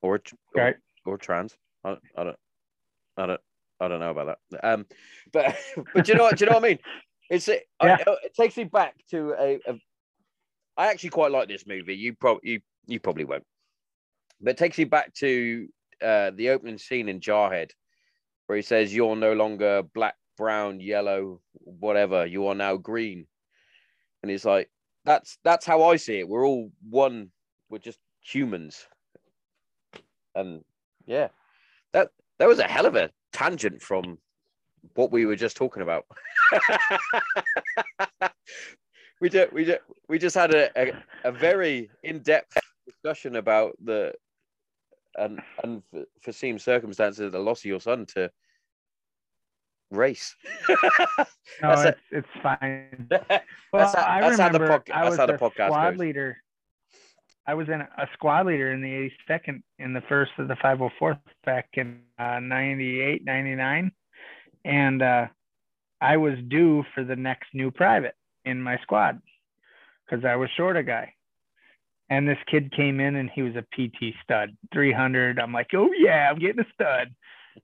[0.00, 0.76] or a or, Right.
[1.04, 1.54] or trans.
[1.84, 2.36] I, I don't,
[3.16, 3.40] I don't,
[3.82, 4.64] I don't know about that.
[4.64, 4.86] Um,
[5.32, 5.56] but
[5.94, 6.38] but do you know what?
[6.38, 6.78] Do you know what I mean?
[7.28, 7.98] It's it, Yeah.
[8.06, 9.74] I, it takes me back to a, a.
[10.76, 11.96] I actually quite like this movie.
[11.96, 13.44] You probably you you probably won't,
[14.40, 15.68] but it takes me back to
[16.00, 17.70] uh, the opening scene in Jarhead,
[18.46, 22.24] where he says, "You're no longer black, brown, yellow, whatever.
[22.24, 23.26] You are now green,"
[24.22, 24.70] and he's like,
[25.04, 26.28] "That's that's how I see it.
[26.28, 27.30] We're all one.
[27.68, 28.86] We're just humans."
[30.34, 30.64] And
[31.06, 31.28] yeah,
[31.92, 34.18] that that was a hell of a tangent from
[34.94, 36.04] what we were just talking about.
[39.20, 40.92] we just we just we just had a, a,
[41.24, 42.56] a very in-depth
[42.86, 44.12] discussion about the
[45.18, 48.30] un, unforeseen circumstances of the loss of your son to
[49.90, 50.34] race.
[51.60, 53.06] No, That's it's, it's fine.
[53.10, 55.38] that's Well, how, I that's how the remember pod, I that's was how the a
[55.38, 55.98] podcast squad goes.
[56.00, 56.36] leader.
[57.46, 61.18] I was in a squad leader in the 82nd in the first of the 504th
[61.44, 63.90] back in uh, 98, 99.
[64.64, 65.26] And uh,
[66.00, 68.14] I was due for the next new private
[68.44, 69.20] in my squad
[70.06, 71.12] because I was short a guy.
[72.10, 75.40] And this kid came in and he was a PT stud, 300.
[75.40, 77.12] I'm like, oh, yeah, I'm getting a stud.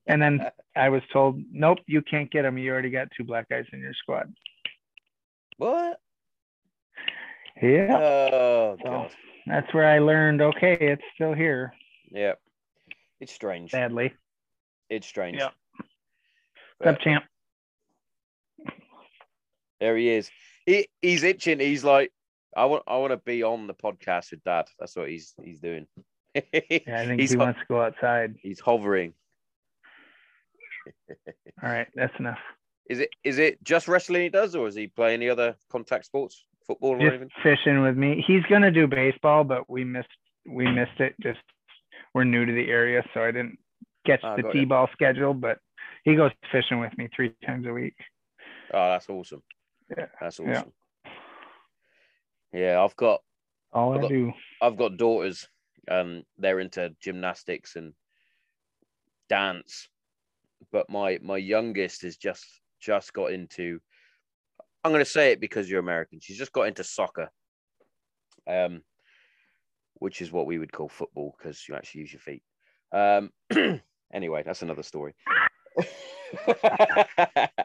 [0.06, 0.40] And then
[0.74, 2.58] I was told, nope, you can't get him.
[2.58, 4.32] You already got two black guys in your squad.
[5.58, 6.00] What?
[7.62, 7.96] Yeah.
[7.96, 9.10] Oh So- god.
[9.48, 11.72] That's where I learned, okay, it's still here,
[12.10, 12.34] Yeah.
[13.20, 13.70] It's strange.
[13.72, 14.12] sadly.
[14.90, 15.38] It's strange.
[15.38, 15.50] Yeah.
[16.78, 17.24] What's up, champ?
[19.80, 20.30] There he is.
[20.66, 21.60] He he's itching.
[21.60, 22.12] He's like,
[22.56, 24.66] I want I want to be on the podcast with Dad.
[24.78, 25.86] That's what he's he's doing.
[26.34, 28.36] Yeah, I think he's he ho- wants to go outside.
[28.42, 29.14] he's hovering.
[31.62, 32.38] All right, that's enough.
[32.88, 36.04] Is it is it just wrestling he does, or is he play any other contact
[36.06, 38.22] sports, football or Just fishing with me.
[38.26, 40.08] He's gonna do baseball, but we missed
[40.46, 41.14] we missed it.
[41.20, 41.40] Just
[42.14, 43.58] we're new to the area, so I didn't
[44.06, 45.34] catch Ah, the t-ball schedule.
[45.34, 45.58] But
[46.04, 47.96] he goes fishing with me three times a week.
[48.72, 49.42] Oh, that's awesome.
[49.96, 50.06] Yeah.
[50.20, 50.50] That's Yeah.
[50.60, 50.72] awesome.
[52.52, 53.20] Yeah, I've got
[53.72, 54.32] All I've I got- do.
[54.62, 55.48] I've got daughters.
[55.90, 57.94] Um, they're into gymnastics and
[59.28, 59.88] dance,
[60.70, 62.44] but my my youngest has just
[62.80, 63.80] just got into.
[64.84, 66.20] I'm going to say it because you're American.
[66.20, 67.30] She's just got into soccer,
[68.46, 68.82] um,
[69.94, 72.42] which is what we would call football because you actually use your feet.
[72.92, 73.30] Um,
[74.12, 75.14] anyway, that's another story.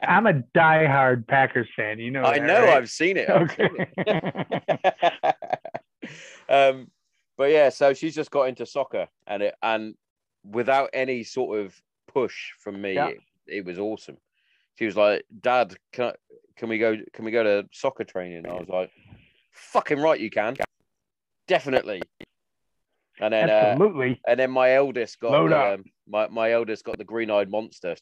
[0.02, 1.98] I'm a diehard Packers fan.
[1.98, 2.24] You know.
[2.24, 2.64] I that, know.
[2.64, 2.76] right?
[2.78, 3.28] I've seen it.
[3.28, 3.86] Seen Okay.
[3.98, 5.34] it.
[6.48, 6.90] um,
[7.36, 9.94] but yeah, so she's just got into soccer, and it and
[10.44, 11.74] without any sort of
[12.06, 13.08] push from me, Yeah.
[13.08, 14.16] it, it was awesome.
[14.78, 16.12] She was like, "Dad, can I,
[16.56, 16.96] can we go?
[17.12, 18.90] Can we go to soccer training?" I was like,
[19.52, 20.56] "Fucking right, you can,
[21.48, 22.02] definitely."
[23.20, 24.20] And then, uh, Absolutely.
[24.26, 27.96] and then my eldest got the, um, my my eldest got the green eyed monster.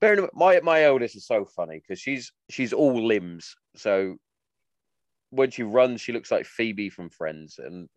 [0.00, 3.54] Bearing my my eldest is so funny because she's she's all limbs.
[3.76, 4.16] So
[5.30, 7.88] when she runs, she looks like Phoebe from Friends, and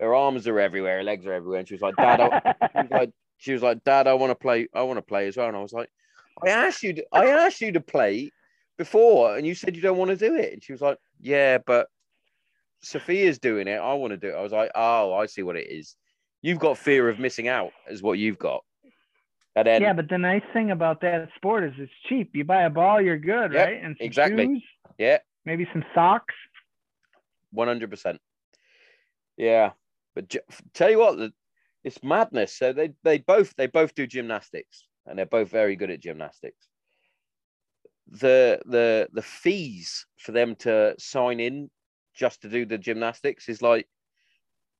[0.00, 1.60] her arms are everywhere, her legs are everywhere.
[1.60, 2.40] And she was like, "Dad, I,
[2.72, 4.68] she was like, she was like, Dad, I want to play.
[4.74, 5.90] I want to play as well." And I was like,
[6.44, 8.32] "I asked you, to, I asked you to play
[8.78, 11.58] before, and you said you don't want to do it." And she was like, "Yeah,
[11.58, 11.88] but
[12.82, 13.76] Sophia's doing it.
[13.76, 15.96] I want to do it." I was like, "Oh, I see what it is.
[16.40, 18.64] You've got fear of missing out, is what you've got."
[19.56, 22.30] And then, yeah, but the nice thing about that sport is it's cheap.
[22.34, 23.82] You buy a ball, you're good, Yep, right?
[23.82, 24.44] And exactly.
[24.46, 24.62] shoes,
[24.98, 26.34] yeah, maybe some socks.
[27.50, 28.20] one hundred percent.
[29.36, 29.72] Yeah,
[30.14, 30.40] but j-
[30.74, 31.32] tell you what, the-
[31.82, 32.56] it's madness.
[32.56, 36.68] So they they both they both do gymnastics, and they're both very good at gymnastics.
[38.10, 41.70] The the the fees for them to sign in
[42.14, 43.86] just to do the gymnastics is like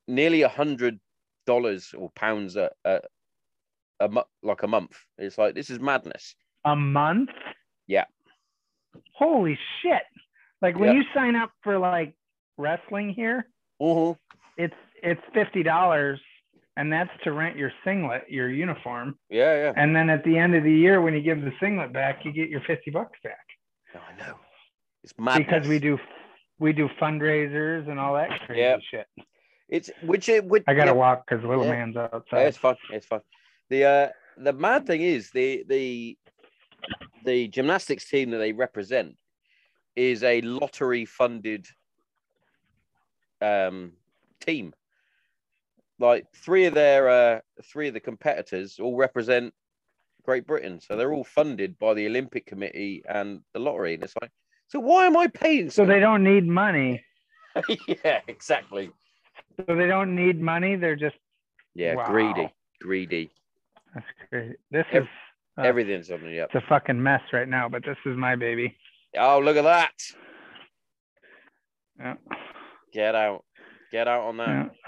[0.07, 0.99] nearly a hundred
[1.47, 3.01] dollars or pounds a, a
[4.01, 4.09] a
[4.43, 4.97] like a month.
[5.19, 6.35] It's like this is madness.
[6.65, 7.31] A month?
[7.87, 8.05] Yeah.
[9.15, 10.03] Holy shit.
[10.63, 10.95] Like when Yeah.
[10.97, 12.15] you sign up for like
[12.57, 13.49] wrestling here,
[13.81, 14.19] Mm-hmm.
[14.57, 16.21] it's it's fifty dollars
[16.79, 19.19] and that's to rent your singlet, your uniform.
[19.29, 19.73] Yeah, yeah.
[19.77, 22.33] And then at the end of the year when you give the singlet back, you
[22.33, 23.45] get your fifty bucks back.
[23.97, 24.37] Oh, I know.
[25.03, 25.99] It's madness Because we do
[26.61, 28.81] we do fundraisers and all that crazy Yep.
[28.91, 29.07] shit.
[29.69, 30.63] It's which it would.
[30.69, 30.93] I gotta yeah.
[30.93, 31.73] walk because little Yeah.
[31.73, 32.47] man's Yeah, outside.
[32.47, 32.77] it's fun.
[32.91, 33.21] It's fun.
[33.71, 36.17] The uh, the mad thing is the the
[37.25, 39.17] the gymnastics team that they represent
[39.97, 41.67] is a lottery funded
[43.43, 43.93] um
[44.41, 44.73] team.
[46.01, 49.53] Like three of their uh three of the competitors all represent
[50.25, 53.95] Great Britain, so they're all funded by the Olympic Committee and the lottery.
[53.95, 54.31] And it's like,
[54.69, 55.71] so why am I paying?
[55.71, 57.03] So they don't need money.
[58.05, 58.91] yeah, exactly.
[59.57, 60.77] So they don't need money.
[60.77, 61.17] They're just
[61.75, 62.07] Yeah, Wow.
[62.07, 63.31] greedy, greedy.
[63.95, 64.55] that's crazy.
[64.71, 65.09] This Ev- is
[65.59, 66.51] uh, Everything's on the up.
[66.55, 68.77] it's a fucking mess right now, but this is my baby.
[69.19, 69.93] Oh, look at that.
[71.99, 72.15] Yeah.
[72.93, 73.45] Get out.
[73.91, 74.49] Get out on that.
[74.49, 74.88] yeah.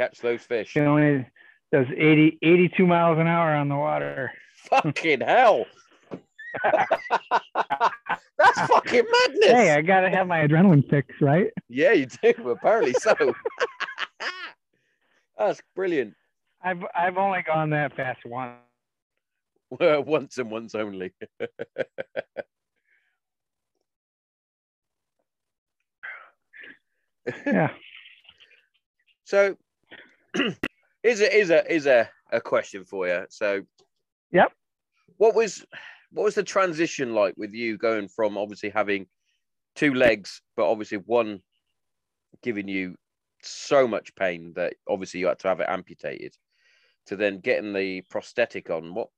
[0.00, 0.70] Catch those fish.
[0.70, 1.26] She only
[1.70, 4.32] does 80, 82 miles an hour on the water.
[4.70, 5.66] fucking hell.
[6.64, 6.88] That's
[8.66, 9.44] fucking madness.
[9.44, 11.48] Hey, I gotta have my adrenaline fix, right?
[11.68, 12.32] yeah, you do.
[12.48, 13.14] Apparently so.
[15.38, 16.14] That's brilliant.
[16.64, 18.56] I've I've only gone that fast once.
[19.78, 21.12] once and once only.
[27.44, 27.68] Yeah.
[29.24, 29.56] So,
[31.02, 33.26] is a is a is a a question for you.
[33.30, 33.62] So,
[34.32, 34.52] Yep.
[35.16, 35.64] What was
[36.12, 39.06] what was the transition like with you going from obviously having
[39.74, 41.40] two legs, but obviously one
[42.42, 42.96] giving you
[43.42, 46.34] so much pain that obviously you had to have it amputated,
[47.06, 48.94] to then getting the prosthetic on?
[48.94, 49.08] What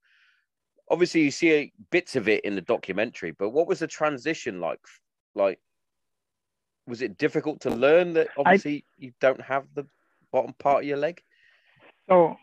[0.91, 4.81] obviously you see bits of it in the documentary, but what was the transition like?
[5.35, 5.59] Like,
[6.87, 9.87] was it difficult to learn that obviously you don't have the
[10.33, 11.21] bottom part of your leg?
[12.09, 12.37] So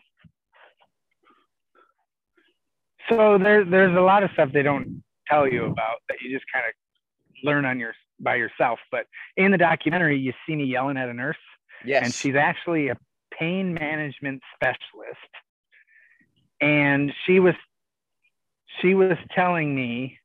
[3.08, 6.46] so there there's a lot of stuff they don't tell you about that you just
[6.52, 6.72] kind of
[7.44, 8.78] learn on your by yourself.
[8.90, 11.36] But in the documentary, you see me yelling at a nurse,
[11.84, 12.04] Yes.
[12.04, 12.96] and she's actually a
[13.36, 15.18] pain management specialist.
[16.60, 17.54] And she was
[18.80, 20.18] she was telling me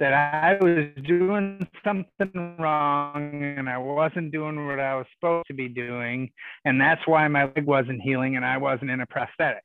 [0.00, 5.54] that I was doing something wrong and I wasn't doing what I was supposed to
[5.54, 6.30] be doing.
[6.64, 9.62] And that's why my leg wasn't healing and I wasn't in a prosthetic.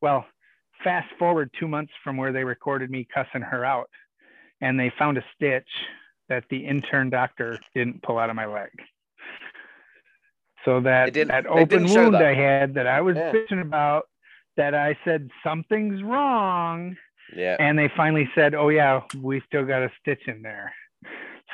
[0.00, 0.24] Well,
[0.84, 3.90] fast forward two months from where they recorded me cussing her out
[4.60, 5.68] and they found a stitch
[6.28, 8.70] that the intern doctor didn't pull out of my leg.
[10.64, 12.22] So that that open wound that.
[12.22, 13.32] I had that I was Yeah.
[13.32, 14.08] bitching about,
[14.56, 16.96] that I said something's wrong,
[17.34, 17.56] Yeah.
[17.60, 20.72] and they finally said, "Oh yeah, we still got a stitch in there."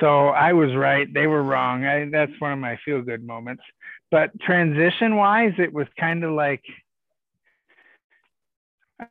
[0.01, 1.85] So I was right; they were wrong.
[1.85, 3.62] I, that's one of my feel-good moments.
[4.11, 6.62] But transition-wise, it was kind of like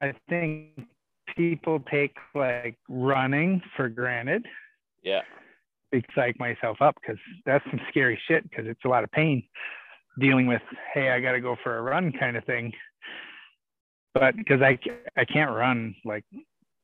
[0.02, 0.88] I think
[1.36, 4.46] people take like running for granted
[5.04, 5.22] Yeah.
[5.92, 9.44] big psych myself up because that's some scary shit because it's a lot of pain
[10.20, 10.62] dealing with
[10.94, 12.72] hey i gotta go for a run kind of thing
[14.14, 14.78] but because I,
[15.18, 16.24] I can't run like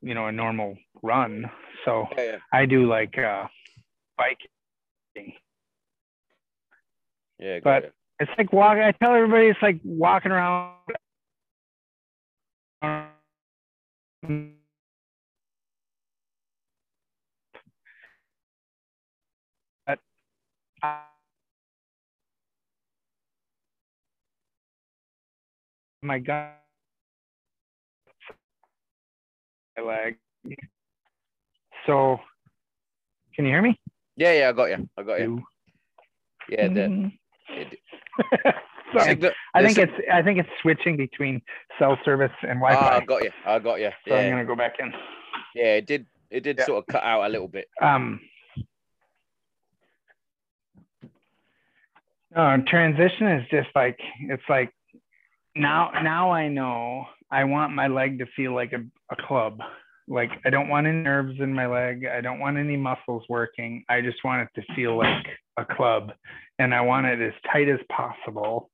[0.01, 1.49] you know a normal run
[1.85, 2.23] so Yeah.
[2.23, 2.37] yeah.
[2.53, 3.45] i do like uh
[4.17, 5.33] biking
[7.39, 7.59] Yeah.
[7.63, 7.93] But- it.
[8.19, 10.75] it's like walking i tell everybody it's like walking around
[19.85, 19.99] but
[26.01, 26.58] my god
[29.81, 30.17] leg
[31.85, 32.19] so
[33.35, 33.79] can you hear me
[34.17, 34.33] yeah.
[34.33, 34.49] Yeah.
[34.49, 34.89] I got you.
[34.97, 35.41] I got you.
[36.49, 36.67] Yeah.
[36.67, 37.09] The,
[37.51, 37.79] it,
[38.93, 39.05] Sorry.
[39.11, 41.41] signal- I think it's I think it's switching between
[41.77, 42.95] cell service and Ah, Wi-Fi.
[42.97, 43.31] I got you.
[43.45, 43.89] I got you.
[44.05, 44.91] so I'm gonna go back in.
[45.55, 45.75] Yeah.
[45.75, 46.05] It did.
[46.29, 46.65] It did Yeah.
[46.65, 47.69] sort of cut out a little bit.
[47.81, 48.19] Um,
[52.67, 54.73] transition is just like it's like
[55.55, 59.59] now now I know I want my leg to feel like a, a club.
[60.07, 62.05] Like I don't want any nerves in my leg.
[62.05, 63.83] I don't want any muscles working.
[63.89, 65.27] I just want it to feel like
[65.57, 66.11] a club,
[66.57, 68.71] and I want it as tight as possible.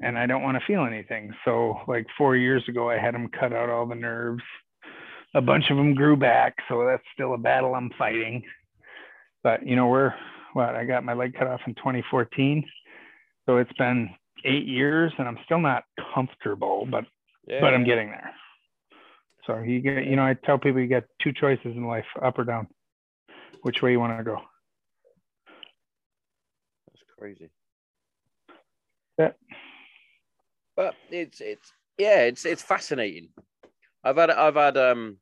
[0.00, 1.32] And I don't want to feel anything.
[1.44, 4.42] So like four years ago, I had them cut out all the nerves
[5.34, 8.42] a bunch of them grew back, so that's still a battle I'm fighting.
[9.42, 10.14] But you know, we're
[10.52, 12.64] what I got my leg cut off in 2014,
[13.46, 14.08] so it's been
[14.44, 17.04] eight years, and I'm still not comfortable, but
[17.46, 17.60] Yeah.
[17.60, 18.34] but I'm getting there.
[19.46, 22.38] So you get, you know, I tell people you got two choices in life, up
[22.38, 22.66] or down.
[23.62, 24.38] Which way you want to go?
[26.88, 27.50] That's crazy.
[29.18, 29.32] Yeah.
[30.76, 33.28] But it's it's yeah, it's it's fascinating.
[34.02, 35.18] I've had I've had um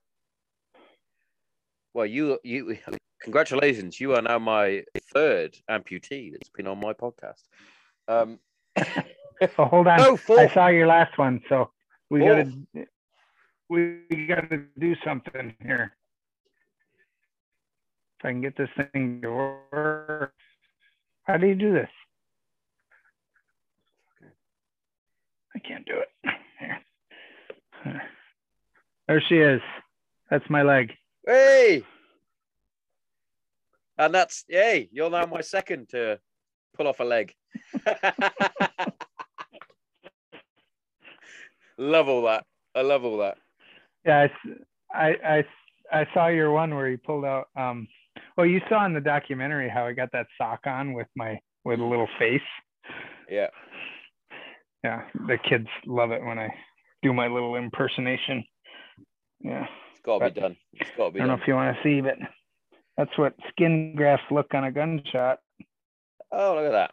[1.94, 2.78] well you you
[3.22, 7.42] congratulations, you are now my third amputee that's been on my podcast.
[8.08, 8.38] Um
[9.58, 9.98] Oh, hold on.
[9.98, 11.70] no I saw your last one, so
[12.12, 12.46] we Fourth.
[12.74, 12.86] gotta
[13.70, 15.96] we gotta do something here.
[18.20, 20.34] If I can get this thing to work.
[21.22, 21.88] How do you do this?
[25.56, 26.08] I can't do it.
[26.60, 28.02] Here.
[29.08, 29.62] There she is.
[30.30, 30.92] That's my leg.
[31.26, 31.82] Hey.
[33.96, 36.18] And that's hey, you're now my second to
[36.76, 37.32] pull off a leg.
[41.82, 42.44] love all that.
[42.74, 43.38] I love all that.
[44.04, 44.26] Yeah,
[44.92, 45.44] I, I,
[45.92, 47.48] I saw your one where you pulled out.
[47.56, 47.86] Um,
[48.36, 51.80] well, you saw in the documentary how I got that sock on with my with
[51.80, 52.40] a little face.
[53.30, 53.48] Yeah.
[54.82, 56.48] Yeah, the kids love it when I
[57.02, 58.44] do my little impersonation.
[59.40, 60.56] Yeah, It's gotta be done.
[60.72, 61.20] It's gotta be.
[61.20, 62.16] I don't know if you want to see, but
[62.96, 65.38] that's what skin grafts look on a gunshot.
[66.32, 66.90] Oh, look at that.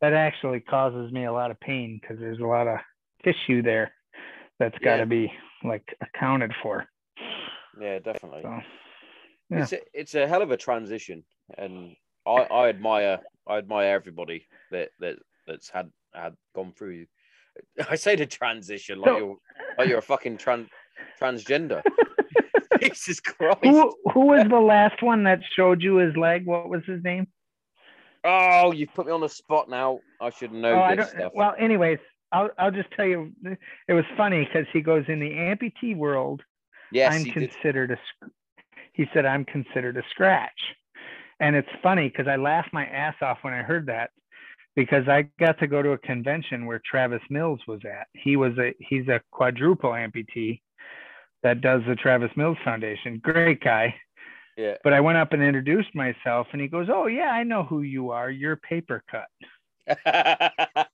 [0.00, 2.78] That actually causes me a lot of pain because there's a lot of
[3.24, 3.92] tissue there
[4.58, 5.04] that's got to Yeah.
[5.06, 5.32] be
[5.64, 6.86] like accounted for.
[7.80, 8.42] Yeah, definitely.
[8.42, 8.60] So,
[9.50, 9.62] yeah.
[9.62, 11.24] It's a, it's a hell of a transition,
[11.56, 11.94] and
[12.26, 15.16] I, I admire I admire everybody that that
[15.46, 17.06] that's had had gone through.
[17.90, 19.36] I say the transition like So- you're
[19.78, 20.68] like you're a fucking trans
[21.20, 21.82] transgender.
[22.82, 23.58] Jesus Christ!
[23.64, 26.46] who who was the last one that showed you his leg?
[26.46, 27.26] What was his name?
[28.24, 30.00] Oh, you've put me on the spot now.
[30.20, 31.32] I should know oh, this stuff.
[31.34, 31.98] Well, anyways,
[32.32, 33.32] I'll I'll just tell you.
[33.88, 36.42] It was funny because he goes in the amputee world.
[36.92, 37.52] yes, I'm he did.
[37.52, 37.98] considered a.
[38.92, 40.60] He said I'm considered a scratch,
[41.40, 44.10] and it's funny because I laughed my ass off when I heard that
[44.74, 48.08] because I got to go to a convention where Travis Mills was at.
[48.12, 50.60] He was a he's a quadruple amputee
[51.42, 53.20] that does the Travis Mills Foundation.
[53.22, 53.94] Great guy.
[54.58, 54.74] Yeah.
[54.84, 57.80] But I went up and introduced myself, and he goes, "Oh yeah, I know who
[57.82, 58.28] you are.
[58.30, 59.28] You're paper cut."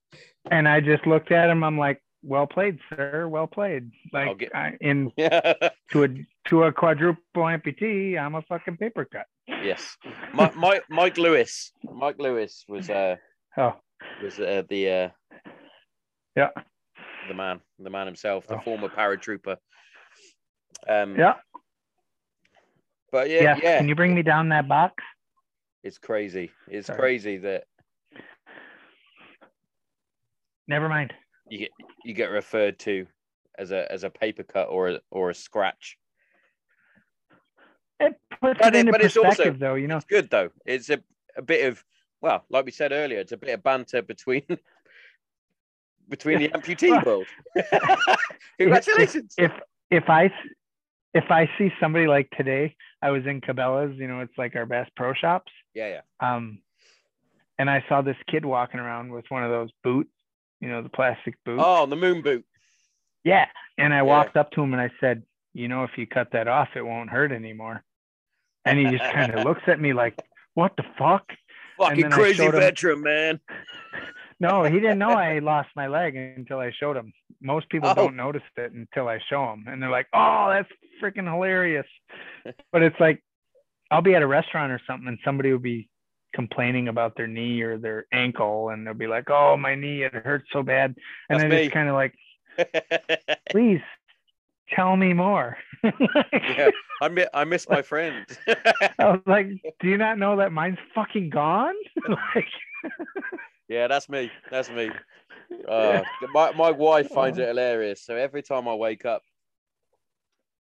[0.51, 1.65] And I just looked at him.
[1.65, 3.27] I'm like, well played, sir.
[3.28, 3.91] Well played.
[4.12, 6.09] Like get- I, in to a
[6.49, 9.24] to a quadruple amputee, I'm a fucking paper cut.
[9.49, 9.97] yes.
[10.35, 11.73] Mi- Mike Mike Lewis.
[11.82, 13.16] Mike Lewis was uh
[13.57, 13.73] Oh,
[14.23, 15.09] was uh, the uh
[16.36, 16.51] yeah,
[17.28, 18.61] the man, the man himself, the Oh.
[18.61, 19.57] former paratrooper.
[20.89, 21.35] Um, yeah.
[23.15, 23.61] But yeah, yes.
[23.62, 25.05] yeah, Can you bring me down that box?
[25.85, 26.51] it's crazy.
[26.66, 26.99] It's Sorry.
[26.99, 27.65] crazy that
[30.66, 31.12] Never mind.
[31.49, 31.70] you get
[32.05, 33.07] you get referred to
[33.57, 35.97] as a as a paper cut or a, or a scratch.
[38.01, 39.74] It puts But it into but it's also- though.
[39.77, 40.51] You know, It's good though.
[40.66, 40.99] It's a,
[41.36, 41.85] a bit of
[42.20, 44.43] well, like we said earlier, it's a bit of banter between
[46.09, 47.27] between the amputee world.
[48.59, 49.35] Congratulations.
[49.39, 49.53] if
[49.91, 50.32] if I
[51.12, 52.74] if I see somebody like today,
[53.05, 53.97] I was in Cabela's.
[53.98, 55.52] You know, it's like our Bass Pro Shops.
[55.74, 56.35] yeah, yeah.
[56.35, 56.59] Um,
[57.59, 60.10] and I saw this kid walking around with one of those boots.
[60.60, 61.62] You know, the plastic boots.
[61.64, 62.44] Oh, the moon boot.
[63.22, 63.47] Yeah.
[63.78, 65.22] And I walked up to him and I said,
[65.52, 67.85] you know, if you cut that off, it won't hurt anymore.
[68.64, 70.18] And he just kind of looks at me like,
[70.55, 71.31] what the fuck?
[71.78, 73.40] Fucking crazy showed him- veteran, man.
[74.40, 77.12] No, he didn't know I lost my leg until I showed him.
[77.44, 77.94] Most people Oh.
[77.94, 79.66] don't notice it until I show them.
[79.68, 80.68] And they're like, oh, that's
[81.02, 81.86] freaking hilarious.
[82.72, 83.22] but it's like,
[83.90, 85.88] I'll be at a restaurant or something and somebody will be
[86.34, 88.70] complaining about their knee or their ankle.
[88.70, 90.96] And they'll be like, oh, my knee, it hurts so bad.
[91.28, 91.62] And That's I me.
[91.64, 92.14] just kind of like,
[93.50, 93.80] please
[94.70, 95.58] tell me more.
[96.32, 96.70] yeah,
[97.02, 98.24] I mi- I miss my friend.
[98.98, 99.48] I was like,
[99.80, 101.74] do you not know that mine's fucking gone?
[102.34, 102.48] like,
[103.69, 104.31] yeah, that's me.
[104.51, 104.91] That's me.
[105.69, 108.03] Uh, my my wife finds it hilarious.
[108.05, 109.23] So every time I wake up,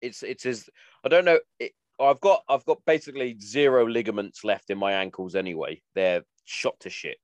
[0.01, 0.69] it's it's as
[1.03, 1.39] I don't know.
[1.59, 5.81] It, I've got I've got basically zero ligaments left in my ankles anyway.
[5.93, 7.17] They're shot to shit.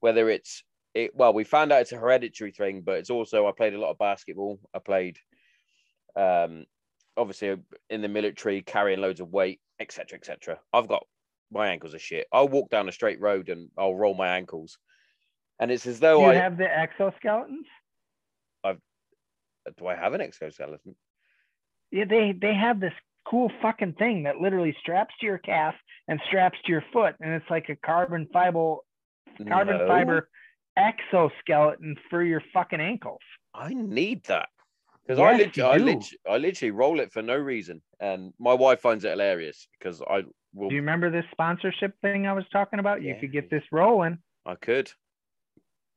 [0.00, 0.62] Whether it's
[0.94, 3.80] it well, we found out it's a hereditary thing, but it's also I played a
[3.80, 4.58] lot of basketball.
[4.74, 5.18] I played,
[6.16, 6.64] um,
[7.16, 7.56] obviously
[7.90, 10.58] in the military, carrying loads of weight, etc., etc.
[10.72, 11.04] I've got
[11.50, 12.26] my ankles are shit.
[12.32, 14.78] I'll walk down a straight road and I'll roll my ankles,
[15.58, 17.64] and it's as though do you I have the exoskeletons?
[18.64, 18.76] I've
[19.66, 20.94] uh, do I have an exoskeleton?
[21.90, 22.92] Yeah, they they have this
[23.28, 25.74] cool fucking thing that literally straps to your calf
[26.08, 28.76] and straps to your foot, and it's like a carbon fiber
[29.48, 29.86] carbon No.
[29.86, 30.28] fiber
[30.76, 33.20] exoskeleton for your fucking ankles.
[33.54, 34.48] I need that
[35.02, 35.84] because I, Yes, lit- you I, do.
[35.84, 40.02] lit- I literally roll it for no reason, and my wife finds it hilarious because
[40.02, 40.22] I
[40.54, 40.68] will.
[40.68, 43.02] Do you remember this sponsorship thing I was talking about?
[43.02, 43.20] You Yeah.
[43.20, 44.18] could get this rolling.
[44.44, 44.90] I could.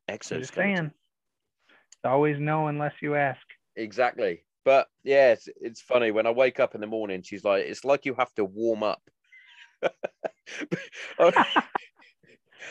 [0.10, 0.54] Exoskeleton.
[0.56, 0.92] saying.
[1.70, 3.42] It's always no unless you ask.
[3.76, 4.44] Exactly.
[4.66, 7.22] But yeah, it's, it's funny when I wake up in the morning.
[7.22, 9.02] She's like, "It's like you have to warm up."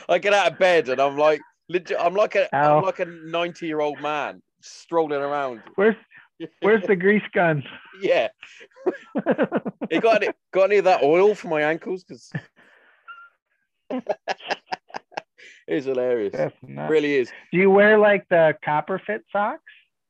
[0.08, 3.04] I get out of bed and I'm like, legit, I'm like a, am like a
[3.04, 5.62] 90 year old man strolling around.
[5.74, 5.96] Where's
[6.60, 7.64] where's the grease gun?
[8.00, 8.28] Yeah.
[9.90, 12.04] You got any, got any of that oil for my ankles?
[12.04, 12.30] Because
[15.68, 16.34] it's hilarious.
[16.34, 17.30] It really is.
[17.52, 19.62] Do you wear like the copper fit socks?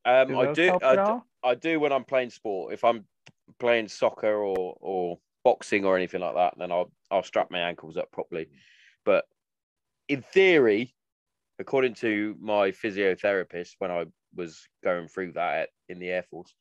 [0.04, 0.78] Um, Do I do.
[0.82, 1.22] I, at?
[1.44, 2.72] I do when I'm playing sport.
[2.72, 3.04] If I'm
[3.58, 7.96] playing soccer or or boxing or anything like that, then I'll I'll strap my ankles
[7.96, 8.48] up properly.
[9.04, 9.24] But
[10.08, 10.94] in theory,
[11.58, 16.54] according to my physiotherapist, when I was going through that at, in the Air Force,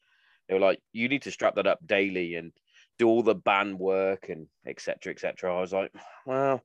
[0.48, 2.52] they were like, "You need to strap that up daily and
[2.98, 5.14] do all the band work and etc.
[5.14, 5.94] etc." I was like,
[6.26, 6.64] "Well,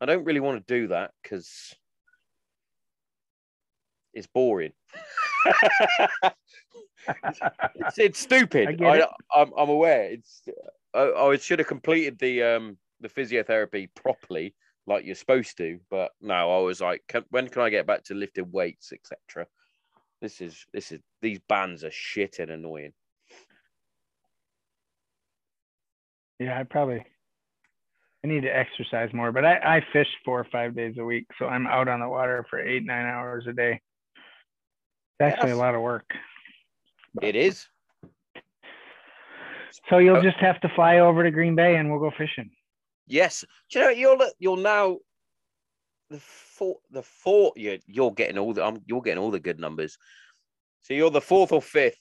[0.00, 1.74] I don't really want to do that because."
[4.14, 4.72] It's boring.
[7.74, 8.82] it's, it's stupid.
[8.82, 9.06] I
[9.36, 10.04] I'm aware.
[10.04, 10.42] It's
[10.94, 14.54] I, I should have completed the um the physiotherapy properly,
[14.86, 15.78] like you're supposed to.
[15.90, 19.46] But no, I was like, can, when can I get back to lifting weights, etc.
[20.20, 22.92] This is this is these bands are shit and annoying.
[26.38, 27.04] Yeah, I probably
[28.26, 31.26] I need to exercise more, but I, I fish four or five days a week,
[31.38, 33.80] so I'm out on the water for eight, nine hours a day.
[35.20, 35.56] It's actually Yes.
[35.56, 36.10] a lot of work.
[37.22, 37.66] It is.
[39.88, 42.50] So you'll Uh, just have to fly over to Green Bay and we'll go fishing.
[43.06, 43.44] Yes.
[43.70, 44.98] Do you know you're you're now
[46.10, 49.60] the four the four you're you're getting all the um, you're getting all the good
[49.60, 49.98] numbers.
[50.82, 51.98] So you're the fourth or fifth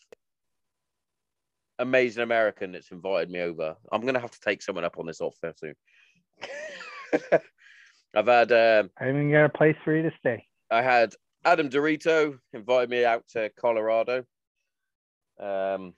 [1.78, 3.76] amazing American that's invited me over.
[3.92, 5.76] I'm gonna have to take someone up on this offer soon.
[8.16, 10.46] I've had um, I even got a place for you to stay.
[10.72, 11.14] I had
[11.44, 14.24] Adam Dorito invited me out to Colorado.
[15.40, 15.94] Um,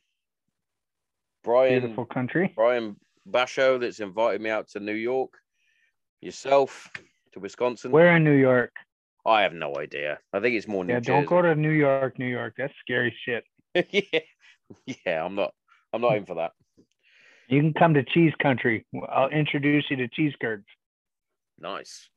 [1.43, 2.51] Brian Beautiful country.
[2.55, 2.97] Brian
[3.29, 5.31] Basho that's invited me out to New York.
[6.21, 6.89] Yourself
[7.33, 7.91] to Wisconsin.
[7.91, 8.71] Where in New York?
[9.25, 10.19] I have no idea.
[10.33, 11.11] I think it's more New Yeah, Jersey.
[11.11, 12.55] don't go to New York, New York.
[12.57, 13.43] That's scary shit.
[13.91, 14.19] yeah,
[15.05, 15.23] yeah.
[15.25, 15.53] I'm not.
[15.93, 16.51] I'm not in for that.
[17.47, 18.85] You can come to cheese country.
[19.09, 20.65] I'll introduce you to cheese curds.
[21.59, 22.09] Nice.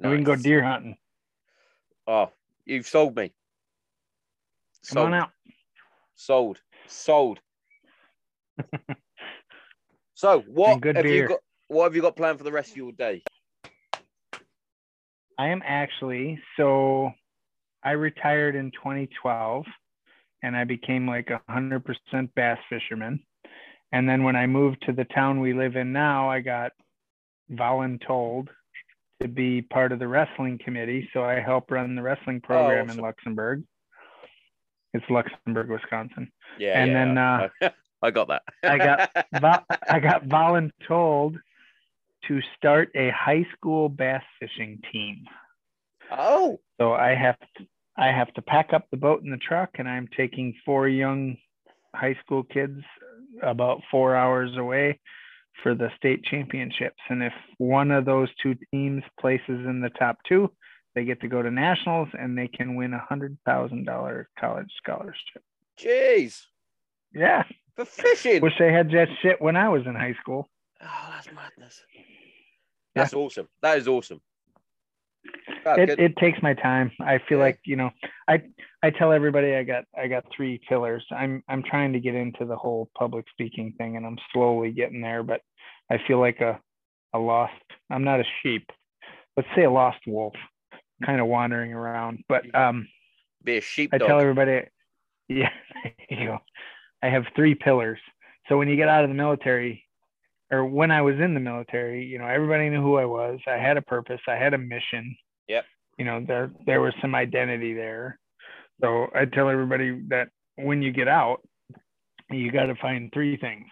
[0.00, 0.96] And we can go deer hunting.
[2.06, 2.30] Oh,
[2.64, 3.32] you've sold me.
[4.88, 5.06] Come Sold.
[5.06, 5.30] on out.
[6.14, 6.58] Sold.
[6.86, 7.40] Sold.
[10.14, 11.28] so what good have you beer.
[11.28, 11.38] got?
[11.68, 13.22] What have you got planned for the rest of your day?
[15.38, 17.10] I am actually so
[17.82, 19.64] I retired in 2012
[20.42, 23.20] and I became like a hundred percent bass fisherman.
[23.92, 26.72] And then when I moved to the town we live in now, I got
[27.50, 28.48] voluntold
[29.20, 31.08] to be part of the wrestling committee.
[31.12, 32.96] So I help run the wrestling program in.
[32.96, 33.62] Luxembourg.
[34.94, 36.30] It's Luxembourg, Wisconsin.
[36.58, 37.70] Yeah, And yeah, then, uh, I,
[38.02, 38.42] I got that.
[38.62, 39.10] I got
[39.40, 41.36] vo- I got voluntold
[42.28, 45.24] to start a high school bass fishing team.
[46.10, 47.66] oh, So I have to
[47.96, 51.36] I have to pack up the boat in the truck, and I'm taking four young
[51.94, 52.80] high school kids
[53.42, 54.98] about four hours away
[55.62, 56.96] for the state championships.
[57.08, 60.50] And if one of those two teams places in the top two,
[60.94, 64.70] they get to go to nationals and they can win a hundred thousand dollar college
[64.82, 65.42] scholarship.
[65.80, 66.40] jeez,
[67.14, 67.44] Yeah,
[67.76, 68.42] for fishing.
[68.42, 70.48] wish they had that shit when I was in high school.
[70.82, 71.80] Oh, that's madness.
[72.94, 73.48] That's awesome.
[73.62, 74.20] That is awesome.
[75.64, 76.00] That's it, good.
[76.00, 76.92] it takes my time.
[77.00, 77.44] I feel Yeah.
[77.44, 77.90] like you know
[78.28, 78.42] i
[78.82, 82.44] i tell everybody i got i got three pillars i'm i'm trying to get into
[82.44, 85.40] the whole public speaking thing and i'm slowly getting there but
[85.90, 86.60] i feel like a
[87.14, 87.52] a lost
[87.90, 88.70] i'm not a sheep.
[89.36, 90.34] Let's say a lost wolf
[91.04, 92.88] kind of wandering around but um
[93.44, 93.90] Be a sheep.
[93.92, 94.66] I tell everybody
[95.28, 95.50] yeah
[96.08, 96.38] you go.
[97.02, 97.98] I have three pillars.
[98.48, 99.84] So when you get out of the military
[100.50, 103.40] or when i was in the military you know everybody knew who i was.
[103.46, 104.20] I had a purpose.
[104.28, 105.16] I had a mission
[105.48, 105.64] Yep.
[105.98, 108.18] you know there there was some identity there.
[108.80, 111.38] So i tell everybody that when you get out
[112.30, 113.66] you got to find three things.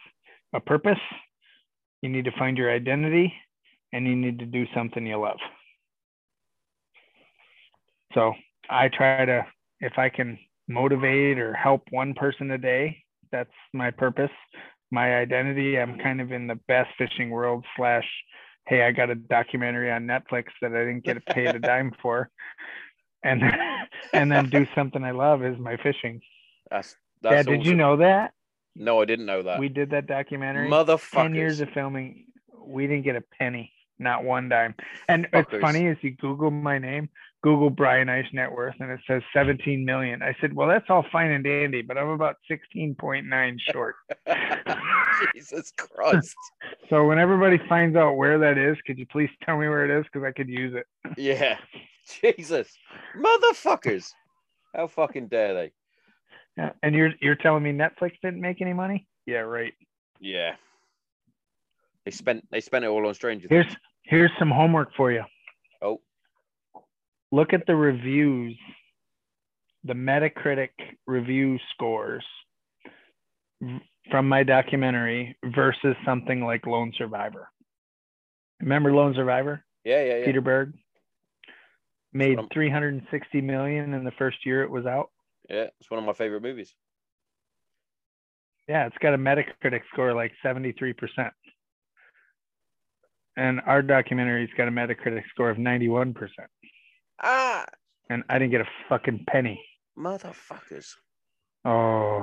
[0.53, 0.99] A purpose
[2.03, 3.33] you need to find your identity
[3.93, 5.39] and you need to do something you love.
[8.15, 8.33] So
[8.69, 9.47] i try to
[9.81, 10.39] if i can
[10.69, 12.97] motivate or help one person a day
[13.33, 14.31] that's my purpose.
[14.93, 18.07] My identity i'm kind of in the bass fishing world slash
[18.67, 22.31] hey i got a documentary on netflix that i didn't get paid a dime for
[23.25, 23.43] and
[24.13, 26.21] and then do something i love is my fishing
[26.71, 28.33] That's yeah that's did you know that
[28.77, 29.59] No, I didn't know that.
[29.59, 31.23] we did that documentary Motherfuckers.
[31.23, 32.27] 10 years of filming
[32.65, 34.75] we didn't get a penny not one dime
[35.09, 35.53] and Fuckers.
[35.55, 37.09] it's funny is you google my name
[37.43, 41.05] google brian ice net worth and it says 17 million i said well that's all
[41.11, 43.95] fine and dandy but i'm about 16.9 short
[45.35, 46.35] Jesus Christ.
[46.91, 49.99] so when everybody finds out where that is could you please tell me where it
[50.01, 50.87] is because i could use it
[51.19, 51.57] Yeah.
[52.23, 52.77] Jesus.
[53.17, 54.11] Motherfuckers.
[54.75, 55.73] How fucking dare they?
[56.57, 59.73] Yeah, and you're you're telling me netflix didn't make any money yeah right
[60.21, 60.57] Yeah.
[62.05, 63.49] They spent they spent it all on strangers.
[63.51, 65.23] here's here's some homework for you
[67.33, 68.57] look at the reviews,
[69.85, 70.71] the Metacritic
[71.07, 72.25] review scores
[74.11, 77.49] from my documentary versus something like Lone Survivor.
[78.61, 79.65] Remember Lone Survivor?
[79.85, 80.25] yeah, yeah, yeah.
[80.25, 80.75] Peter Berg
[82.13, 85.11] made From- 360 million in the first year it was out.
[85.49, 86.75] Yeah, it's one of my favorite movies.
[88.69, 90.95] Yeah, it's got a Metacritic score like 73%.
[93.37, 96.15] And our documentary's got a Metacritic score of 91%.
[97.23, 97.65] Ah,
[98.09, 99.63] And I didn't get a fucking penny.
[99.99, 100.87] motherfuckers.
[101.65, 102.23] Oh,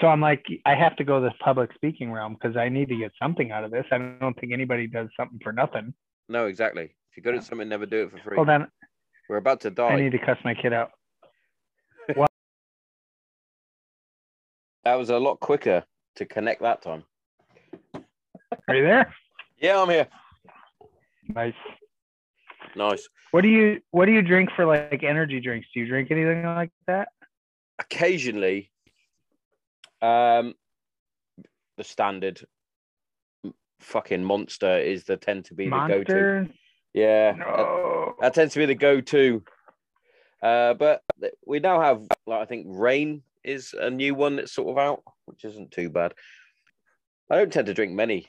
[0.00, 2.96] so I'm like, I have to go this public speaking realm because I need to
[2.96, 3.84] get something out of this.
[3.92, 5.94] I don't think anybody does something for nothing.
[6.28, 6.84] No, exactly.
[6.84, 8.36] If you're good at something, never do it for free.
[8.36, 8.68] Hold on,
[9.28, 9.88] We're about to die.
[9.90, 10.90] I need to cuss my kid out.
[14.84, 15.84] That was a lot quicker
[16.16, 17.04] to connect that time.
[18.66, 19.14] Are you there?
[19.60, 20.08] Yeah, I'm here.
[21.28, 21.52] Nice.
[22.76, 23.08] Nice.
[23.30, 25.68] What do you What do you drink for like energy drinks?
[25.72, 27.08] Do you drink anything like that?
[27.78, 28.70] Occasionally,
[30.02, 30.54] um,
[31.76, 32.44] the standard
[33.80, 36.48] fucking monster is the tend to be the go-to.
[36.92, 38.14] Yeah, that, No.
[38.20, 39.42] that tends to be the go-to.
[40.42, 41.02] Uh, but
[41.46, 45.02] we now have, like, I think Reign is a new one that's sort of out,
[45.26, 46.14] which isn't too bad.
[47.30, 48.26] I don't tend to drink many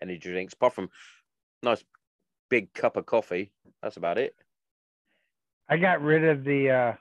[0.00, 0.90] energy drinks, apart from
[1.62, 1.82] nice
[2.50, 3.52] big cup of coffee.
[3.82, 4.34] That's about it.
[5.68, 6.70] I got rid of the.
[6.70, 6.92] uh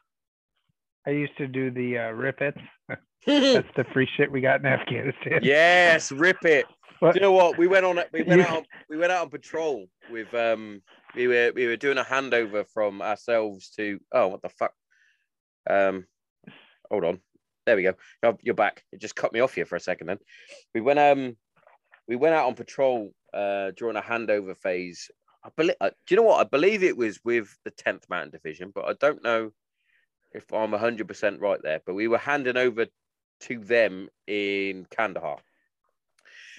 [1.08, 2.56] I used to do the uh, rip it.
[3.28, 5.40] That's the free shit we got in Afghanistan.
[5.44, 6.66] yes, rip it.
[7.00, 7.58] But- Do you know what?
[7.60, 8.00] We went on.
[8.12, 8.58] We went You- out.
[8.58, 10.82] On, we went out on patrol with um
[11.16, 14.74] we were we were doing a handover from ourselves to oh what the fuck
[15.70, 16.06] um
[16.92, 17.20] hold on
[17.66, 20.08] there we go Oh, you're back it just cut me off here for a second
[20.08, 20.20] then
[20.76, 21.36] we went um
[22.08, 25.10] we went out on patrol uh during a handover phase
[25.46, 28.32] I believe uh, do you know what I believe it was with the 10th mountain
[28.32, 29.52] division but I don't know
[30.34, 32.88] if I'm 100% right there but we were handing over
[33.42, 35.40] to them in Kandahar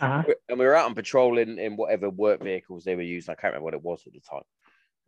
[0.00, 0.24] Uh-huh.
[0.48, 3.32] and we were out on patrol in, in whatever work vehicles they were using.
[3.32, 4.42] I can't remember what it was at the time.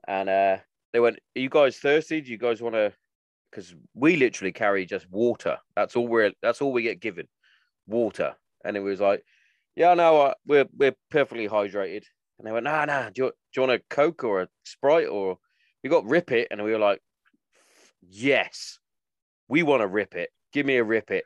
[0.07, 0.59] And uh,
[0.93, 2.21] they went, "Are you guys thirsty?
[2.23, 2.95] Do you guys want to?"
[3.51, 5.59] Because we literally carry just water.
[5.77, 6.33] That's all we're.
[6.43, 7.29] That's all we get given,
[7.87, 8.37] water.
[8.65, 9.25] And it was like,
[9.77, 12.05] "Yeah, no, uh, we're we're perfectly hydrated."
[12.39, 13.10] And they went, "Nah, nah.
[13.10, 15.39] Do you, do you want a Coke or a Sprite or?"
[15.82, 17.01] We got Rip It, and we were like,
[18.02, 18.78] "Yes,
[19.48, 20.31] we want to Rip It.
[20.52, 21.24] Give me a Rip It."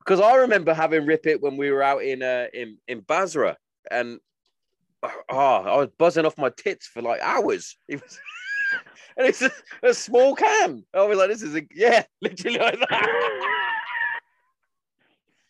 [0.00, 3.56] because I remember having Rip It when we were out in uh, in in Basra,
[3.90, 4.18] and
[5.02, 7.76] oh, I was buzzing off my tits for like hours.
[7.88, 8.20] It was,
[9.16, 9.50] and it's a,
[9.82, 10.84] a small can.
[10.94, 13.52] I was like, this is a yeah, literally like that.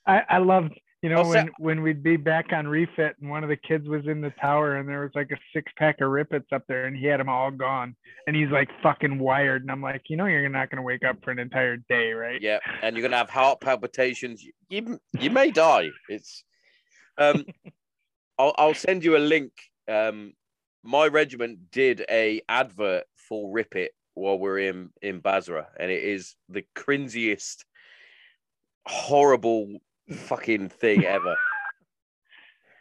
[0.07, 3.49] I, I loved, you know, when, when we'd be back on refit and one of
[3.49, 6.33] the kids was in the tower and there was like a six pack of Rip
[6.35, 7.97] Its up there and he had them all gone
[8.27, 9.63] and he's like fucking wired.
[9.63, 12.13] And I'm like, you know, you're not going to wake up for an entire day,
[12.13, 12.41] right?
[12.41, 14.45] yeah, and you're gonna have heart palpitations.
[14.69, 15.89] You you, may die.
[16.09, 16.45] It's
[17.17, 17.45] um,
[18.39, 19.53] I'll I'll send you a link.
[19.89, 20.35] Um,
[20.83, 26.03] my regiment did a advert for Rip It while we're in in Basra, and it
[26.03, 27.65] is the cringiest,
[28.87, 29.79] horrible
[30.11, 31.37] fucking thing ever.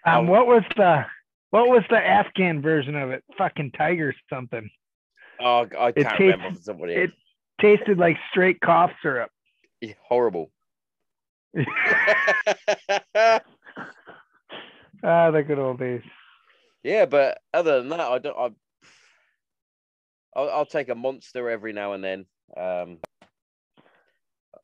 [0.05, 1.05] Um, what was the,
[1.49, 3.21] what was the Afghan version of it?
[3.37, 4.67] Fucking tiger something.
[5.41, 6.93] Oh, I It can't tastes- remember for somebody.
[6.93, 7.11] it-
[7.59, 9.29] Tasted like straight cough syrup.
[10.07, 10.51] horrible.
[15.03, 16.01] Ah, the good old days.
[16.83, 18.37] yeah, but other than that, I don't.
[18.37, 18.49] I,
[20.39, 22.25] I'll, I'll take a monster every now and then.
[22.57, 22.97] Um,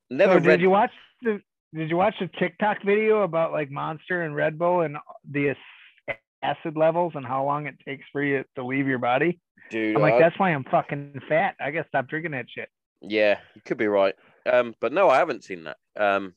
[0.09, 0.57] never So read.
[0.57, 1.41] Did you watch the
[1.75, 4.97] did you watch the TikTok video about like Monster and Red Bull and
[5.29, 5.55] the
[6.41, 9.39] acid levels and how long it takes for you to leave your body?
[9.71, 9.95] dude.
[9.95, 11.55] I'm like, I- that's why I'm fucking fat.
[11.59, 12.69] I gotta stop drinking that shit.
[13.01, 14.15] Yeah, you could be right.
[14.45, 15.77] Um, but no, I haven't seen that.
[15.97, 16.33] Um,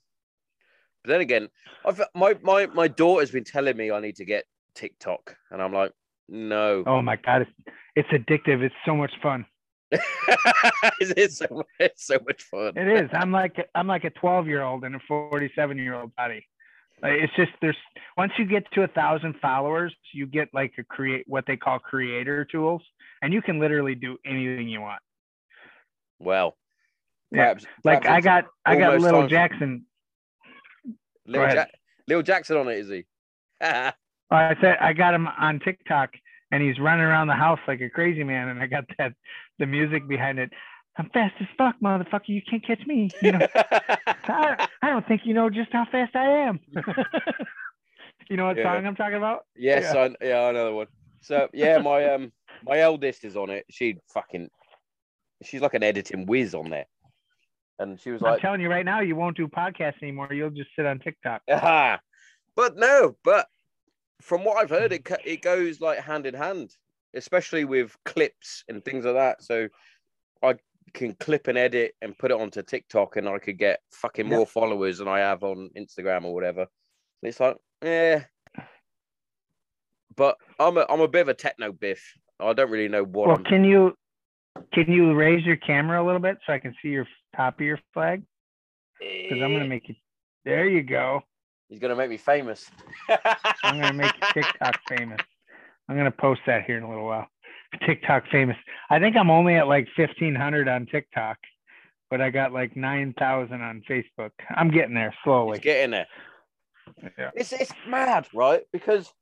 [1.04, 1.48] but then again,
[1.86, 4.44] I've my my my daughter's been telling me I need to get
[4.74, 5.92] TikTok, and I'm like,
[6.28, 6.82] no.
[6.86, 7.50] Oh my god, it's
[7.94, 8.62] it's addictive.
[8.62, 9.46] It's so much fun.
[11.00, 12.76] it's, so, it's so much fun.
[12.76, 13.10] It is.
[13.12, 16.46] I'm like I'm like a 12 year old in a 47 year old body.
[17.02, 17.76] Like, it's just there's
[18.16, 21.78] once you get to a thousand followers, you get like a create what they call
[21.78, 22.82] creator tools,
[23.22, 25.00] and you can literally do anything you want.
[26.18, 26.56] Well,
[27.30, 29.86] Yeah, perhaps, Like perhaps I got I got little Jackson.
[31.30, 31.70] Jack,
[32.08, 33.04] Lil Jackson on it, is he?
[33.60, 36.10] I said I got him on TikTok,
[36.50, 39.12] and he's running around the house like a crazy man, and I got that
[39.58, 40.50] the music behind it.
[40.96, 42.26] I'm fast as fuck, motherfucker.
[42.28, 43.08] You can't catch me.
[43.22, 46.58] You know, I, I don't think you know just how fast I am.
[48.28, 48.74] you know what Yeah.
[48.74, 49.46] song I'm talking about?
[49.56, 50.00] yes, Yeah.
[50.20, 50.86] I, yeah, another one.
[51.20, 52.32] So yeah, my um
[52.66, 53.64] my eldest is on it.
[53.70, 54.48] She fucking
[55.44, 56.86] she's like an editing whiz on there.
[57.78, 60.32] And she was I'm like, telling you right now, you won't do podcasts anymore.
[60.32, 61.42] You'll just sit on TikTok.
[61.50, 62.00] ah.
[62.56, 63.46] But no, but
[64.20, 66.76] from what I've heard, it it goes like hand in hand,
[67.14, 69.42] especially with clips and things like that.
[69.42, 69.68] So
[70.42, 70.54] I
[70.94, 74.36] can clip and edit and put it onto TikTok, and I could get fucking Yeah.
[74.36, 76.66] more followers than I have on Instagram or whatever.
[77.22, 78.24] It's like, yeah.
[80.16, 82.02] But I'm a I'm a bit of a techno biff.
[82.40, 83.44] I don't really know what Well, I'm.
[83.44, 83.94] can you
[84.72, 87.66] can you raise your camera a little bit so I can see your top of
[87.66, 88.22] your flag?
[88.98, 89.68] Because I'm gonna eh.
[89.68, 89.94] make you.
[90.44, 91.20] There you go.
[91.68, 92.70] He's gonna make me famous.
[93.62, 95.20] I'm gonna make TikTok famous.
[95.88, 97.28] I'm gonna post that here in a little while.
[97.86, 98.56] TikTok famous.
[98.88, 101.36] I think I'm only at like 1500 on TikTok,
[102.10, 104.30] but I got like 9,000 on Facebook.
[104.48, 105.58] I'm getting there slowly.
[105.58, 106.06] getting there.
[107.18, 107.30] Yeah.
[107.34, 108.62] It's it's mad, right?
[108.72, 109.12] Because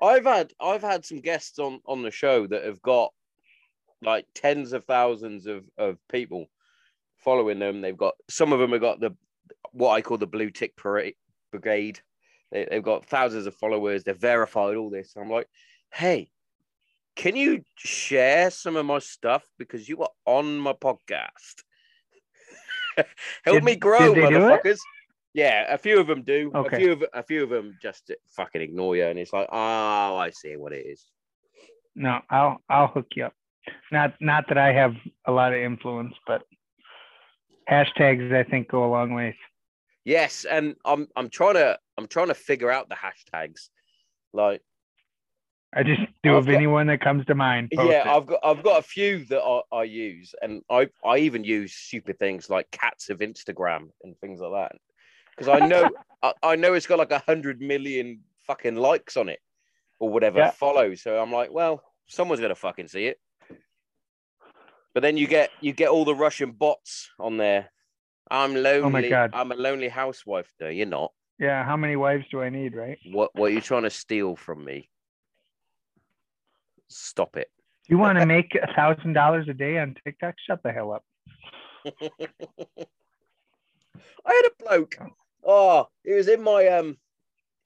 [0.00, 3.12] I've had I've had some guests on on the show that have got
[4.00, 6.46] like tens of thousands of of people
[7.16, 7.80] following them.
[7.80, 9.16] They've got some of them have got the
[9.72, 11.16] what I call the blue tick parade
[11.58, 12.00] brigade.
[12.52, 14.04] They, they've got thousands of followers.
[14.04, 14.76] They're verified.
[14.76, 15.14] All this.
[15.16, 15.48] I'm like,
[15.92, 16.30] hey,
[17.16, 21.64] can you share some of my stuff because you are on my podcast?
[23.44, 24.62] Help Did- me grow, did they do it?
[24.64, 24.78] motherfuckers.
[25.34, 26.50] Yeah, a few of them do.
[26.54, 26.76] Okay.
[26.76, 30.16] A few of a few of them just fucking ignore you, and it's like, oh,
[30.16, 31.04] I see what it is.
[31.94, 33.34] No, I'll I'll hook you up.
[33.92, 34.94] Not not that I have
[35.26, 36.42] a lot of influence, but
[37.70, 39.34] hashtags I think go a long ways.
[40.06, 43.68] Yes, and I'm I'm trying to I'm trying to figure out the hashtags.
[44.32, 44.62] Like,
[45.74, 47.70] I just do of anyone that comes to mind.
[47.72, 48.06] yeah, it.
[48.06, 51.74] I've got I've got a few that I, I use, and I I even use
[51.74, 54.80] stupid things like cats of Instagram and things like that,
[55.32, 55.90] because I know
[56.22, 59.40] I, I know it's got like a hundred million fucking likes on it
[59.98, 60.50] or whatever Yeah.
[60.52, 61.02] follows.
[61.02, 63.18] So I'm like, well, someone's gonna fucking see it.
[64.94, 67.72] But then you get you get all the Russian bots on there.
[68.30, 69.06] I'm lonely.
[69.06, 69.30] Oh God.
[69.34, 70.52] I'm a lonely housewife.
[70.60, 71.12] No, you're not.
[71.38, 72.98] yeah, how many wives do I need, right?
[73.10, 74.88] What what are you trying to steal from me?
[76.88, 77.50] Stop it.
[77.88, 80.34] You want to make a thousand dollars a day on TikTok?
[80.44, 81.04] Shut the hell up.
[81.86, 81.92] I
[84.26, 84.96] had a bloke.
[85.44, 86.96] Oh, it was in my um.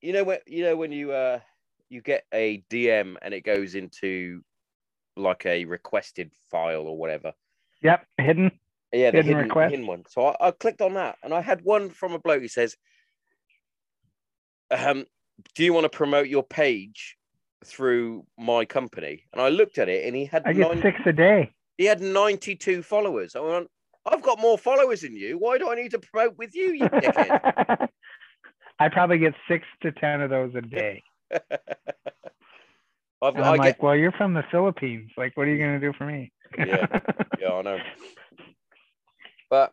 [0.03, 1.41] You know when you know when you uh
[1.89, 4.43] you get a DM and it goes into
[5.16, 7.32] like a requested file or whatever.
[7.82, 8.53] Yep, hidden.
[8.93, 9.71] Yeah, the Hidden hidden, request?
[9.71, 10.03] hidden one.
[10.09, 12.77] So I, I clicked on that and I had one from a bloke who says,
[14.71, 15.05] um,
[15.55, 17.17] "Do you want to promote your page
[17.65, 21.01] through my company?" And I looked at it and he had I get nine- six
[21.07, 21.53] a day.
[21.79, 23.37] he had ninety two followers.
[23.37, 23.69] I went,
[24.07, 25.39] "I've got more followers than you.
[25.39, 27.89] Why do I need to promote with you, you dickhead?"
[28.81, 31.03] I probably get six to ten of those a day.
[33.23, 35.11] I've, and I'm I like, get, well, you're from the Philippines.
[35.17, 36.33] Like, what are you gonna do for me?
[36.57, 36.87] Yeah.
[37.39, 37.79] yeah, I know.
[39.51, 39.73] But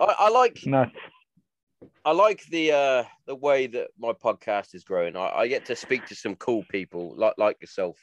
[0.00, 0.92] I, I like Nuts.
[2.04, 5.16] I like the uh the way that my podcast is growing.
[5.16, 7.98] I, I get to speak to some cool people like like yourself,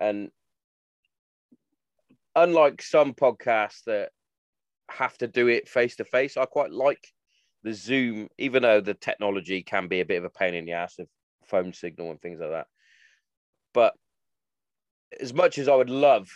[0.00, 0.30] and
[2.34, 4.10] unlike some podcasts that
[4.88, 7.06] have to do it face to face, I quite like
[7.62, 10.72] the Zoom, even though the technology can be a bit of a pain in the
[10.72, 11.08] ass of
[11.44, 12.66] phone signal and things like that.
[13.74, 13.94] But
[15.20, 16.28] as much as I would love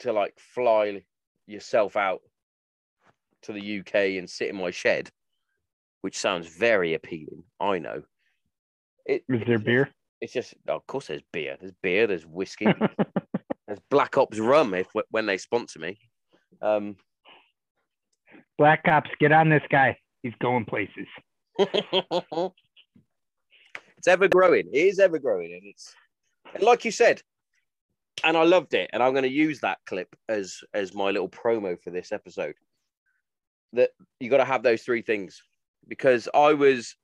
[0.00, 1.04] to like fly
[1.46, 2.20] yourself out
[3.44, 5.10] to the UK and sit in my shed,
[6.02, 7.44] which sounds very appealing.
[7.60, 8.02] I know.
[9.06, 9.90] It, Is there beer?
[10.20, 11.56] It's just, oh, of course, there's beer.
[11.60, 12.06] There's beer.
[12.06, 12.66] There's whiskey.
[13.66, 15.98] there's Black Ops rum if when they sponsor me.
[16.62, 16.96] Um,
[18.56, 19.98] Black Ops, get on this guy.
[20.22, 21.06] He's going places.
[21.58, 22.52] it's
[24.08, 24.68] ever growing.
[24.72, 25.94] It is ever growing, and it's
[26.54, 27.20] and like you said,
[28.22, 31.28] and I loved it, and I'm going to use that clip as as my little
[31.28, 32.54] promo for this episode.
[33.74, 33.90] That
[34.20, 35.42] you got to have those three things
[35.86, 36.96] because I was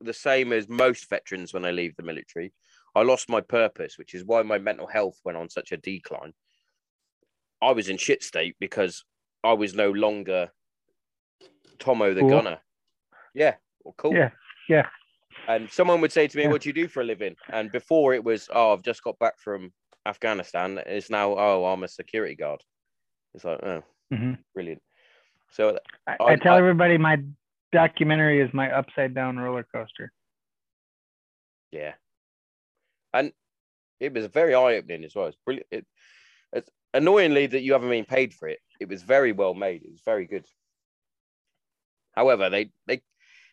[0.00, 2.52] the same as most veterans when I leave the military.
[2.94, 6.34] I lost my purpose, which is why my mental health went on such a decline.
[7.62, 9.04] I was in shit state because
[9.42, 10.50] I was no longer
[11.78, 12.30] Tomo the Cool.
[12.30, 12.60] gunner.
[13.32, 14.14] Yeah, well, cool.
[14.14, 14.30] Yeah,
[14.68, 14.88] yeah.
[15.48, 16.50] And someone would say to me, Yeah.
[16.50, 19.18] "What do you do for a living?" And before it was, "Oh, I've just got
[19.18, 19.72] back from
[20.06, 22.62] Afghanistan." It's now, "Oh, I'm a security guard."
[23.34, 23.82] It's like, oh,
[24.12, 24.38] Mhm.
[24.52, 24.82] brilliant.
[25.54, 27.18] So I, I- I tell everybody my
[27.72, 30.12] documentary is my upside down roller coaster.
[31.70, 31.94] yeah,
[33.12, 33.32] and
[34.00, 35.26] it was very eye opening as well.
[35.26, 35.66] It's brilliant.
[35.70, 35.86] It,
[36.52, 38.58] it's annoyingly that you haven't been paid for it.
[38.80, 39.82] It was very well made.
[39.84, 40.44] It was very good.
[42.12, 43.02] However, they they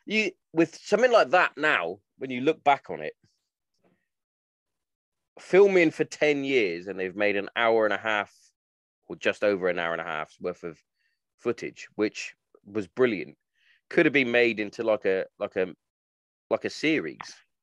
[0.06, 3.14] you with something like that now, when you look back on it,
[5.40, 8.32] filming for 10 years and they've made an hour and a half
[9.08, 10.78] or just over an hour and a half's worth of
[11.42, 12.34] footage, which
[12.66, 13.36] was brilliant.
[13.90, 15.74] Could have been made into like a like a
[16.50, 17.20] like a series.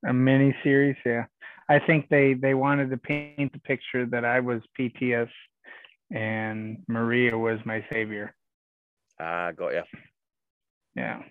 [0.07, 1.25] A mini series, yeah.
[1.69, 5.29] I think they they wanted to paint the picture that I was PTS
[6.11, 8.35] and Maria was my savior.
[9.21, 9.83] Ah, got you.
[10.95, 11.23] Yeah.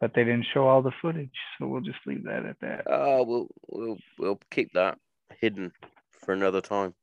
[0.00, 2.82] But they didn't show all the footage, so we'll just leave that at that.
[2.86, 4.98] Oh, we'll we'll we'll keep that
[5.40, 5.72] hidden
[6.24, 6.94] for another time.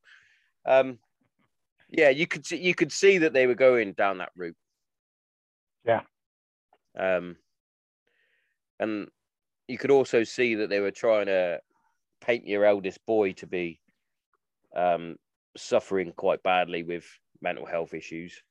[0.66, 1.00] Um,
[1.96, 4.56] yeah, you could see you could see that they were going down that route.
[5.86, 6.02] Yeah.
[6.98, 7.38] Um,
[8.80, 9.08] and
[9.68, 11.60] you could also see that they were trying to
[12.22, 13.80] paint your eldest boy to be
[14.76, 15.16] um
[15.58, 17.06] suffering quite badly with
[17.42, 18.42] mental health issues.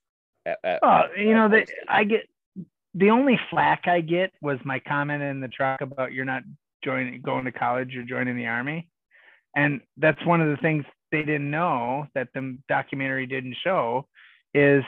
[0.46, 1.78] At- at- Oh, at- you know at that one stage.
[1.88, 2.28] I get
[2.94, 6.44] the only flack I get was my comment in the truck about you're not
[6.84, 8.88] joining going to college or joining the army.
[9.56, 10.84] And that's one of the things
[11.14, 14.08] they didn't know that the documentary didn't show
[14.52, 14.82] is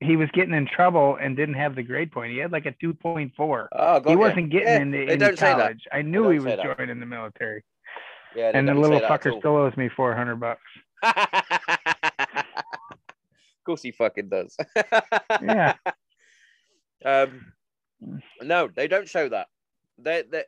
[0.00, 2.32] he was getting in trouble and didn't have the grade point.
[2.32, 3.68] He had like a 2.4.
[3.72, 4.16] Oh, He ya.
[4.16, 5.58] wasn't getting Yeah, into they any don't say that.
[5.58, 5.84] college.
[5.92, 7.62] I knew he was joining the military.
[8.34, 10.60] Yeah, And the little fucker still owes me 400 bucks.
[11.02, 12.44] of
[13.64, 14.56] course he fucking does.
[15.42, 15.74] Yeah.
[17.04, 17.52] Um,
[18.42, 19.46] no, they don't show that.
[19.98, 20.44] They, they,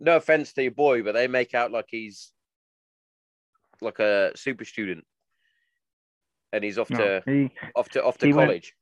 [0.00, 2.32] no offense to your boy, but they make out like he's
[3.82, 5.04] like a super student,
[6.52, 8.74] and he's off No, to he off to off to he went- college.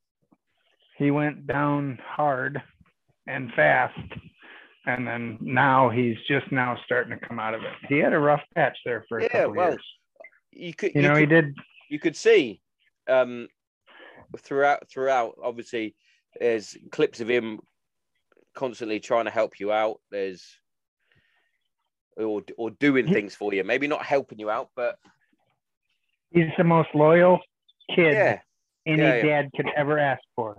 [0.97, 2.62] he went down hard
[3.27, 3.99] and fast.
[4.87, 7.73] and then now he's just now starting to come out of it.
[7.89, 9.85] He had a rough patch there for a Yeah, couple well, years.
[10.53, 11.55] You could, You know, he did.
[11.91, 12.62] you could see
[13.07, 13.49] um,
[14.39, 15.95] throughout throughout obviously
[16.41, 17.61] there's clips of him
[18.55, 20.59] constantly trying to help you out there's
[22.19, 24.99] or or doing things for you maybe not helping you out but
[26.31, 27.40] He's the most loyal
[27.95, 28.40] kid yeah
[28.86, 29.23] any yeah, yeah.
[29.43, 30.57] dad could ever ask for.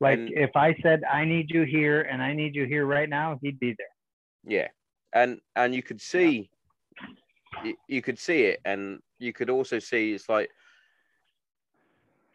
[0.00, 3.08] Like And- if I said I need you here and I need you here right
[3.08, 3.94] now, he'd be there.
[4.44, 4.68] yeah
[5.14, 6.50] and and you could see
[7.64, 10.50] you, you could see it and you could also see it's like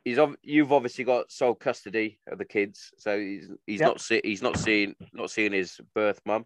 [0.03, 3.88] he's you've obviously got sole custody of the kids so he's he's Yep.
[3.90, 6.45] not see, he's not seeing not seeing his birth mum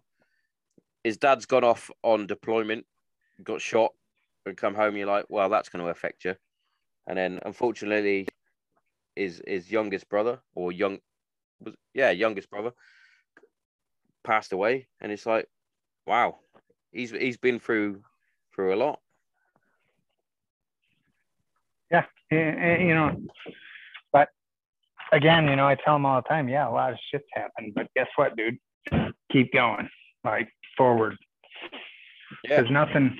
[1.04, 2.84] his dad's gone off on deployment
[3.42, 3.92] got shot
[4.46, 6.34] and come home you're like well that's going to affect you.
[7.06, 8.26] And then unfortunately
[9.16, 10.98] his his youngest brother or young
[11.60, 12.72] was yeah youngest brother
[14.24, 14.88] passed away.
[15.00, 15.48] And it's like
[16.06, 16.38] wow
[16.92, 18.02] he's he's been through
[18.54, 19.00] through a lot.
[21.90, 23.16] And- and, eh, eh, you know,
[24.12, 24.28] but
[25.12, 27.72] again, you know, I tell him all the time, yeah, a lot of shit's happened,
[27.74, 28.58] but guess what, dude?
[29.32, 29.88] Keep going,
[30.28, 31.16] like forward.
[32.44, 33.16] yeah There's nothing,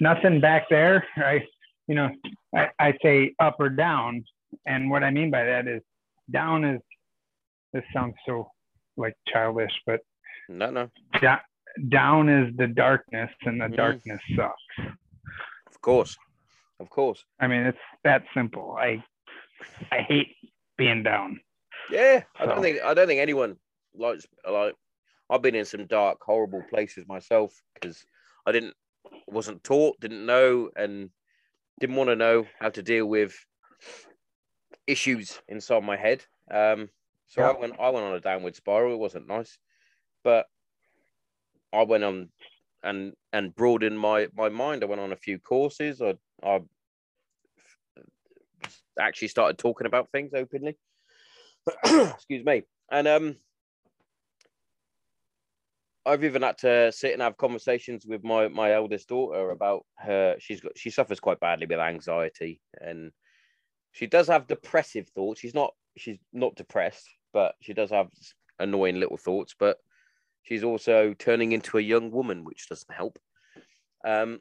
[0.00, 1.04] nothing back there.
[1.16, 1.42] I,
[1.88, 2.08] you know,
[2.54, 4.24] I, I say up or down,
[4.66, 5.82] and what I mean by that is
[6.30, 6.80] down is.
[7.74, 8.34] This sounds so
[8.98, 10.00] like childish, but
[10.50, 10.90] no no
[11.22, 11.46] da-
[11.88, 13.76] down is the darkness, and the Mhm.
[13.76, 14.66] darkness sucks.
[15.72, 16.12] of course
[16.80, 18.76] of course I mean, it's that simple.
[18.78, 19.02] I,
[19.90, 20.28] I hate
[20.76, 21.40] being down.
[21.90, 23.56] Yeah, I don't think I don't think anyone
[23.94, 24.74] likes like.
[25.32, 28.04] I've been in some dark, horrible places myself because
[28.46, 28.74] I didn't
[29.26, 31.08] wasn't taught, didn't know, and
[31.80, 33.34] didn't want to know how to deal with
[34.86, 36.22] issues inside my head.
[36.50, 36.90] Um,
[37.26, 37.48] so Yeah.
[37.48, 38.92] I went I went on a downward spiral.
[38.92, 39.56] It wasn't nice,
[40.22, 40.46] but
[41.72, 42.28] I went on
[42.82, 44.82] and and broadened my my mind.
[44.82, 46.02] I went on a few courses.
[46.02, 46.14] I
[46.44, 46.60] I
[49.00, 50.76] actually started talking about things openly.
[51.86, 52.64] Excuse me.
[52.90, 53.36] And um
[56.04, 60.36] I've even had to sit and have conversations with my my eldest daughter about her
[60.40, 63.12] she's got she suffers quite badly with anxiety and
[63.92, 65.40] she does have depressive thoughts.
[65.40, 68.08] She's not she's not depressed, but she does have
[68.58, 69.76] annoying little thoughts, but
[70.42, 73.18] she's also turning into a young woman, which doesn't help.
[74.04, 74.40] Um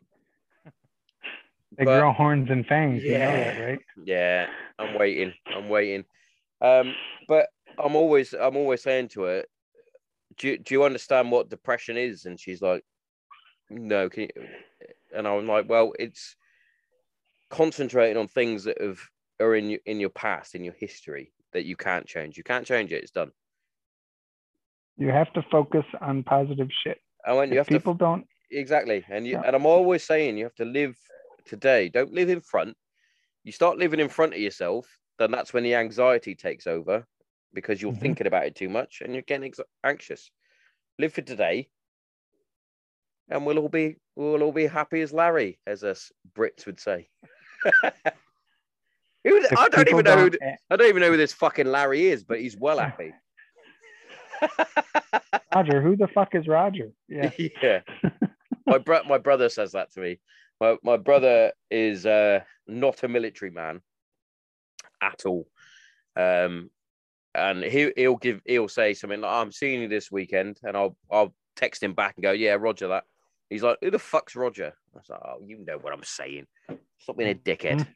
[1.78, 3.04] They But- grow horns and fangs.
[3.04, 3.44] You know Yeah.
[3.54, 3.80] that, right?
[4.04, 4.48] yeah,
[4.80, 5.34] I'm waiting.
[5.56, 6.06] I'm waiting.
[6.60, 6.94] Um,
[7.28, 7.48] but
[7.78, 9.46] I'm always I'm always saying to her,
[10.38, 12.26] do you, do you understand what depression is?
[12.26, 12.84] And she's like,
[13.70, 14.10] no.
[14.10, 14.30] Can you?
[15.16, 16.36] And I'm like, well, it's
[17.50, 19.00] concentrating on things that have
[19.40, 22.38] are in your in your past, in your history that you can't change.
[22.38, 23.04] You can't change it.
[23.04, 23.32] It's done.
[24.98, 27.00] You have to focus on positive shit.
[27.26, 29.42] And when you If have people to don't, exactly, and you Yeah.
[29.46, 30.98] and I'm always saying you have to live
[31.46, 31.90] today.
[31.90, 32.78] Don't live in front.
[33.44, 34.88] You start living in front of yourself,
[35.18, 37.06] then that's when the anxiety takes over
[37.54, 38.00] because you're Mhm.
[38.02, 40.32] thinking about it too much and you're getting ex- anxious.
[41.00, 41.70] Live for today,
[43.30, 47.10] and we'll all be we'll all be happy as Larry, as us Brits would say.
[49.24, 50.32] Who, I don't even know who,
[50.72, 53.14] I don't even know who this fucking Larry is, but he's well happy.
[55.56, 56.92] Roger, who the fuck is Roger?
[57.08, 57.32] Yeah.
[57.62, 57.82] yeah.
[58.66, 60.20] my bro- my brother says that to me.
[60.60, 63.82] My my brother is uh, not a military man
[65.02, 65.48] at all.
[66.16, 66.70] Um,
[67.36, 70.96] and he he'll give he'll say something like, "I'm seeing you this weekend," and I'll
[71.12, 73.06] I'll text him back and go, "Yeah, Roger that."
[73.50, 76.48] He's like, "Who the fuck's Roger?" I was like, "Oh, you know what I'm saying.
[77.00, 77.88] Stop being a dickhead."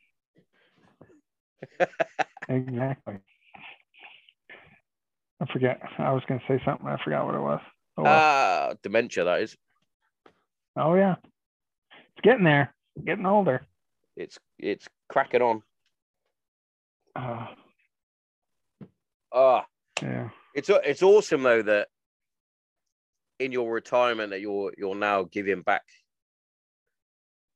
[2.47, 3.15] Exactly.
[5.41, 5.81] I forget.
[5.97, 6.87] I was gonna say something.
[6.87, 7.59] I forgot what it was.
[7.97, 8.13] Oh, well.
[8.13, 9.23] Ah, dementia.
[9.23, 9.57] That is.
[10.77, 11.15] oh yeah.
[11.91, 12.73] It's getting there.
[13.03, 13.65] Getting older.
[14.15, 15.63] It's it's cracking on.
[17.15, 17.47] Uh,
[19.35, 19.65] Ah.
[20.01, 20.29] yeah.
[20.55, 21.89] it's it's awesome though that
[23.39, 25.83] in your retirement that you're you're now giving back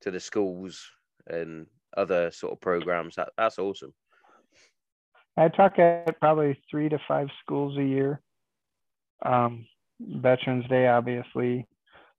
[0.02, 0.86] to the schools
[1.28, 3.16] and other sort of programs.
[3.16, 3.94] That that's awesome.
[5.38, 8.22] I talk at probably three to five schools a year.
[9.26, 9.66] Um,
[10.02, 11.66] Veterans Day, obviously.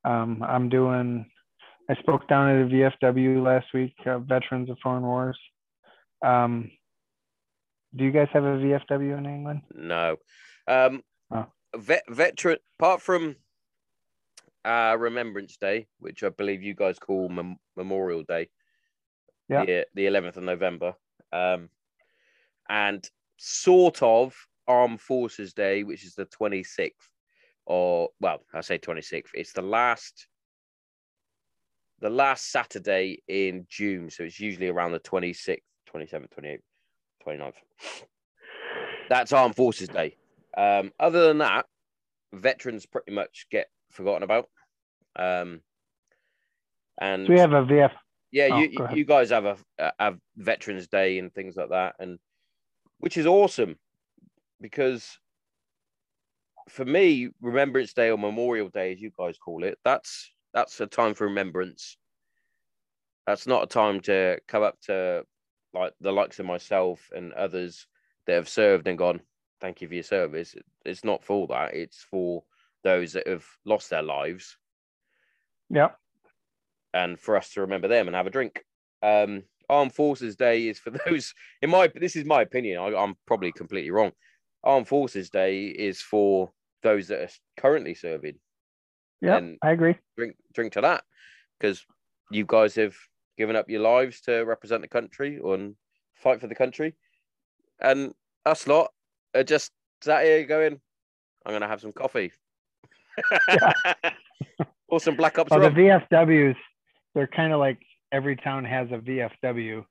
[0.04, 1.26] Um, I'm doing.
[1.90, 5.38] I spoke down at the VFW last week, uh, Veterans of Foreign Wars.
[6.24, 6.70] Um,
[7.94, 9.62] do you guys have a VFW in England?
[9.74, 10.16] No,
[10.66, 11.02] um,
[11.32, 11.46] Oh.
[11.76, 13.36] vet veteran apart from
[14.64, 18.48] uh Remembrance Day, which I believe you guys call Mem- Memorial Day.
[19.48, 19.64] Yeah.
[19.64, 20.94] The the eleventh of November.
[21.32, 21.70] Um,
[22.68, 24.34] and sort of
[24.68, 27.08] Armed Forces Day, which is the twenty sixth.
[27.66, 29.30] or well, I say 26th.
[29.34, 30.26] It's the last
[32.00, 34.10] the last Saturday in June.
[34.10, 35.58] So it's usually around the 26th,
[35.92, 36.58] 27th, 28th,
[37.26, 37.54] 29th.
[39.08, 40.16] That's Armed Forces Day.
[40.56, 41.66] Um, other than that,
[42.32, 44.48] veterans pretty much get forgotten about.
[45.16, 45.60] Um,
[47.00, 47.92] and So we have a VF.
[48.30, 52.18] yeah, Oh, you you guys have a have Veterans Day and things like that, and
[52.98, 53.76] which is awesome
[54.60, 55.18] because
[56.68, 60.86] for me, Remembrance Day or Memorial Day, as you guys call it, that's that's a
[60.86, 61.96] time for remembrance.
[63.26, 65.24] That's not a time to come up to
[65.72, 67.86] like the likes of myself and others
[68.26, 69.20] that have served and gone,
[69.60, 70.54] thank you for your service.
[70.84, 71.74] It's not for that.
[71.74, 72.44] It's for
[72.82, 74.56] those that have lost their lives
[75.68, 75.90] Yeah.
[76.94, 78.64] and for us to remember them and have a drink.
[79.02, 81.34] Um, Armed Forces Day is for those.
[81.62, 82.80] In my, this is my opinion.
[82.80, 84.12] I, I'm probably completely wrong.
[84.64, 86.52] Armed Forces Day is for
[86.82, 88.38] those that are currently serving.
[89.20, 89.96] Yeah, I agree.
[90.16, 91.04] drink, drink to that,
[91.58, 91.84] because
[92.30, 92.96] you guys have
[93.36, 95.74] given up your lives to represent the country and
[96.14, 96.94] fight for the country,
[97.80, 98.92] and us lot
[99.34, 100.80] are just sat here going,
[101.44, 102.32] "I'm gonna have some coffee."
[104.88, 105.70] or some Black Ops Well, the.
[105.70, 106.56] VFWs,
[107.14, 107.78] they're kind of like
[108.12, 109.84] every town has a VFW,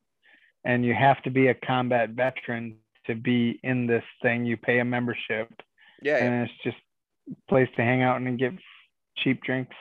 [0.66, 4.46] and you have to be a combat veteran to be in this thing.
[4.46, 5.50] You pay a membership,
[6.02, 6.26] yeah, yeah.
[6.26, 6.78] and it's just
[7.32, 8.54] a place to hang out and get
[9.18, 9.76] cheap drinks.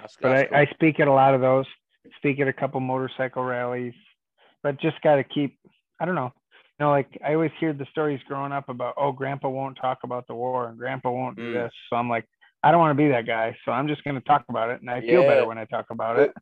[0.00, 1.66] That's, But that's I, I speak at a lot of those.
[2.16, 3.94] Speak at a couple motorcycle rallies,
[4.62, 5.58] but just got to keep.
[6.00, 6.32] I don't know.
[6.78, 9.98] You know, like I always hear the stories growing up about, oh, Grandpa won't talk
[10.04, 11.64] about the war and Grandpa won't do Mm.
[11.64, 11.72] this.
[11.90, 12.26] So I'm like,
[12.62, 13.56] I don't want to be that guy.
[13.64, 15.86] So I'm just going to talk about it, and I feel better when I talk
[15.90, 16.32] about Well, it.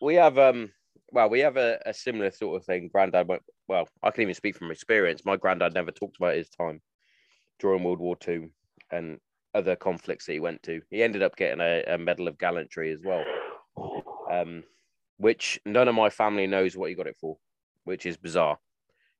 [0.00, 0.70] we have um
[1.12, 4.34] well we have a, a similar sort of thing granddad went well i can even
[4.34, 6.80] speak from experience my granddad never talked about his time
[7.58, 8.48] during world war ii
[8.90, 9.18] and
[9.54, 12.92] other conflicts that he went to he ended up getting a, a medal of gallantry
[12.92, 13.24] as well
[14.30, 14.62] um
[15.18, 17.36] which none of my family knows what he got it for
[17.84, 18.58] which is bizarre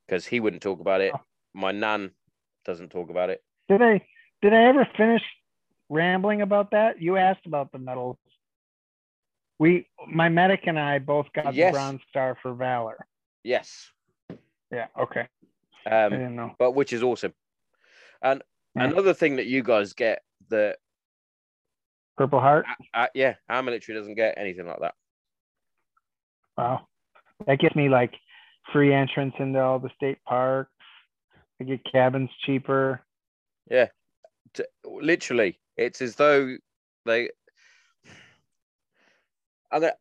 [0.07, 1.13] because he wouldn't talk about it
[1.55, 2.11] my nan
[2.65, 4.05] doesn't talk about it Did I
[4.43, 5.23] did I ever finish
[5.89, 7.01] rambling about that?
[7.01, 8.17] You asked about the medals.
[9.59, 11.71] We, my medic and I both got Yes.
[11.73, 12.99] the Bronze Star for valor.
[13.45, 13.91] yes
[14.71, 14.89] Yeah.
[14.99, 15.27] Okay.
[15.87, 16.55] I um didn't know.
[16.59, 17.33] but which is awesome
[18.21, 18.43] and
[18.75, 18.85] Yeah.
[18.85, 20.79] another thing that you guys get that
[22.19, 22.67] Purple Heart.
[22.95, 24.95] uh, yeah our military doesn't get anything like that
[26.57, 26.87] Wow.
[27.47, 28.15] That gets me like
[28.73, 30.71] free entrance into all the state parks.
[31.61, 33.03] I get cabins cheaper.
[34.55, 36.57] t- literally it's as though
[37.05, 37.29] they
[39.73, 39.93] I'm gonna,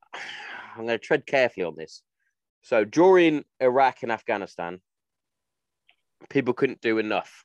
[0.78, 2.02] I'm gonna tread carefully on this
[2.62, 4.80] so during iraq and afghanistan
[6.30, 7.44] people couldn't do enough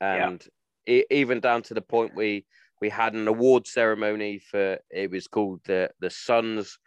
[0.00, 0.28] Yeah.
[0.28, 0.46] and
[0.86, 2.46] e- even down to the point we
[2.80, 6.78] we had an award ceremony for it was called the the sons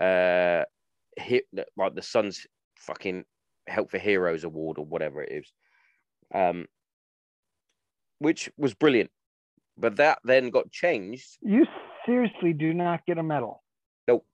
[0.00, 0.62] uh
[1.16, 1.44] hit
[1.76, 2.46] like the sons
[2.76, 3.24] fucking
[3.66, 5.52] help for heroes award or whatever it is
[6.34, 6.66] um
[8.18, 9.10] which was brilliant
[9.76, 11.66] but that then got changed You
[12.06, 13.62] seriously do not get a medal.
[14.06, 14.26] Nope.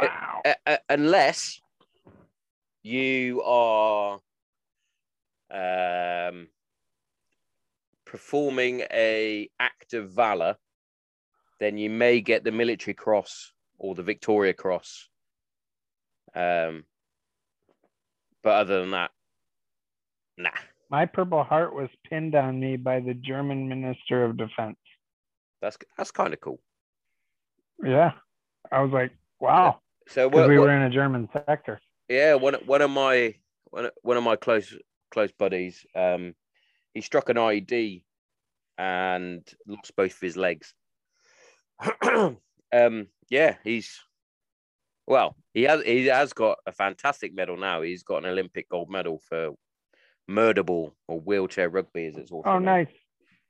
[0.00, 0.42] Wow.
[0.44, 1.60] uh, uh, unless
[2.82, 4.14] you are
[5.50, 6.48] um,
[8.14, 10.54] performing a act of valor,
[11.58, 15.08] then you may get the military cross or the Victoria Cross.
[16.32, 16.84] Um,
[18.44, 19.10] but other than that,
[20.38, 20.50] nah.
[20.90, 24.76] My Purple Heart was pinned on me by the German Minister of Defense.
[25.60, 26.60] That's that's kind of cool.
[27.82, 28.12] Yeah.
[28.70, 29.10] I was like,
[29.40, 29.80] wow.
[30.06, 31.80] So what, we what- were in a German sector.
[32.08, 33.34] yeah, one one of my
[33.70, 34.72] one one of my close
[35.10, 36.34] close buddies, um,
[36.94, 38.02] he struck an IED
[38.78, 40.74] and lost both of his legs.
[42.72, 44.00] um, yeah, he's
[45.06, 47.82] well, he has he has got a fantastic medal now.
[47.82, 49.54] He's got an Olympic gold medal for
[50.26, 52.64] murder ball or wheelchair rugby, as it's also Oh, known.
[52.64, 52.88] nice.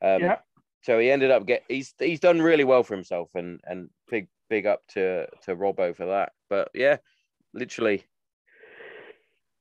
[0.03, 0.39] Um, Yeah.
[0.83, 4.29] So he ended up get he's he's done really well for himself and and big
[4.51, 6.33] big up to to Robbo for that.
[6.51, 6.99] But yeah,
[7.55, 8.05] literally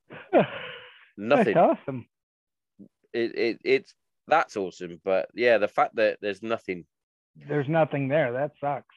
[1.18, 1.53] nothing.
[1.53, 2.07] That's awesome.
[3.14, 3.94] It, it it's
[4.27, 4.99] that's awesome.
[5.03, 6.85] But yeah, the fact that there's nothing.
[7.48, 8.31] There's nothing there.
[8.31, 8.95] That sucks.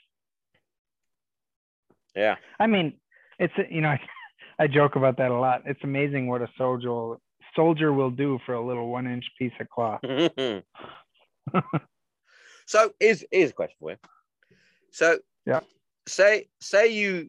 [2.14, 2.94] Yeah, I mean,
[3.38, 4.00] it's you know, I,
[4.58, 5.62] I joke about that a lot.
[5.66, 7.20] It's amazing what a soldier will,
[7.54, 10.00] soldier will do for a little one inch piece of cloth.
[12.66, 13.96] so is here's a question for you.
[14.92, 15.60] So Yeah.
[16.08, 17.28] say say you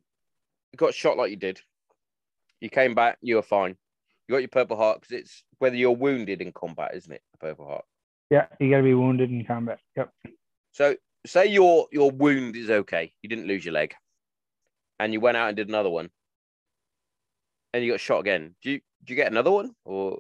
[0.76, 1.60] got shot like you did.
[2.62, 3.76] You came back, you were fine.
[4.28, 7.22] You got your purple heart because it's whether you're wounded in combat, isn't it?
[7.34, 7.86] The purple heart.
[8.30, 9.80] Yeah, you got to be wounded in combat.
[9.96, 10.12] Yep.
[10.72, 13.96] So say your your wound is okay, you didn't lose your leg,
[15.00, 16.10] and you went out and did another one,
[17.74, 18.56] and you got shot again.
[18.62, 20.20] Do you do you get another one or?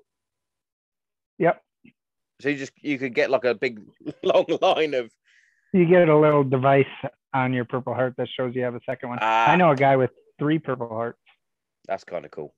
[1.39, 1.61] Yep.
[2.41, 3.81] So you just you could get like a big
[4.23, 5.11] long line of.
[5.73, 6.85] You get a little device
[7.34, 9.19] on your Purple Heart that shows you have a second one.
[9.22, 11.19] Ah, I know a guy with three Purple Hearts.
[11.88, 12.53] That's kind of cool.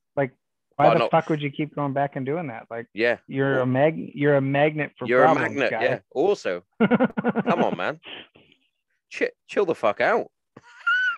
[0.88, 2.68] Why the not- fuck would you keep going back and doing that?
[2.70, 5.72] Like Yeah, you're a mag, you're a magnet for you're a magnet.
[5.72, 5.84] guy.
[5.84, 6.00] Yeah.
[6.12, 8.00] Also, come on, man.
[9.12, 10.28] Chill, chill the fuck out.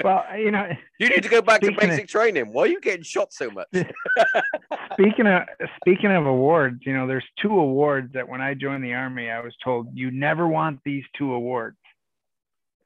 [0.03, 0.69] well, you know,
[0.99, 2.53] You need to go back to Speaking of- basic training.
[2.53, 3.67] Why are you getting shot so much?
[4.93, 5.43] speaking of
[5.81, 9.41] speaking of awards, you know, there's two awards that when I joined the army, I
[9.41, 11.77] was told you never want these two awards.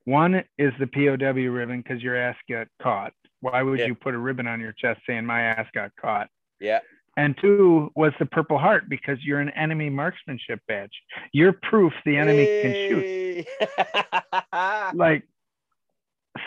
[0.06, 3.14] One is the POW ribbon because your ass got caught.
[3.42, 3.88] Why would Yeah.
[3.88, 6.30] you put a ribbon on your chest saying my ass got caught?
[6.66, 6.80] Yeah.
[7.18, 10.92] And two was the Purple Heart because you're an enemy marksmanship badge.
[11.32, 13.46] You're proof the enemy can shoot.
[14.94, 15.24] Like,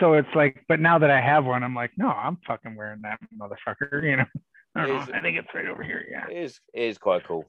[0.01, 3.01] so it's like, but now that I have one, I'm like, no, I'm fucking wearing
[3.03, 4.03] that motherfucker.
[4.03, 4.25] You know,
[4.77, 5.07] I know.
[5.15, 6.05] I think it's right over here.
[6.11, 6.27] Yeah.
[6.31, 7.45] it is it is quite cool.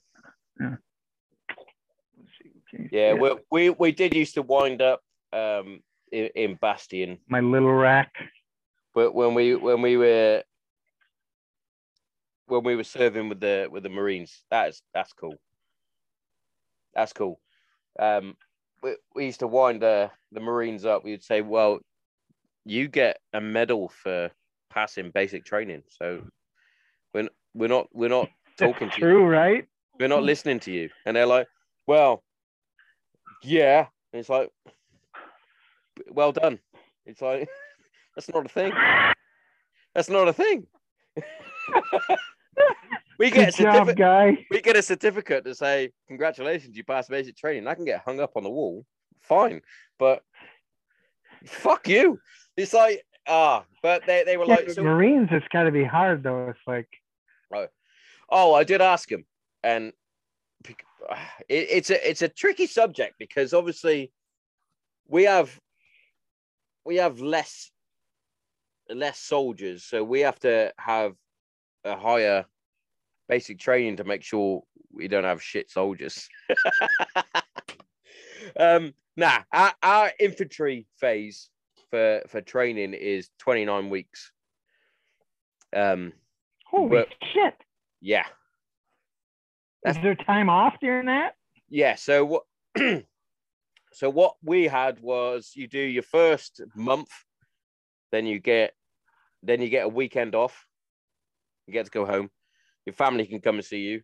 [0.60, 0.78] Let's
[2.41, 2.52] see.
[2.70, 5.02] Can you see Yeah, we we we did used to wind up
[5.34, 5.82] um
[6.12, 8.12] in, in Bastion, my little rack.
[8.96, 10.44] but when we when we were
[12.50, 15.36] when we were serving with the with the Marines, that's that's cool.
[16.94, 17.40] That's cool.
[17.98, 18.36] Um,
[18.82, 21.04] we, we used to wind the the Marines up.
[21.04, 21.80] We'd say, "Well,
[22.66, 24.32] you get a medal for
[24.70, 26.24] passing basic training." So
[27.14, 29.24] we're we're not we're not talking That's to you.
[29.26, 29.68] right?
[30.00, 30.90] we're not listening to you.
[31.06, 31.48] And they're like,
[31.86, 32.24] well,
[33.44, 33.88] yeah.
[34.14, 34.50] And it's like,
[36.10, 36.60] well done.
[37.06, 37.50] It's like,
[38.16, 38.72] that's not a thing.
[39.94, 40.68] That's not a thing.
[43.18, 44.45] we get a Good job, certificate.
[44.52, 47.68] We get a certificate to say, congratulations, you passed basic training.
[47.68, 48.86] I can get hung up on the wall.
[49.22, 49.61] Fine.
[49.98, 50.23] But
[51.45, 52.19] fuck you.
[52.57, 55.84] It's like, ah, but they, they were Yeah, like, so, Marines, it's got to be
[55.84, 56.49] hard though.
[56.49, 56.88] It's like,
[58.31, 59.26] Oh, I did ask him,
[59.64, 59.91] and
[60.69, 60.76] it,
[61.49, 64.11] it's a it's a tricky subject because obviously
[65.07, 65.60] we have
[66.86, 67.72] we have less
[68.90, 71.14] less soldiers, so we have to have
[71.84, 72.45] a higher
[73.27, 76.27] basic training to make sure we don't have shit soldiers.
[78.60, 81.49] um, nah, our, our infantry phase
[81.89, 84.31] for for training is twenty nine weeks.
[85.76, 86.14] Um,
[86.65, 87.56] holy But- shit!
[88.01, 88.26] yeah.
[89.85, 91.35] Is there time off during that?
[91.69, 92.43] yeah so what
[93.93, 97.10] so what we had was you do your first month
[98.11, 98.73] then you get
[99.43, 100.65] then you get a weekend off
[101.70, 102.30] you get to go home.
[102.86, 104.02] Your family can come and see you.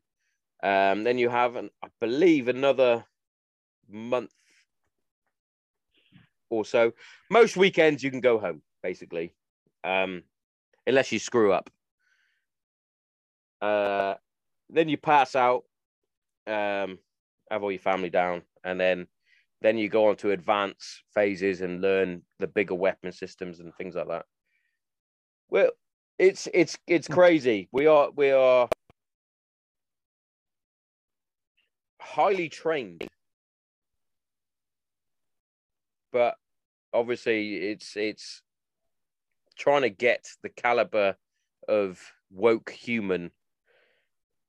[0.64, 3.06] Um then you have an, i believe another
[3.90, 4.34] month
[6.50, 6.94] or so.
[7.30, 9.34] Most weekends you can go home basically
[9.84, 10.24] um
[10.88, 11.70] unless you screw up.
[13.62, 14.16] Uh
[14.70, 15.64] then you pass out
[16.48, 17.00] um
[17.52, 19.08] have all your family down, and then
[19.62, 23.96] then you go on to advance phases and learn the bigger weapon systems and things
[23.96, 24.26] like that.
[25.50, 25.72] Well,
[26.18, 27.14] it's it's it's mm.
[27.14, 27.68] crazy.
[27.72, 28.70] We are we are
[32.00, 33.06] highly trained,
[36.12, 36.36] but
[36.94, 38.42] obviously it's it's
[39.58, 41.16] trying to get the caliber
[41.68, 42.00] of
[42.32, 43.32] woke human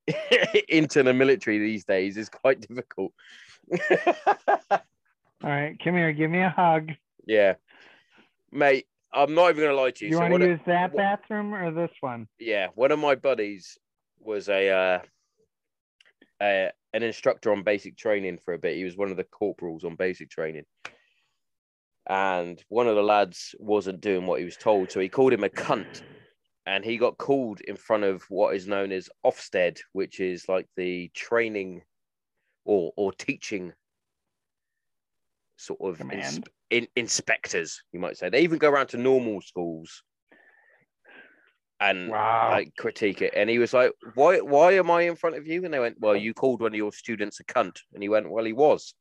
[0.69, 3.13] into the military these days is quite difficult.
[5.43, 6.93] All right, come here, give me a hug.
[7.27, 7.55] yeah,
[8.53, 8.87] mate,
[9.17, 10.11] I'm not even gonna lie to you.
[10.11, 12.29] You So want to use that what- bathroom or this one?
[12.39, 13.79] yeah, one of my buddies
[14.21, 14.99] was a uh,
[16.45, 18.77] uh, an instructor on basic training for a bit.
[18.77, 20.65] He was one of the corporals on basic training,
[22.09, 25.45] and one of the lads wasn't doing what he was told, so he called him
[25.45, 26.03] a cunt,
[26.67, 30.67] and he got called in front of what is known as Ofsted, which is like
[30.77, 31.83] the training
[32.67, 33.73] or or teaching
[35.57, 38.29] sort of insp- in, inspectors, you might say.
[38.29, 40.03] They even go around to normal schools
[41.81, 42.51] and Wow.
[42.51, 43.35] like critique it.
[43.37, 45.65] And he was like, Why why am I in front of you?
[45.65, 47.81] And they went, Well, you called one of your students a cunt.
[47.93, 48.95] And he went, Well, he was.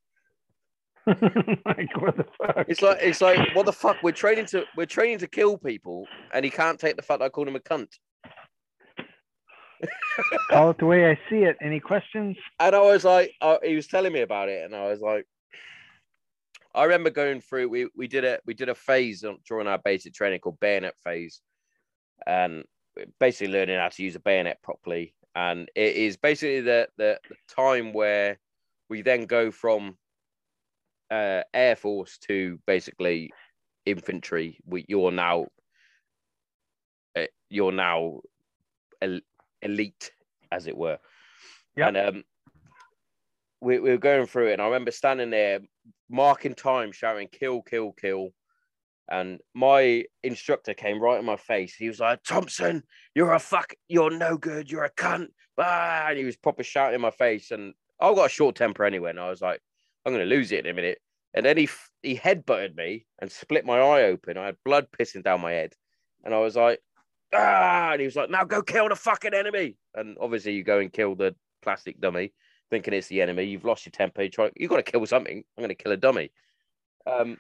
[1.08, 2.66] like what the fuck?
[2.68, 4.02] It's like it's like, what the fuck?
[4.02, 7.30] We're training to we're training to kill people, and he can't take the fact I
[7.30, 7.90] called him a cunt.
[10.50, 11.58] call it the way I see it.
[11.62, 12.38] Any questions?
[12.60, 15.28] And I was like, uh, he was telling me about it, and I was like,
[16.76, 17.70] I remember going through.
[17.70, 20.96] We we did a we did a phase on, during our basic training called bayonet
[21.04, 21.42] phase,
[22.28, 22.64] and
[23.20, 25.16] basically learning how to use a bayonet properly.
[25.36, 28.40] And it is basically the the, the time where
[28.90, 29.98] we then go from
[31.10, 33.32] uh, Air Force to basically
[33.86, 34.60] infantry.
[34.66, 35.48] We, you're now
[37.16, 38.22] uh, you're now
[39.02, 39.22] el-
[39.62, 40.12] elite,
[40.52, 41.00] as it were.
[41.78, 41.88] Yep.
[41.88, 42.24] And um,
[43.62, 45.60] we, we were going through it, and I remember standing there,
[46.10, 48.30] marking time, shouting "kill, kill, kill."
[49.10, 51.76] And my instructor came right in my face.
[51.76, 52.84] He was like, "Thompson,
[53.14, 53.74] you're a fuck.
[53.88, 54.72] You're no good.
[54.72, 55.28] You're a cunt."
[55.58, 57.52] Ah, and he was proper shouting in my face.
[57.52, 59.62] And I've got a short temper anyway, and I was like,
[60.06, 61.00] "I'm to lose it in a minute."
[61.34, 61.70] And then he
[62.02, 64.38] he headbutted me and split my eye open.
[64.38, 65.74] I had blood pissing down my head,
[66.24, 66.82] and I was like,
[67.34, 70.80] "Ah!" And he was like, "Now go kill the fucking enemy." And obviously, you go
[70.80, 72.34] and kill the plastic dummy,
[72.70, 73.44] thinking it's the enemy.
[73.44, 74.24] You've lost your temper.
[74.24, 74.52] You try.
[74.56, 75.44] You got to kill something.
[75.58, 76.32] I'm going to kill a dummy.
[77.08, 77.38] Um,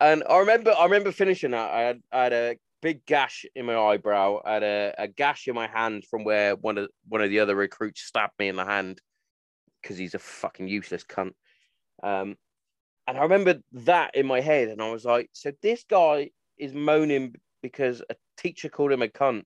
[0.00, 1.70] and I remember, I remember finishing that.
[1.70, 4.40] I had, I had a big gash in my eyebrow.
[4.44, 7.40] I had a, a gash in my hand from where one of one of the
[7.40, 9.00] other recruits stabbed me in the hand
[9.82, 11.32] because he's a fucking useless cunt.
[12.02, 12.36] Um,
[13.06, 16.74] and I remember that in my head, and I was like, so this guy is
[16.74, 19.44] moaning because a teacher called him a cunt,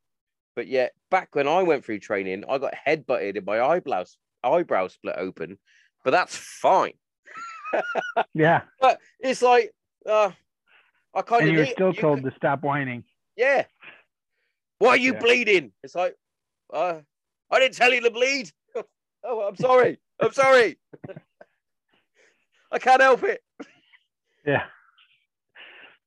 [0.56, 4.88] but yet back when I went through training, I got headbutted and my eyebrows eyebrow
[4.88, 5.58] split open,
[6.04, 6.94] but that's fine.
[8.34, 8.62] Yeah.
[8.80, 9.72] But it's like,
[10.06, 10.30] uh,
[11.14, 13.04] I kind And of you're need- still you told c- to stop whining.
[13.36, 13.64] yeah.
[14.78, 15.20] Why are you Yeah.
[15.20, 15.72] bleeding?
[15.82, 16.14] It's like,
[16.72, 17.00] uh,
[17.50, 18.50] I didn't tell you to bleed.
[19.24, 19.98] oh, I'm sorry.
[20.20, 20.78] I'm sorry.
[22.72, 23.42] I can't help it.
[24.46, 24.64] Yeah.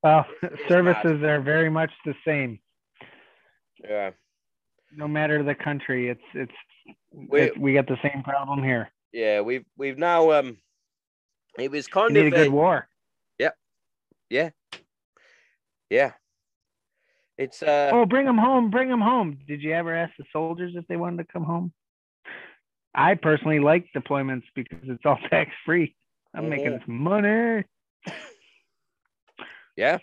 [0.02, 0.26] Well,
[0.68, 2.60] services are very much the same.
[3.82, 4.10] Yeah.
[4.96, 6.52] No matter the country, it's it's
[7.12, 8.90] We, we got the same problem here.
[9.12, 10.56] yeah, we've we've now um
[11.58, 12.88] it was You kind need a good a- war.
[13.38, 13.50] yeah.
[14.30, 14.50] Yeah,
[15.90, 16.12] yeah.
[17.38, 18.70] It's uh Oh, bring them home!
[18.70, 19.38] Bring them home!
[19.46, 21.72] Did you ever ask the soldiers if they wanted to come home?
[22.94, 25.94] I personally like deployments because it's all tax free.
[26.34, 26.86] I'm making Mhm.
[26.86, 27.64] some money.
[29.76, 29.98] yeah.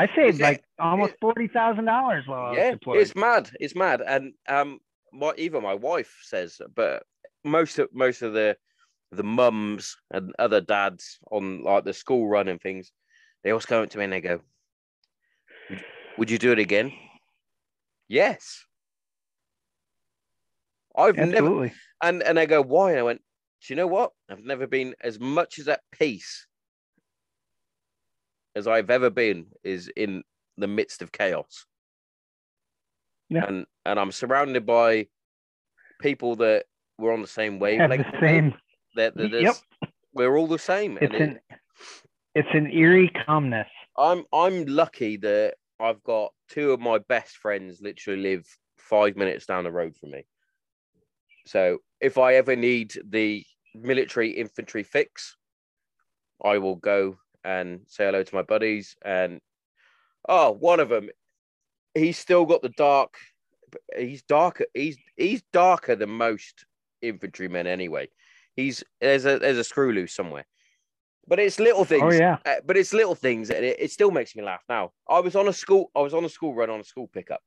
[0.00, 3.02] I saved like almost forty thousand dollars while I was yeah, deployed.
[3.02, 3.50] it's mad.
[3.60, 4.80] It's mad, and um,
[5.12, 7.02] what even my wife says, but
[7.44, 8.56] most of most of the
[9.12, 12.92] the mums and other dads on like the school run and things,
[13.42, 14.40] they always come up to me and they go,
[15.68, 15.84] "Would-
[16.18, 16.92] "Would you do it again?"
[18.08, 18.64] Yes.
[20.96, 21.72] I've never, Absolutely.
[22.02, 23.22] and and I go, "Why?" And I went,
[23.62, 24.12] "Do you know what?
[24.28, 26.46] I've never been as much as at peace
[28.54, 30.22] as I've ever been is in
[30.56, 31.66] the midst of chaos."
[33.28, 33.44] Yeah.
[33.46, 35.06] and and I'm surrounded by
[36.00, 36.66] people that
[36.98, 38.06] we're on the same Have wavelength.
[38.12, 38.54] the same.
[38.96, 39.54] That Yep.
[40.12, 40.98] we're all the same.
[41.00, 41.60] It's and an it-
[42.34, 43.68] it's an eerie calmness.
[43.96, 48.46] I'm I'm lucky that I've got two of my best friends literally live
[48.76, 50.26] five minutes down the road from me.
[51.46, 53.44] So if I ever need the
[53.74, 55.36] military infantry fix,
[56.44, 58.96] I will go and say hello to my buddies.
[59.04, 59.40] And
[60.28, 61.10] oh, one of them,
[61.94, 63.16] he's still got the dark.
[63.96, 64.66] He's darker.
[64.74, 66.66] He's he's darker than most
[67.02, 68.08] infantrymen anyway.
[68.56, 70.46] He's there's a there's a screw loose somewhere.
[71.26, 72.02] But it's little things.
[72.02, 72.38] Oh yeah.
[72.44, 74.62] Uh, but it's little things, and it, it still makes me laugh.
[74.68, 77.06] Now, I was on a school, I was on a school run on a school
[77.06, 77.42] pickup,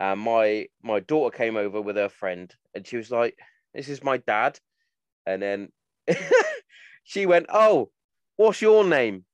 [0.00, 3.38] and my my daughter came over with her friend, and she was like,
[3.74, 4.58] "This is my dad,"
[5.24, 5.68] and then
[7.04, 7.90] she went, "Oh,
[8.36, 9.24] what's your name?"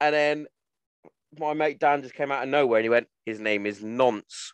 [0.00, 0.46] And then
[1.38, 4.52] my mate Dan just came out of nowhere, and he went, "His name is Nonce,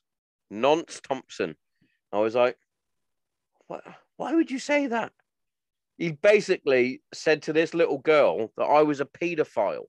[0.50, 1.56] Nonce Thompson."
[2.12, 2.56] I was like,
[3.66, 3.82] "What?
[4.16, 5.12] Why would you say that?"
[5.98, 9.84] he basically said to this little girl that I was a paedophile.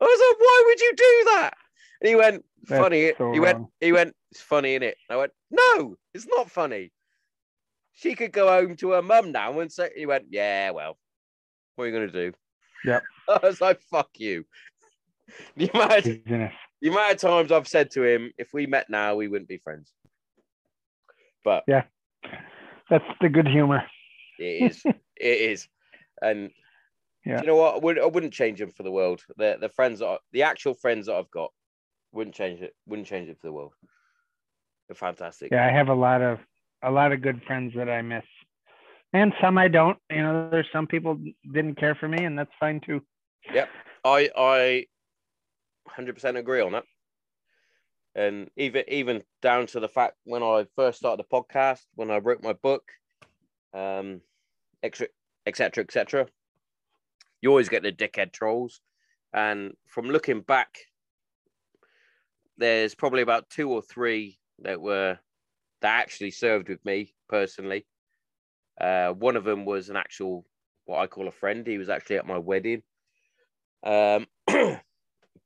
[0.00, 1.54] I was like, why would you do that?
[2.00, 3.12] And he went, funny.
[3.16, 3.68] so he went, wrong.
[3.80, 4.96] he went, it's funny, is it?
[5.08, 6.90] I went, no, it's not funny.
[7.94, 10.96] She could go home to her mum now and say, he went, yeah, well,
[11.76, 12.36] what are you going to do?
[12.84, 13.02] Yep.
[13.28, 14.44] I was like, fuck you.
[15.56, 16.24] The amount, of,
[16.82, 19.58] the amount of times I've said to him, if we met now, we wouldn't be
[19.58, 19.90] friends.
[21.44, 21.84] But yeah,
[22.90, 23.84] That's the good humor.
[24.38, 24.82] It is.
[25.16, 25.68] it is.
[26.20, 26.50] And
[27.24, 27.40] Yeah.
[27.40, 27.76] you know what?
[27.76, 29.22] I, would, I wouldn't change them for the world.
[29.38, 31.50] The the friends that I, the actual friends that I've got
[32.12, 32.74] wouldn't change it.
[32.86, 33.72] Wouldn't change it for the world.
[34.88, 35.50] They're fantastic.
[35.52, 36.40] Yeah, I have a lot of
[36.82, 38.24] a lot of good friends that I miss,
[39.12, 39.98] and some I don't.
[40.10, 41.18] You know, there's some people
[41.52, 43.00] didn't care for me, and that's fine too.
[43.52, 43.68] Yep,
[44.04, 44.86] I I
[45.86, 46.84] hundred percent agree on that.
[48.14, 52.18] And even even down to the fact when I first started the podcast, when I
[52.18, 52.84] wrote my book,
[53.72, 54.20] um,
[54.82, 55.08] etc.
[55.46, 55.84] etc.
[55.84, 56.26] etc.
[57.40, 58.80] You always get the dickhead trolls,
[59.32, 60.78] and from looking back,
[62.58, 65.18] there's probably about two or three that were
[65.82, 67.86] that actually served with me personally.
[68.80, 70.46] Uh, one of them was an actual
[70.84, 71.66] what I call a friend.
[71.66, 72.82] He was actually at my wedding.
[73.84, 74.26] Um,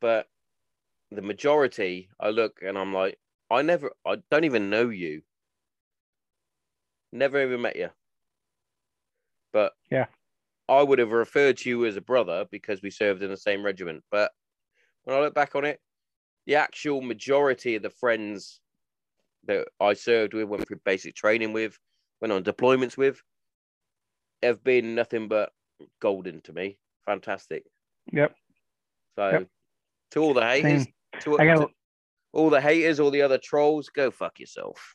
[0.00, 0.28] but
[1.10, 3.18] the majority, I look and I'm like,
[3.50, 5.22] I never, I don't even know you.
[7.12, 7.90] Never even met you.
[9.52, 10.06] But Yeah.
[10.68, 13.64] I would have referred to you as a brother because we served in the same
[13.64, 14.02] regiment.
[14.10, 14.32] But
[15.04, 15.80] when I look back on it,
[16.46, 18.60] the actual majority of the friends
[19.46, 21.78] that I served with, went through basic training with,
[22.20, 23.20] went on deployments with,
[24.42, 25.50] have been nothing but
[26.00, 26.78] golden to me.
[27.06, 27.64] Fantastic.
[28.12, 28.34] Yep.
[29.16, 29.48] So Yep.
[30.12, 30.92] to all the haters, Same.
[31.20, 31.68] to, got to
[32.32, 34.94] all the haters, all the other trolls, go fuck yourself.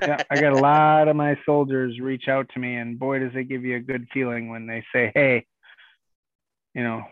[0.00, 3.32] yeah, I got a lot of my soldiers reach out to me, and boy, does
[3.34, 5.46] it give you a good feeling when they say, "Hey,
[6.74, 7.02] you know,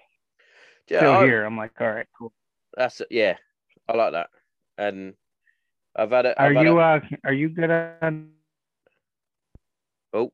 [0.88, 2.32] Yeah, still I- here." I'm like, "All right, cool."
[2.74, 3.36] that's yeah,
[3.86, 4.30] I like that.
[4.78, 5.14] And
[5.96, 6.34] I've had it.
[6.38, 8.30] Are had you a, uh, are you good on?
[10.12, 10.32] Oh,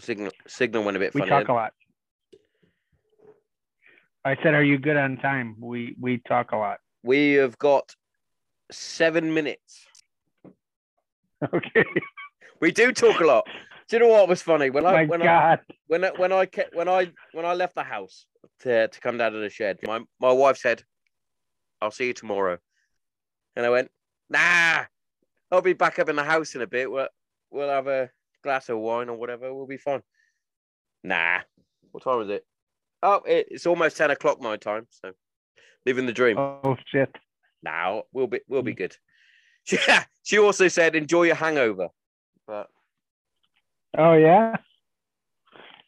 [0.00, 1.30] signal signal went a bit We funny.
[1.30, 1.72] talk a lot.
[4.24, 6.80] I said, "Are you good on time?" We we talk a lot.
[7.02, 7.94] We have got
[8.70, 9.86] seven minutes.
[11.54, 11.86] Okay.
[12.60, 13.46] We do talk a lot.
[13.88, 15.60] Do you know what was funny when I when I God.
[15.86, 18.26] when I, when I when I when I left the house
[18.60, 20.84] to, to come down to the shed, my my wife said,
[21.80, 22.58] "I'll see you tomorrow,"
[23.56, 23.90] and I went,
[24.30, 24.84] "Nah,
[25.50, 26.90] I'll be back up in the house in a bit.
[26.90, 27.08] We'll
[27.50, 28.10] we'll have a
[28.42, 29.52] glass of wine or whatever.
[29.52, 30.02] We'll be fine."
[31.02, 31.40] Nah,
[31.92, 32.46] what time is it?
[33.02, 34.86] Oh, it, it's almost ten o'clock my time.
[34.90, 35.12] So,
[35.84, 36.38] living the dream.
[36.38, 37.14] Oh shit.
[37.62, 38.96] Now we'll be we'll be good.
[39.70, 41.88] Yeah, she also said, "Enjoy your hangover,"
[42.46, 42.70] but
[43.96, 44.56] Oh yeah.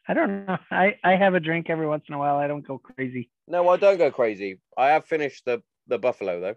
[0.08, 0.58] I don't know.
[0.70, 2.36] I I have a drink every once in a while.
[2.36, 3.30] I don't go crazy.
[3.46, 4.60] No, I don't go crazy.
[4.76, 6.56] I have finished the the buffalo though.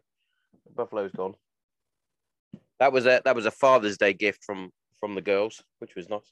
[0.66, 1.36] The buffalo's gone.
[2.80, 6.10] That was a that was a Father's Day gift from from the girls, which was
[6.10, 6.32] nice.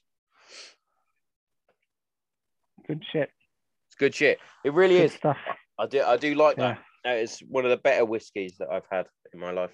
[2.86, 3.30] Good shit.
[3.88, 4.38] It's good shit.
[4.64, 5.14] It really Good is.
[5.14, 5.38] stuff.
[5.78, 6.74] I do I do like Yeah.
[6.74, 6.78] that.
[7.04, 9.72] That is one of the better whiskies that I've had in my life.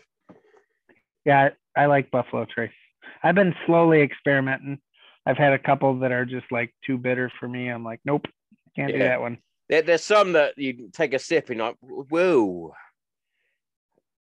[1.25, 2.73] Yeah, I, like Buffalo Trace.
[3.23, 4.81] I've been slowly experimenting.
[5.27, 7.69] I've had a couple that are just like too bitter for me.
[7.69, 8.27] I'm like, nope,
[8.75, 9.39] can't do that one.
[9.69, 11.77] There, there's some that you take a sip and you're like,
[12.09, 12.73] whoa.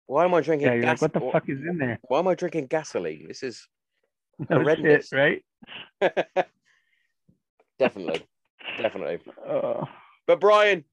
[0.07, 1.99] Why am I drinking Yeah, you're like, gas- what the fuck is in there?
[2.03, 3.27] Why am I drinking gasoline?
[3.27, 3.67] This is
[4.49, 5.09] No Horrendous.
[5.09, 5.43] shit, right?
[7.79, 8.25] definitely,
[8.77, 9.19] definitely.
[9.47, 9.87] Oh,
[10.25, 10.83] But Brian,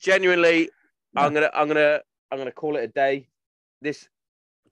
[0.00, 0.70] genuinely,
[1.16, 2.00] I'm gonna, I'm gonna,
[2.30, 3.28] I'm gonna call it a day.
[3.82, 4.08] This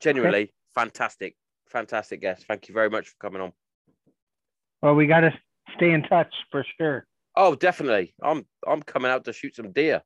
[0.00, 1.36] genuinely fantastic,
[1.68, 2.46] fantastic guest.
[2.46, 3.52] Thank you very much for coming on.
[4.82, 5.32] well, we got to
[5.76, 7.06] stay in touch for sure.
[7.36, 8.14] Oh, definitely.
[8.22, 10.02] I'm, I'm coming out to shoot some deer.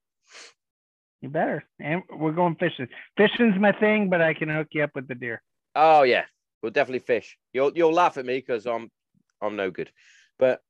[1.23, 1.65] You better.
[1.81, 2.89] And we're going fishing.
[3.16, 5.40] Fishing's my thing, but I can hook you up with the deer.
[5.74, 6.24] Oh yeah,
[6.62, 7.39] we'll definitely fish.
[7.53, 8.90] You'll, you'll laugh at me because I'm,
[9.40, 9.90] I'm no good,
[10.39, 10.61] but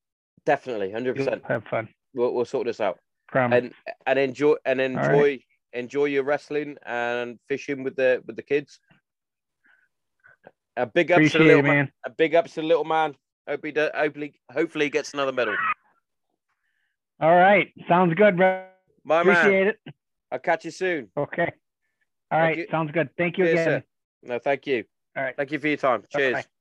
[0.45, 1.43] definitely, hundred percent.
[1.49, 1.89] have fun.
[2.15, 2.99] We'll, we'll sort this out
[3.29, 3.65] Promise.
[3.65, 4.91] and and enjoy and right.
[4.91, 5.39] enjoy
[5.73, 8.79] enjoy your wrestling and fishing with the with the kids.
[10.77, 11.77] A big ups to the little man.
[11.77, 11.93] man.
[12.05, 13.15] A big ups to the little man.
[13.49, 15.57] Hope he do, hopefully hopefully he gets another medal.
[17.21, 17.73] All right.
[17.89, 18.67] Sounds good, bro.
[19.05, 19.37] My man.
[19.37, 19.95] Appreciate it.
[20.33, 21.09] I'll catch you soon.
[21.17, 21.53] Okay.
[22.31, 22.67] All right.
[22.71, 23.11] Sounds good.
[23.19, 23.67] Thank you Cheers, again.
[23.67, 23.85] sir.
[24.23, 24.85] No, thank you.
[25.15, 25.37] All right.
[25.37, 26.05] Thank you for your time.
[26.11, 26.33] Cheers.
[26.33, 26.52] Bye-bye.